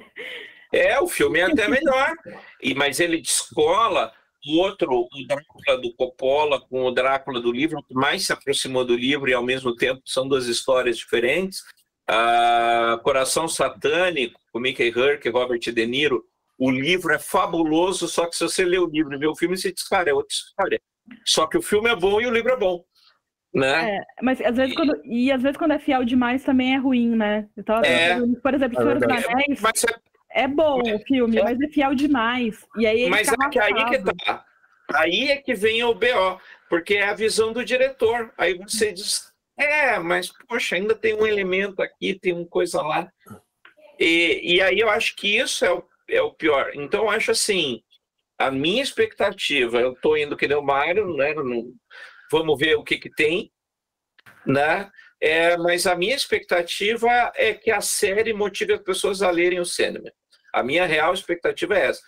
[0.72, 2.14] É, o filme é até melhor.
[2.62, 4.12] E mas ele descola
[4.48, 8.84] o outro, o Drácula do Coppola com o Drácula do livro, que mais se aproximou
[8.84, 11.62] do livro e ao mesmo tempo são duas histórias diferentes.
[12.08, 16.24] Ah, Coração Satânico, com Mickey Herc e Robert De Niro,
[16.58, 19.58] o livro é fabuloso, só que se você lê o livro e vê o filme,
[19.58, 20.82] você diz, cara, é outra história.
[21.26, 22.84] Só que o filme é bom e o livro é bom.
[23.54, 23.98] Né?
[23.98, 27.16] É, mas às vezes quando, e às vezes quando é fiel demais também é ruim,
[27.16, 27.48] né?
[27.64, 29.84] Tava, é, por exemplo, Senhor dos Anéis
[30.32, 32.66] é, é, bom o filme, é, mas é fiel demais.
[32.80, 34.44] E aí mas é que aí que tá.
[34.96, 38.34] Aí é que vem o BO, porque é a visão do diretor.
[38.38, 43.12] Aí você diz, é, mas, poxa, ainda tem um elemento aqui, tem uma coisa lá.
[44.00, 46.72] E, e aí eu acho que isso é o é o pior.
[46.76, 47.82] Então, eu acho assim,
[48.38, 51.34] a minha expectativa, eu estou indo que nem o Mário, né?
[52.32, 53.52] vamos ver o que, que tem,
[54.46, 54.90] né?
[55.22, 59.66] É, mas a minha expectativa é que a série motive as pessoas a lerem o
[59.66, 60.12] Sandman.
[60.54, 62.02] A minha real expectativa é essa.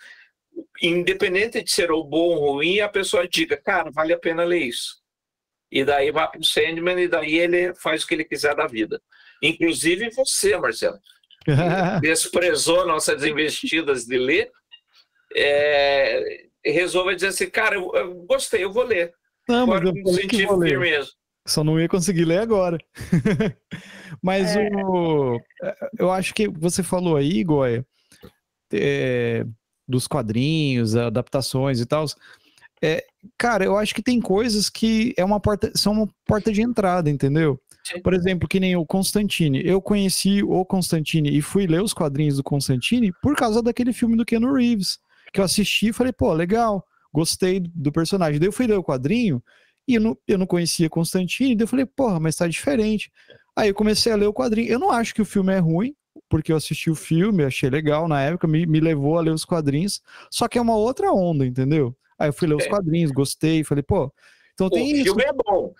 [0.82, 4.64] Independente de ser o bom ou ruim, a pessoa diga, cara, vale a pena ler
[4.64, 5.02] isso.
[5.70, 8.66] E daí vai para o Sandman e daí ele faz o que ele quiser da
[8.66, 9.00] vida.
[9.42, 10.98] Inclusive você, Marcelo.
[12.00, 14.50] desprezou nossas investidas de ler,
[15.34, 19.12] é, resolva dizer assim, cara, eu, eu, gostei, eu vou ler.
[19.48, 20.78] Não, Agora, mas eu vou ler.
[20.78, 21.12] Mesmo.
[21.46, 22.76] Só não ia conseguir ler agora.
[24.20, 24.68] Mas é...
[24.84, 25.38] o,
[25.96, 27.86] eu acho que você falou aí, Goya,
[28.72, 29.44] é,
[29.86, 32.04] dos quadrinhos, adaptações e tal.
[32.82, 33.04] É,
[33.38, 37.10] cara, eu acho que tem coisas que é uma porta, são uma porta de entrada,
[37.10, 37.60] entendeu?
[38.02, 39.64] Por exemplo, que nem o Constantine.
[39.64, 44.16] Eu conheci o Constantine e fui ler os quadrinhos do Constantine por causa daquele filme
[44.16, 44.98] do Keanu Reeves,
[45.32, 48.40] que eu assisti e falei, pô, legal, gostei do personagem.
[48.40, 49.42] Daí eu fui ler o quadrinho
[49.86, 53.12] e eu não, eu não conhecia Constantine, daí eu falei, porra, mas tá diferente.
[53.54, 54.68] Aí eu comecei a ler o quadrinho.
[54.68, 55.94] Eu não acho que o filme é ruim,
[56.28, 59.44] porque eu assisti o filme, achei legal na época, me, me levou a ler os
[59.44, 61.96] quadrinhos, só que é uma outra onda, entendeu?
[62.18, 62.56] Aí eu fui ler é.
[62.56, 64.12] os quadrinhos, gostei, falei, pô,
[64.54, 65.02] então tem o isso.
[65.02, 65.74] O filme é bom,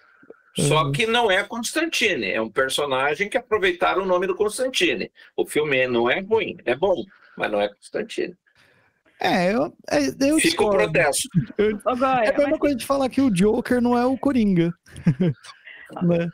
[0.59, 5.11] só que não é Constantine, é um personagem que aproveitaram o nome do Constantine.
[5.37, 7.05] O filme não é ruim, é bom,
[7.37, 8.37] mas não é Constantine.
[9.21, 11.29] É, eu, é, eu Fica o protesto.
[11.59, 12.59] é a mesma mas...
[12.59, 14.75] coisa de falar que o Joker não é o Coringa.
[16.03, 16.29] né?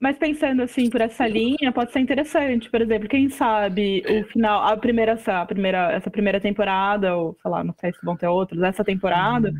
[0.00, 2.70] Mas pensando assim por essa linha, pode ser interessante.
[2.70, 7.50] Por exemplo, quem sabe o final, a primeira, a primeira, essa primeira temporada, ou sei
[7.50, 9.58] lá, não sei se vão ter outros, essa temporada, uhum.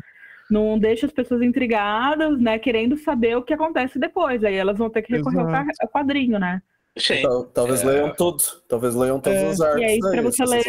[0.49, 4.41] não deixa as pessoas intrigadas, né, querendo saber o que acontece depois.
[4.43, 5.73] Aí elas vão ter que recorrer Exato.
[5.81, 6.61] ao quadrinho, né?
[6.97, 7.21] Sim.
[7.53, 7.85] talvez é...
[7.85, 9.47] leiam tudo, talvez leiam todos é.
[9.47, 9.81] os arcos.
[9.81, 10.63] E aí, para você ler,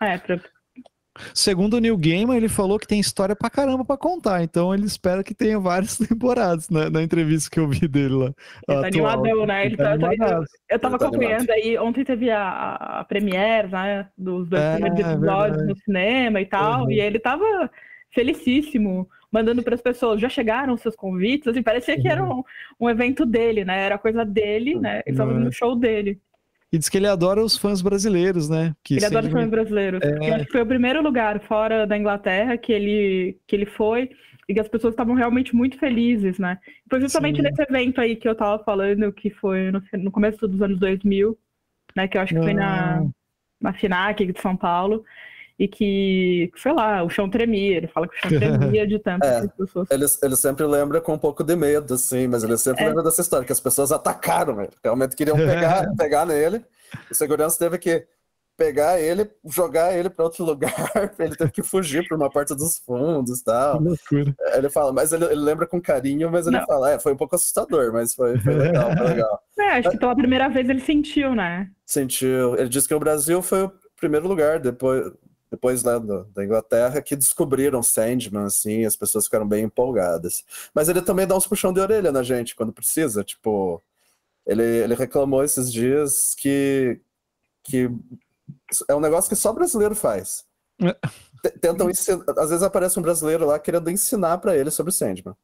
[0.00, 0.40] é, pra,
[1.34, 4.84] Segundo o Neil Gaiman, ele falou que tem história pra caramba pra contar, então ele
[4.84, 8.34] espera que tenha várias temporadas né, na entrevista que eu vi dele lá.
[8.68, 9.66] Ele tá animadão, né?
[9.66, 14.08] Ele tá, tá eu, eu tava tá acompanhando aí, ontem teve a, a premiere, né,
[14.16, 16.90] dos dois é, primeiros episódios no cinema e tal, uhum.
[16.90, 17.70] e ele tava
[18.10, 22.42] felicíssimo, mandando para as pessoas, já chegaram os seus convites, assim, parecia que era uhum.
[22.80, 26.20] um, um evento dele, né, era coisa dele, né, ele estava no show dele.
[26.72, 28.74] E diz que ele adora os fãs brasileiros, né?
[28.84, 29.18] Que ele sempre...
[29.18, 30.00] adora os fãs brasileiros.
[30.02, 30.34] É...
[30.34, 34.10] Acho que foi o primeiro lugar fora da Inglaterra que ele, que ele foi
[34.48, 36.58] e que as pessoas estavam realmente muito felizes, né?
[36.88, 37.42] Foi justamente Sim.
[37.42, 41.36] nesse evento aí que eu tava falando, que foi no, no começo dos anos 2000,
[41.96, 42.06] né?
[42.06, 43.06] Que eu acho que foi na, ah.
[43.60, 45.04] na FINAC de São Paulo
[45.60, 47.76] e que, sei lá, o chão tremia.
[47.76, 49.86] Ele fala que o chão tremia de tanto é, pessoas.
[49.90, 52.88] Ele, ele sempre lembra com um pouco de medo, assim, mas ele sempre é.
[52.88, 54.70] lembra dessa história, que as pessoas atacaram, velho.
[54.82, 56.64] Realmente queriam pegar, pegar nele.
[57.10, 58.06] O segurança teve que
[58.56, 60.72] pegar ele, jogar ele para outro lugar,
[61.18, 63.78] ele teve que fugir para uma parte dos fundos e tal.
[63.78, 64.34] Que loucura.
[64.54, 66.66] Ele fala, mas ele, ele lembra com carinho, mas ele Não.
[66.66, 69.42] fala, é, foi um pouco assustador, mas foi, foi legal, foi legal.
[69.58, 71.70] É, acho que pela primeira vez ele sentiu, né?
[71.84, 72.56] Sentiu.
[72.56, 75.10] Ele disse que o Brasil foi o primeiro lugar depois
[75.60, 80.42] depois lá do, da Inglaterra, que descobriram Sandman, assim, as pessoas ficaram bem empolgadas.
[80.74, 83.82] Mas ele também dá uns puxão de orelha na gente quando precisa, tipo,
[84.46, 86.98] ele, ele reclamou esses dias que,
[87.62, 87.90] que
[88.88, 90.46] é um negócio que só brasileiro faz.
[90.82, 90.96] É.
[91.60, 95.36] Tentam ensinar, às vezes aparece um brasileiro lá querendo ensinar para ele sobre Sandman.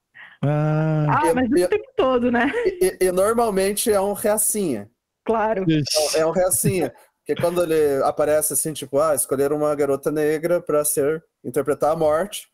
[0.42, 2.50] Ah, ah mas e, o tempo todo, né?
[2.64, 4.90] E, e, normalmente é um reacinha.
[5.26, 5.66] Claro.
[6.14, 6.94] É, é um reacinha.
[7.26, 11.96] Porque quando ele aparece assim, tipo, ah, escolheram uma garota negra para ser interpretar a
[11.96, 12.46] morte.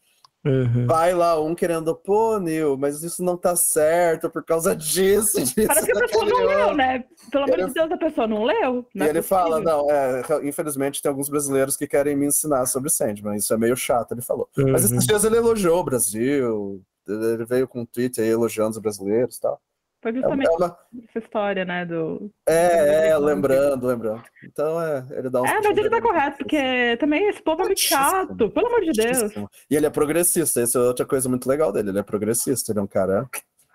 [0.44, 0.86] Uhum.
[0.86, 5.38] Vai lá um querendo, pô, Neil, mas isso não tá certo por causa disso.
[5.40, 7.04] disso Parece que a pessoa não leu, né?
[7.30, 8.86] Pelo amor de Deus, a pessoa não leu.
[8.94, 12.64] Não e é ele fala, não, é, infelizmente tem alguns brasileiros que querem me ensinar
[12.66, 14.48] sobre Sandman, isso é meio chato, ele falou.
[14.56, 14.72] Uhum.
[14.72, 18.78] Mas esses dias ele elogiou o Brasil, ele veio com um tweet aí elogiando os
[18.78, 19.60] brasileiros e tal.
[20.02, 20.78] Foi é justamente é uma...
[21.08, 21.86] essa história, né?
[21.86, 22.28] Do...
[22.48, 24.24] É, é, lembrando, lembrando.
[24.42, 25.46] Então, é, ele dá um.
[25.46, 28.90] É, mas ele tá correto, porque também esse povo é muito chato, pelo amor de
[28.90, 29.32] Deus.
[29.70, 31.90] E ele é progressista, essa é outra coisa muito legal dele.
[31.90, 33.28] Ele é progressista, ele é um cara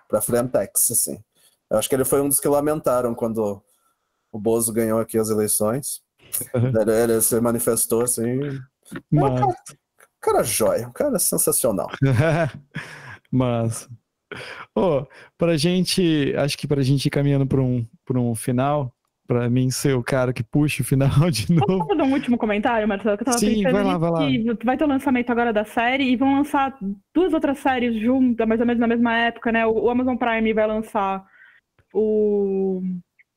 [0.06, 1.18] pra frentex, assim.
[1.70, 3.62] Eu acho que ele foi um dos que lamentaram quando
[4.30, 6.02] o Bozo ganhou aqui as eleições.
[6.52, 8.38] ele, ele, se manifestou assim.
[9.10, 9.32] Mas...
[9.32, 11.88] Um cara, um cara joia, um cara sensacional.
[13.32, 13.88] mas
[14.74, 15.04] Oh,
[15.36, 18.92] pra gente, acho que pra gente ir caminhando pra um, pra um final,
[19.26, 21.66] pra mim ser o cara que puxa o final de novo.
[21.78, 23.16] Posso fazer um último comentário, Marcelo?
[23.16, 24.26] Que eu tava Sim, vai lá, vai lá.
[24.26, 26.76] Que vai ter o lançamento agora da série e vão lançar
[27.14, 29.66] duas outras séries juntas, mais ou menos na mesma época, né?
[29.66, 31.24] O Amazon Prime vai lançar
[31.94, 32.82] o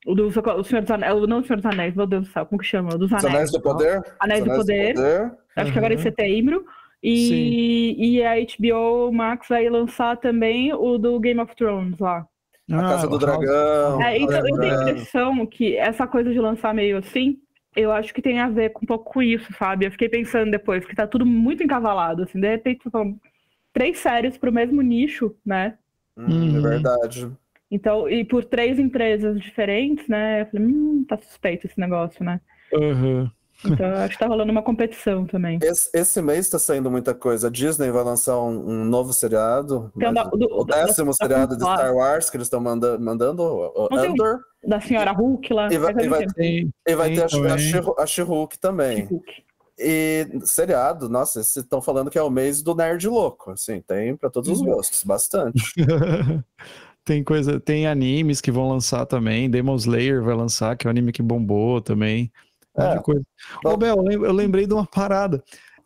[0.05, 2.45] O do o Senhor dos Anéis, não o Senhor dos Anéis, meu Deus do céu,
[2.45, 2.97] como que chama?
[2.97, 3.35] Dos Os Anéis.
[3.35, 4.01] Anéis do Poder?
[4.19, 4.95] Anéis Os do Poder.
[4.95, 5.31] Poder.
[5.55, 6.03] Acho que agora em Aham.
[6.03, 6.65] setembro.
[7.03, 12.27] E, e a HBO Max vai lançar também o do Game of Thrones lá.
[12.71, 14.01] A Casa do Ah, Dragão.
[14.01, 17.37] É, então, eu tenho a impressão que essa coisa de lançar meio assim,
[17.75, 19.85] eu acho que tem a ver com um pouco com isso, sabe?
[19.85, 23.19] Eu fiquei pensando depois, que tá tudo muito encavalado, assim, de repente são
[23.73, 25.77] três séries pro mesmo nicho, né?
[26.17, 26.57] Hum, Uhum.
[26.57, 27.31] É verdade.
[27.69, 30.41] Então, e por três empresas diferentes, né?
[30.41, 32.39] Eu falei, hum, tá suspeito esse negócio, né?
[32.73, 33.31] Aham.
[33.65, 35.59] Então, acho que tá rolando uma competição também.
[35.61, 37.47] Esse, esse mês tá saindo muita coisa.
[37.47, 39.91] A Disney vai lançar um, um novo seriado.
[39.97, 42.47] Tem o da- do- o da- décimo da- seriado de da- Star Wars que eles
[42.47, 44.39] estão manda, mandando, o- o Não tem Andor.
[44.67, 45.67] Da senhora Hulk lá.
[45.71, 46.27] E vai- faz e vai-.
[46.27, 47.57] Tem, E vai ter a, She- a, também.
[47.59, 49.05] She- a She-Hulk também.
[49.05, 49.31] Hulk.
[49.79, 53.51] E seriado, nossa, vocês estão falando que é o mês do nerd louco.
[53.51, 54.67] Assim, tem pra todos os Uhum.
[54.73, 55.63] gostos, bastante.
[57.03, 59.49] tem coisa, tem animes que vão lançar também.
[59.49, 62.31] Demon Slayer vai lançar, que é um anime que bombou também.
[62.77, 62.95] É.
[62.95, 63.23] de coisa.
[63.65, 65.43] Ô, Bel, eu lem- eu lembrei de uma parada.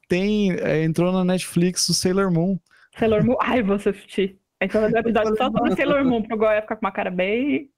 [0.07, 2.57] Tem, é, entrou na Netflix o Sailor Moon.
[2.97, 3.35] Sailor Moon.
[3.41, 4.39] Ai, vou assistir.
[4.61, 7.69] Então, vai episódio só sobre Sailor Moon, pro Goya ficar com uma cara bem.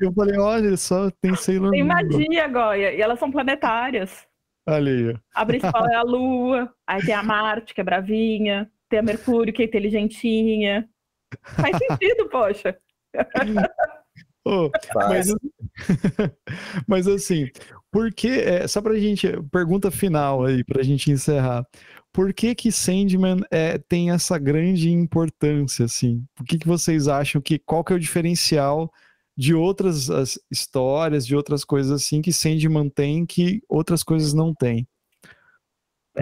[0.00, 1.88] Eu falei, olha só, tem Sailor Tem Moon.
[1.88, 2.92] magia, Goya.
[2.92, 4.26] E elas são planetárias.
[4.66, 4.72] Ó.
[5.34, 6.72] A principal é a Lua.
[6.86, 8.70] Aí tem a Marte, que é bravinha.
[8.88, 10.88] Tem a Mercúrio, que é inteligentinha.
[11.42, 12.76] Faz sentido, poxa.
[14.92, 15.28] Faz.
[15.28, 15.34] mas,
[16.86, 17.50] mas assim,
[17.90, 21.66] por que, é, só pra gente, pergunta final aí, pra gente encerrar.
[22.12, 26.24] Por que que Sandman é, tem essa grande importância, assim?
[26.34, 28.90] Por que que vocês acham que, qual que é o diferencial
[29.36, 34.52] de outras as, histórias, de outras coisas assim, que Sandman tem que outras coisas não
[34.54, 34.86] têm?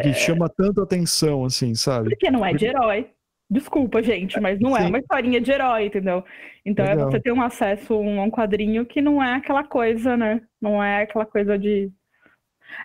[0.02, 2.10] Que chama tanto atenção, assim, sabe?
[2.10, 3.10] Porque não é de herói.
[3.48, 4.88] Desculpa, gente, mas não é Sim.
[4.88, 6.24] uma historinha de herói, entendeu?
[6.64, 7.10] Então é Legal.
[7.10, 10.42] você ter um acesso a um, quadrinho que não é aquela coisa, né?
[10.60, 11.90] Não é aquela coisa de.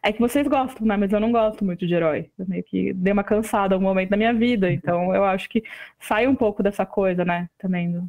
[0.03, 0.95] É que vocês gostam, né?
[0.95, 2.29] Mas eu não gosto muito de herói.
[2.37, 4.71] Eu meio que dei uma cansada um momento da minha vida.
[4.71, 5.63] Então eu acho que
[5.99, 7.49] sai um pouco dessa coisa, né?
[7.57, 8.07] Também do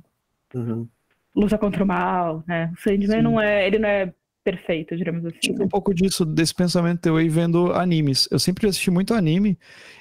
[0.55, 0.87] Uhum.
[1.35, 2.71] luta contra o mal, né?
[2.77, 3.67] O Sandman não é.
[3.67, 4.13] Ele não é
[4.45, 5.39] perfeito, digamos assim.
[5.39, 5.65] Tive né?
[5.65, 8.29] um pouco disso, desse pensamento teu aí vendo animes.
[8.31, 9.59] Eu sempre assisti muito anime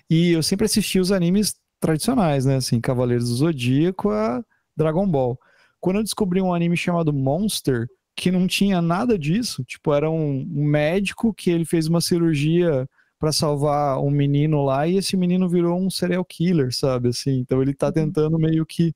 [0.10, 2.56] e eu sempre assisti os animes tradicionais, né?
[2.58, 4.42] Assim, Cavaleiros do Zodíaco a
[4.78, 5.38] Dragon Ball.
[5.82, 10.46] Quando eu descobri um anime chamado Monster, que não tinha nada disso, tipo, era um,
[10.48, 12.88] médico que ele fez uma cirurgia
[13.20, 17.10] para salvar um menino lá e esse menino virou um serial killer, sabe?
[17.10, 18.94] Assim, então ele tá tentando meio que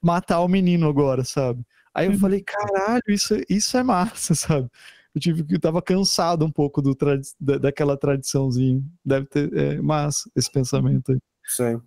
[0.00, 1.64] matar o menino agora, sabe?
[1.92, 2.18] Aí eu Uhum.
[2.18, 4.70] falei, caralho, isso, isso é massa, sabe?
[5.14, 6.94] Eu tive que tava cansado um pouco do
[7.40, 8.82] da, daquela tradiçãozinha.
[9.04, 11.18] Deve ter é, massa esse pensamento aí.
[11.46, 11.80] Sim.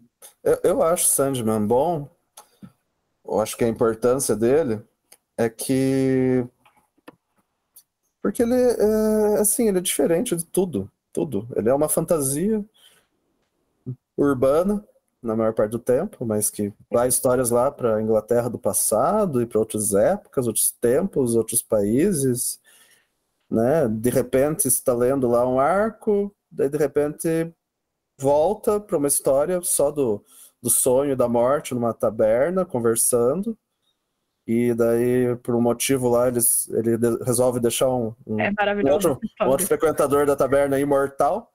[0.43, 2.09] Eu, eu acho Sandman bom.
[3.25, 4.81] Eu acho que a importância dele
[5.37, 6.45] é que.
[8.21, 10.91] Porque ele é assim, ele é diferente de tudo.
[11.13, 11.47] Tudo.
[11.55, 12.63] Ele é uma fantasia
[14.17, 14.85] urbana,
[15.21, 19.41] na maior parte do tempo, mas que vai histórias lá para a Inglaterra do passado
[19.41, 22.59] e para outras épocas, outros tempos, outros países.
[23.49, 23.87] Né?
[23.87, 27.53] De repente está lendo lá um arco, daí de repente
[28.19, 30.23] volta para uma história só do,
[30.61, 33.57] do sonho e da morte numa taberna, conversando.
[34.45, 39.09] E daí, por um motivo lá, eles, ele de- resolve deixar um, um, É maravilhoso.
[39.09, 41.53] outro, um outro frequentador da taberna imortal.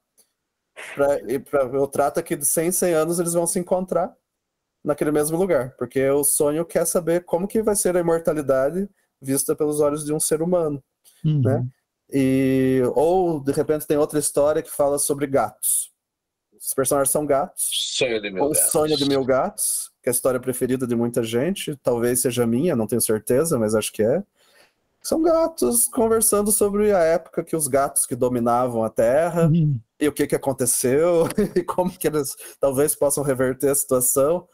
[0.95, 4.15] Pra, e pra, eu trato que de 100 em 100 anos eles vão se encontrar
[4.85, 5.75] naquele mesmo lugar.
[5.77, 8.89] Porque o sonho quer saber como que vai ser a imortalidade
[9.21, 10.83] vista pelos olhos de um ser humano.
[11.25, 11.43] Uhum.
[11.43, 11.67] Né?
[12.13, 15.93] E, ou, de repente, tem outra história que fala sobre gatos.
[16.65, 17.69] Os personagens são gatos.
[17.97, 18.71] Sonho de meu O Deus.
[18.71, 22.75] Sonho de Mil Gatos, que é a história preferida de muita gente, talvez seja minha,
[22.75, 24.23] não tenho certeza, mas acho que é.
[25.03, 29.79] São gatos conversando sobre a época que os gatos que dominavam a Terra Uhum.
[30.01, 34.49] e o que, que aconteceu e como que eles talvez possam reverter a situação.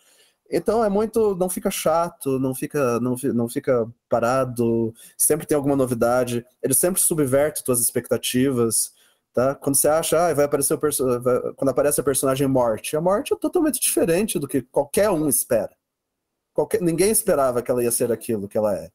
[0.50, 5.76] Então é muito, não fica chato, não fica, não, não fica parado, sempre tem alguma
[5.76, 6.44] novidade.
[6.60, 8.92] Ele sempre subverte tuas expectativas,
[9.32, 9.54] tá?
[9.54, 13.00] Quando você acha, ah, vai aparecer o perso- vai- quando aparece a personagem morte, a
[13.00, 15.70] morte é totalmente diferente do que qualquer um espera.
[16.52, 18.90] Qualquer, ninguém esperava que ela ia ser aquilo que ela é.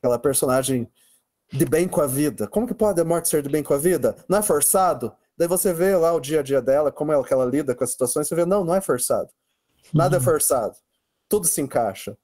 [0.00, 0.88] Aquela personagem
[1.52, 2.48] de bem com a vida.
[2.48, 4.16] Como que pode a morte ser de bem com a vida?
[4.28, 5.12] Não é forçado?
[5.36, 7.84] Daí você vê lá o dia a dia dela, como ela, que ela lida com
[7.84, 9.30] as situações, você vê, não, não é forçado.
[9.92, 10.76] Nada é forçado.
[11.28, 12.16] Tudo se encaixa.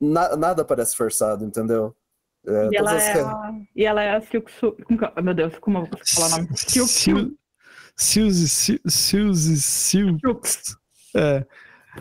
[0.00, 1.94] Na- nada parece forçado, entendeu?
[2.46, 4.76] É, E todas ela, é a, e ela é a Silk Su...
[5.16, 5.22] é?
[5.22, 6.48] Meu Deus, como eu vou falar o nome?
[6.56, 7.36] Silk Su...
[7.98, 10.76] Suzy, Suzy, Suzy, Silks.
[11.14, 11.46] É.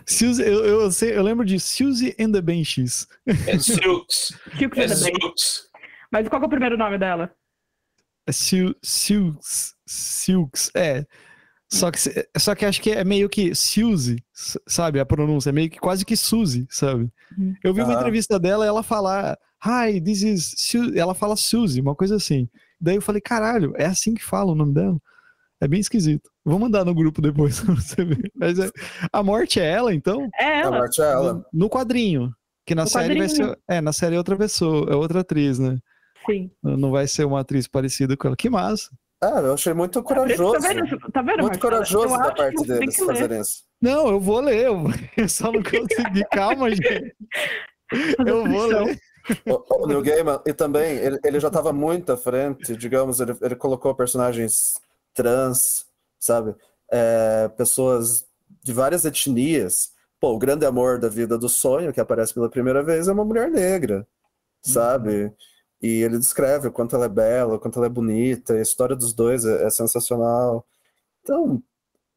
[0.06, 3.08] Suzy, eu, eu, sei, eu lembro de Suzy and the Benchies.
[3.26, 4.34] É Silks.
[4.58, 5.00] Silks É and the Benchies.
[5.22, 5.70] Silks.
[6.12, 7.32] Mas qual que é o primeiro nome dela?
[8.28, 9.74] É Sil, Silks.
[9.86, 10.70] Silks.
[10.76, 11.06] É.
[11.72, 11.98] Só que,
[12.38, 14.18] só que acho que é meio que Suzy,
[14.68, 15.00] sabe?
[15.00, 17.10] A pronúncia é meio que quase que Suzy, sabe?
[17.38, 17.56] Uhum.
[17.64, 18.00] Eu vi uma Aham.
[18.00, 22.48] entrevista dela e ela fala, Hi, this is Su-" Ela fala Suzy, uma coisa assim.
[22.80, 24.98] Daí eu falei, caralho, é assim que fala o nome dela?
[25.62, 26.30] É bem esquisito.
[26.44, 28.32] Vou mandar no grupo depois pra você ver.
[28.36, 28.70] Mas é-
[29.12, 30.28] a morte é ela, então?
[30.40, 30.78] É A ela.
[30.78, 31.34] morte é ela.
[31.34, 32.32] No, no quadrinho.
[32.66, 33.50] Que na No série vai quadrinho.
[33.50, 33.60] ser.
[33.68, 35.78] É, na série é outra pessoa, é outra atriz, né?
[36.26, 36.52] Sim.
[36.62, 38.36] Não vai ser uma atriz parecida com ela.
[38.36, 38.90] Que massa.
[39.24, 40.60] Ah, eu achei muito corajoso.
[40.60, 41.60] Tá vendo, tá vendo Muito Marcelo?
[41.62, 43.14] corajoso Eu da parte que você tem deles que ler.
[43.16, 43.64] fazerem isso.
[43.82, 44.66] Não, eu vou ler.
[44.68, 44.84] Eu,
[45.30, 46.24] só não consegui.
[46.32, 47.16] Calma, gente.
[48.26, 49.00] Eu vou ler.
[49.46, 53.36] O, o Neil Gaiman, e também, ele, ele já estava muito à frente, digamos, ele,
[53.42, 54.76] ele colocou personagens
[55.14, 55.86] trans,
[56.20, 56.56] sabe?
[56.92, 58.28] É, pessoas
[58.64, 59.92] de várias etnias.
[60.20, 63.26] Pô, o grande amor da vida do sonho, que aparece pela primeira vez, é uma
[63.26, 64.08] mulher negra,
[64.62, 65.34] sabe?
[65.82, 68.96] E ele descreve o quanto ela é bela, o quanto ela é bonita, a história
[68.96, 70.66] dos dois é, é sensacional.
[71.22, 71.62] Então,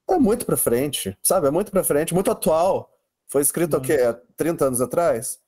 [0.08, 1.48] é muito pra frente, sabe?
[1.48, 2.90] É muito pra frente, muito atual.
[3.28, 3.94] Foi escrito o quê?
[3.94, 5.38] Há 30 anos atrás?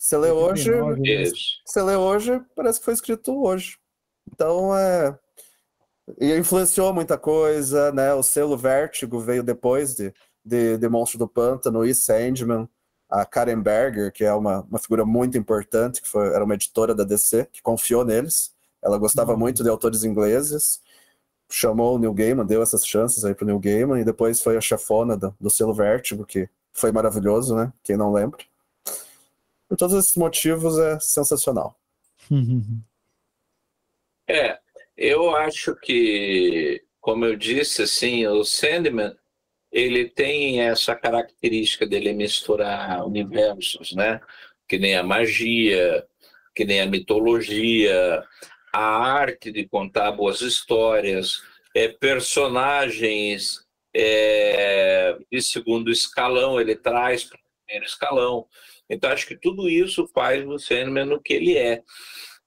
[0.00, 1.30] Você lê hoje, 89, né?
[1.66, 3.76] Você lê hoje, parece que foi escrito hoje.
[4.32, 5.18] Então é.
[6.18, 8.14] E influenciou muita coisa, né?
[8.14, 10.12] O selo Vértigo veio depois de,
[10.42, 12.66] de, de Monstro do Pântano e Sandman.
[13.10, 16.94] A Karen Berger, que é uma, uma figura muito importante, que foi, era uma editora
[16.94, 18.54] da DC, que confiou neles.
[18.82, 19.38] Ela gostava Uhum.
[19.38, 20.80] muito de autores ingleses.
[21.50, 24.60] Chamou o Neil Gaiman, deu essas chances aí pro Neil Gaiman, e depois foi a
[24.60, 27.72] chefona do, do selo Vértigo, que foi maravilhoso, né?
[27.82, 28.38] Quem não lembra.
[29.70, 31.78] Por todos esses motivos, é sensacional.
[34.32, 34.60] É,
[34.96, 39.12] eu acho que, como eu disse, assim, o Sandman,
[39.72, 44.20] ele tem essa característica dele misturar universos, né?
[44.68, 46.06] Que nem a magia,
[46.54, 48.24] que nem a mitologia,
[48.72, 51.42] a arte de contar boas histórias,
[51.74, 58.46] é, personagens é, de segundo escalão, ele traz para o primeiro escalão.
[58.90, 61.82] Então, acho que tudo isso faz o Sandman o que ele é.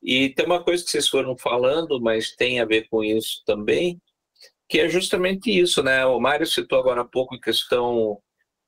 [0.02, 4.02] E tem uma coisa que vocês foram falando, mas tem a ver com isso também,
[4.68, 6.06] que é justamente isso, né?
[6.06, 8.20] O Mário citou agora há pouco a questão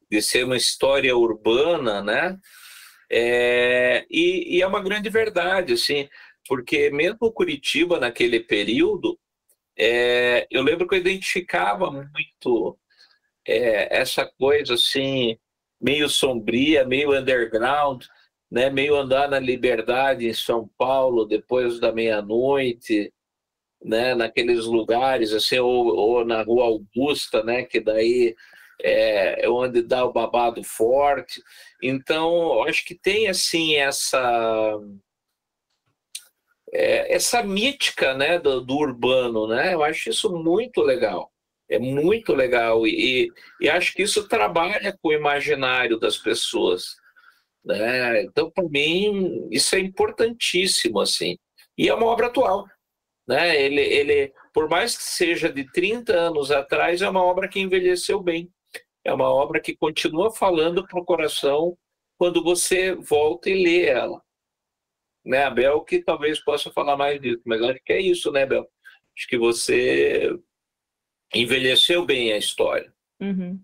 [0.09, 2.39] de ser uma história urbana, né?
[3.11, 6.07] É, e, e é uma grande verdade, assim,
[6.47, 9.19] porque mesmo Curitiba, naquele período,
[9.77, 12.77] é, eu lembro que eu identificava muito
[13.45, 15.37] é, essa coisa, assim,
[15.81, 18.05] meio sombria, meio underground,
[18.51, 23.13] né, meio andar na liberdade em São Paulo depois da meia-noite,
[23.83, 28.35] né, naqueles lugares assim, ou, ou na Rua Augusta, né, que daí
[28.81, 31.41] é, é onde dá o babado forte.
[31.81, 34.79] Então, acho que tem assim essa
[36.73, 39.73] é, essa mítica, né, do, do urbano, né?
[39.73, 41.31] Eu acho isso muito legal.
[41.69, 46.95] É muito legal e, e acho que isso trabalha com o imaginário das pessoas.
[47.63, 48.23] Né?
[48.23, 51.37] Então, para mim, isso é importantíssimo, assim.
[51.77, 52.65] E é uma obra atual.
[53.27, 53.59] Né?
[53.59, 58.21] Ele, ele, por mais que seja de 30 anos atrás, é uma obra que envelheceu
[58.21, 58.51] bem.
[59.03, 61.75] É uma obra que continua falando para o coração
[62.17, 64.21] quando você volta e lê ela.
[65.25, 68.69] Né, a que talvez possa falar mais disso, mas acho que é isso, né, Bel?
[69.17, 70.31] Acho que você
[71.35, 72.91] envelheceu bem a história.
[73.19, 73.59] Uhum.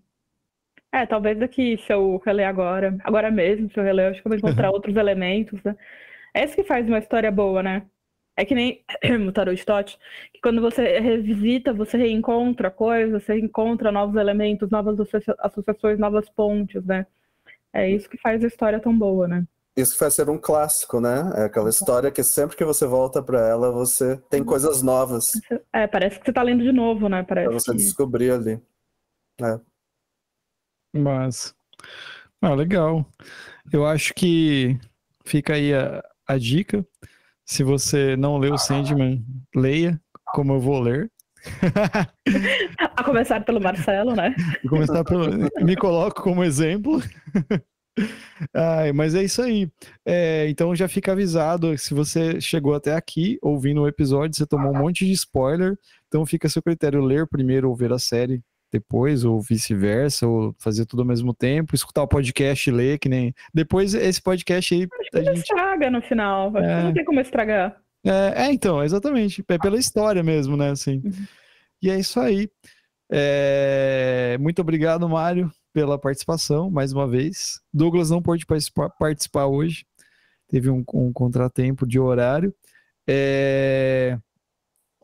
[0.92, 4.28] É, talvez daqui, se eu reler agora, agora mesmo, se eu reler, eu acho que
[4.28, 5.76] eu vou encontrar outros elementos, né?
[6.34, 7.88] É isso que faz uma história boa, né?
[8.38, 8.84] É que nem
[9.28, 9.98] o Tarot de Tote,
[10.34, 16.30] que quando você revisita, você reencontra coisas, você encontra novos elementos, novas associa- associações, novas
[16.30, 17.08] pontes, né?
[17.74, 19.46] É isso que faz a história tão boa, né?
[19.76, 21.32] Isso faz ser um clássico, né?
[21.36, 25.32] É aquela história que sempre que você volta para ela, você tem coisas novas
[25.74, 27.24] É, parece que você tá lendo de novo, né?
[27.24, 27.78] para Parece você que...
[27.78, 28.62] descobrir ali.
[30.94, 31.56] Mas.
[32.42, 33.06] Ah, legal.
[33.72, 34.78] Eu acho que
[35.26, 36.86] fica aí a, a dica.
[37.46, 39.26] Se você não leu Sandman,
[39.56, 41.12] leia, como eu vou ler.
[42.96, 44.36] A começar pelo Marcelo, né?
[44.70, 45.28] Começar pelo.
[45.64, 47.02] Me coloco como exemplo.
[48.54, 49.70] Ai, mas é isso aí.
[50.06, 51.78] É, então já fica avisado.
[51.78, 55.78] Se você chegou até aqui ouvindo o episódio, você tomou um monte de spoiler.
[56.08, 58.42] Então fica a seu critério ler primeiro ou ver a série
[58.72, 63.10] depois, ou vice-versa, ou fazer tudo ao mesmo tempo, escutar o podcast e ler, que
[63.10, 63.34] nem.
[63.54, 64.88] Depois esse podcast aí.
[65.14, 65.40] A Não gente...
[65.40, 66.56] estraga no final.
[66.56, 66.84] Acho É.
[66.84, 67.76] não tem como estragar.
[68.04, 69.44] É, é, então, exatamente.
[69.48, 70.72] É pela história mesmo, né?
[70.72, 71.02] Assim.
[71.04, 71.12] Uhum.
[71.82, 72.50] E é isso aí.
[73.12, 75.52] É, Muito obrigado, Mário.
[75.74, 77.62] Pela participação, mais uma vez.
[77.74, 79.86] Douglas não pôde participar, hoje,
[80.48, 82.54] teve um, um contratempo de horário.
[83.08, 84.18] É...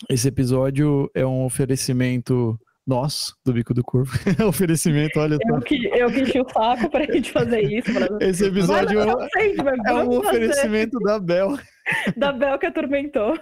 [0.10, 4.12] Esse episódio é um oferecimento nosso, do Bico do Corvo.
[4.48, 7.92] oferecimento, olha eu que, eu que enchi o saco pra gente fazer isso.
[7.94, 8.08] Pra...
[8.26, 11.58] Esse episódio é, é um oferecimento da Bel.
[12.18, 13.38] Da Bel que atormentou.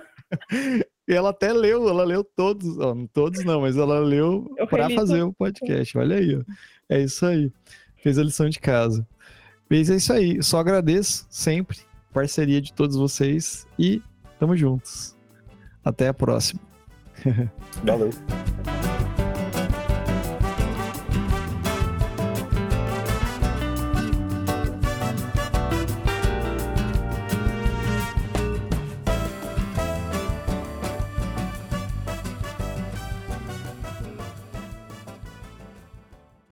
[1.08, 5.24] E ela até leu, ela leu todos, ó, todos não, mas ela leu para fazer
[5.24, 5.98] o podcast.
[5.98, 6.42] Olha aí, ó.
[6.90, 7.52] É isso aí.
[7.98, 9.06] Fez a lição de casa.
[9.70, 10.42] Mas é isso aí.
[10.44, 11.80] Só agradeço sempre
[12.14, 14.02] parceria de todos vocês e
[14.40, 15.18] tamo juntos.
[15.84, 16.62] Até a próxima.
[17.84, 18.10] Valeu.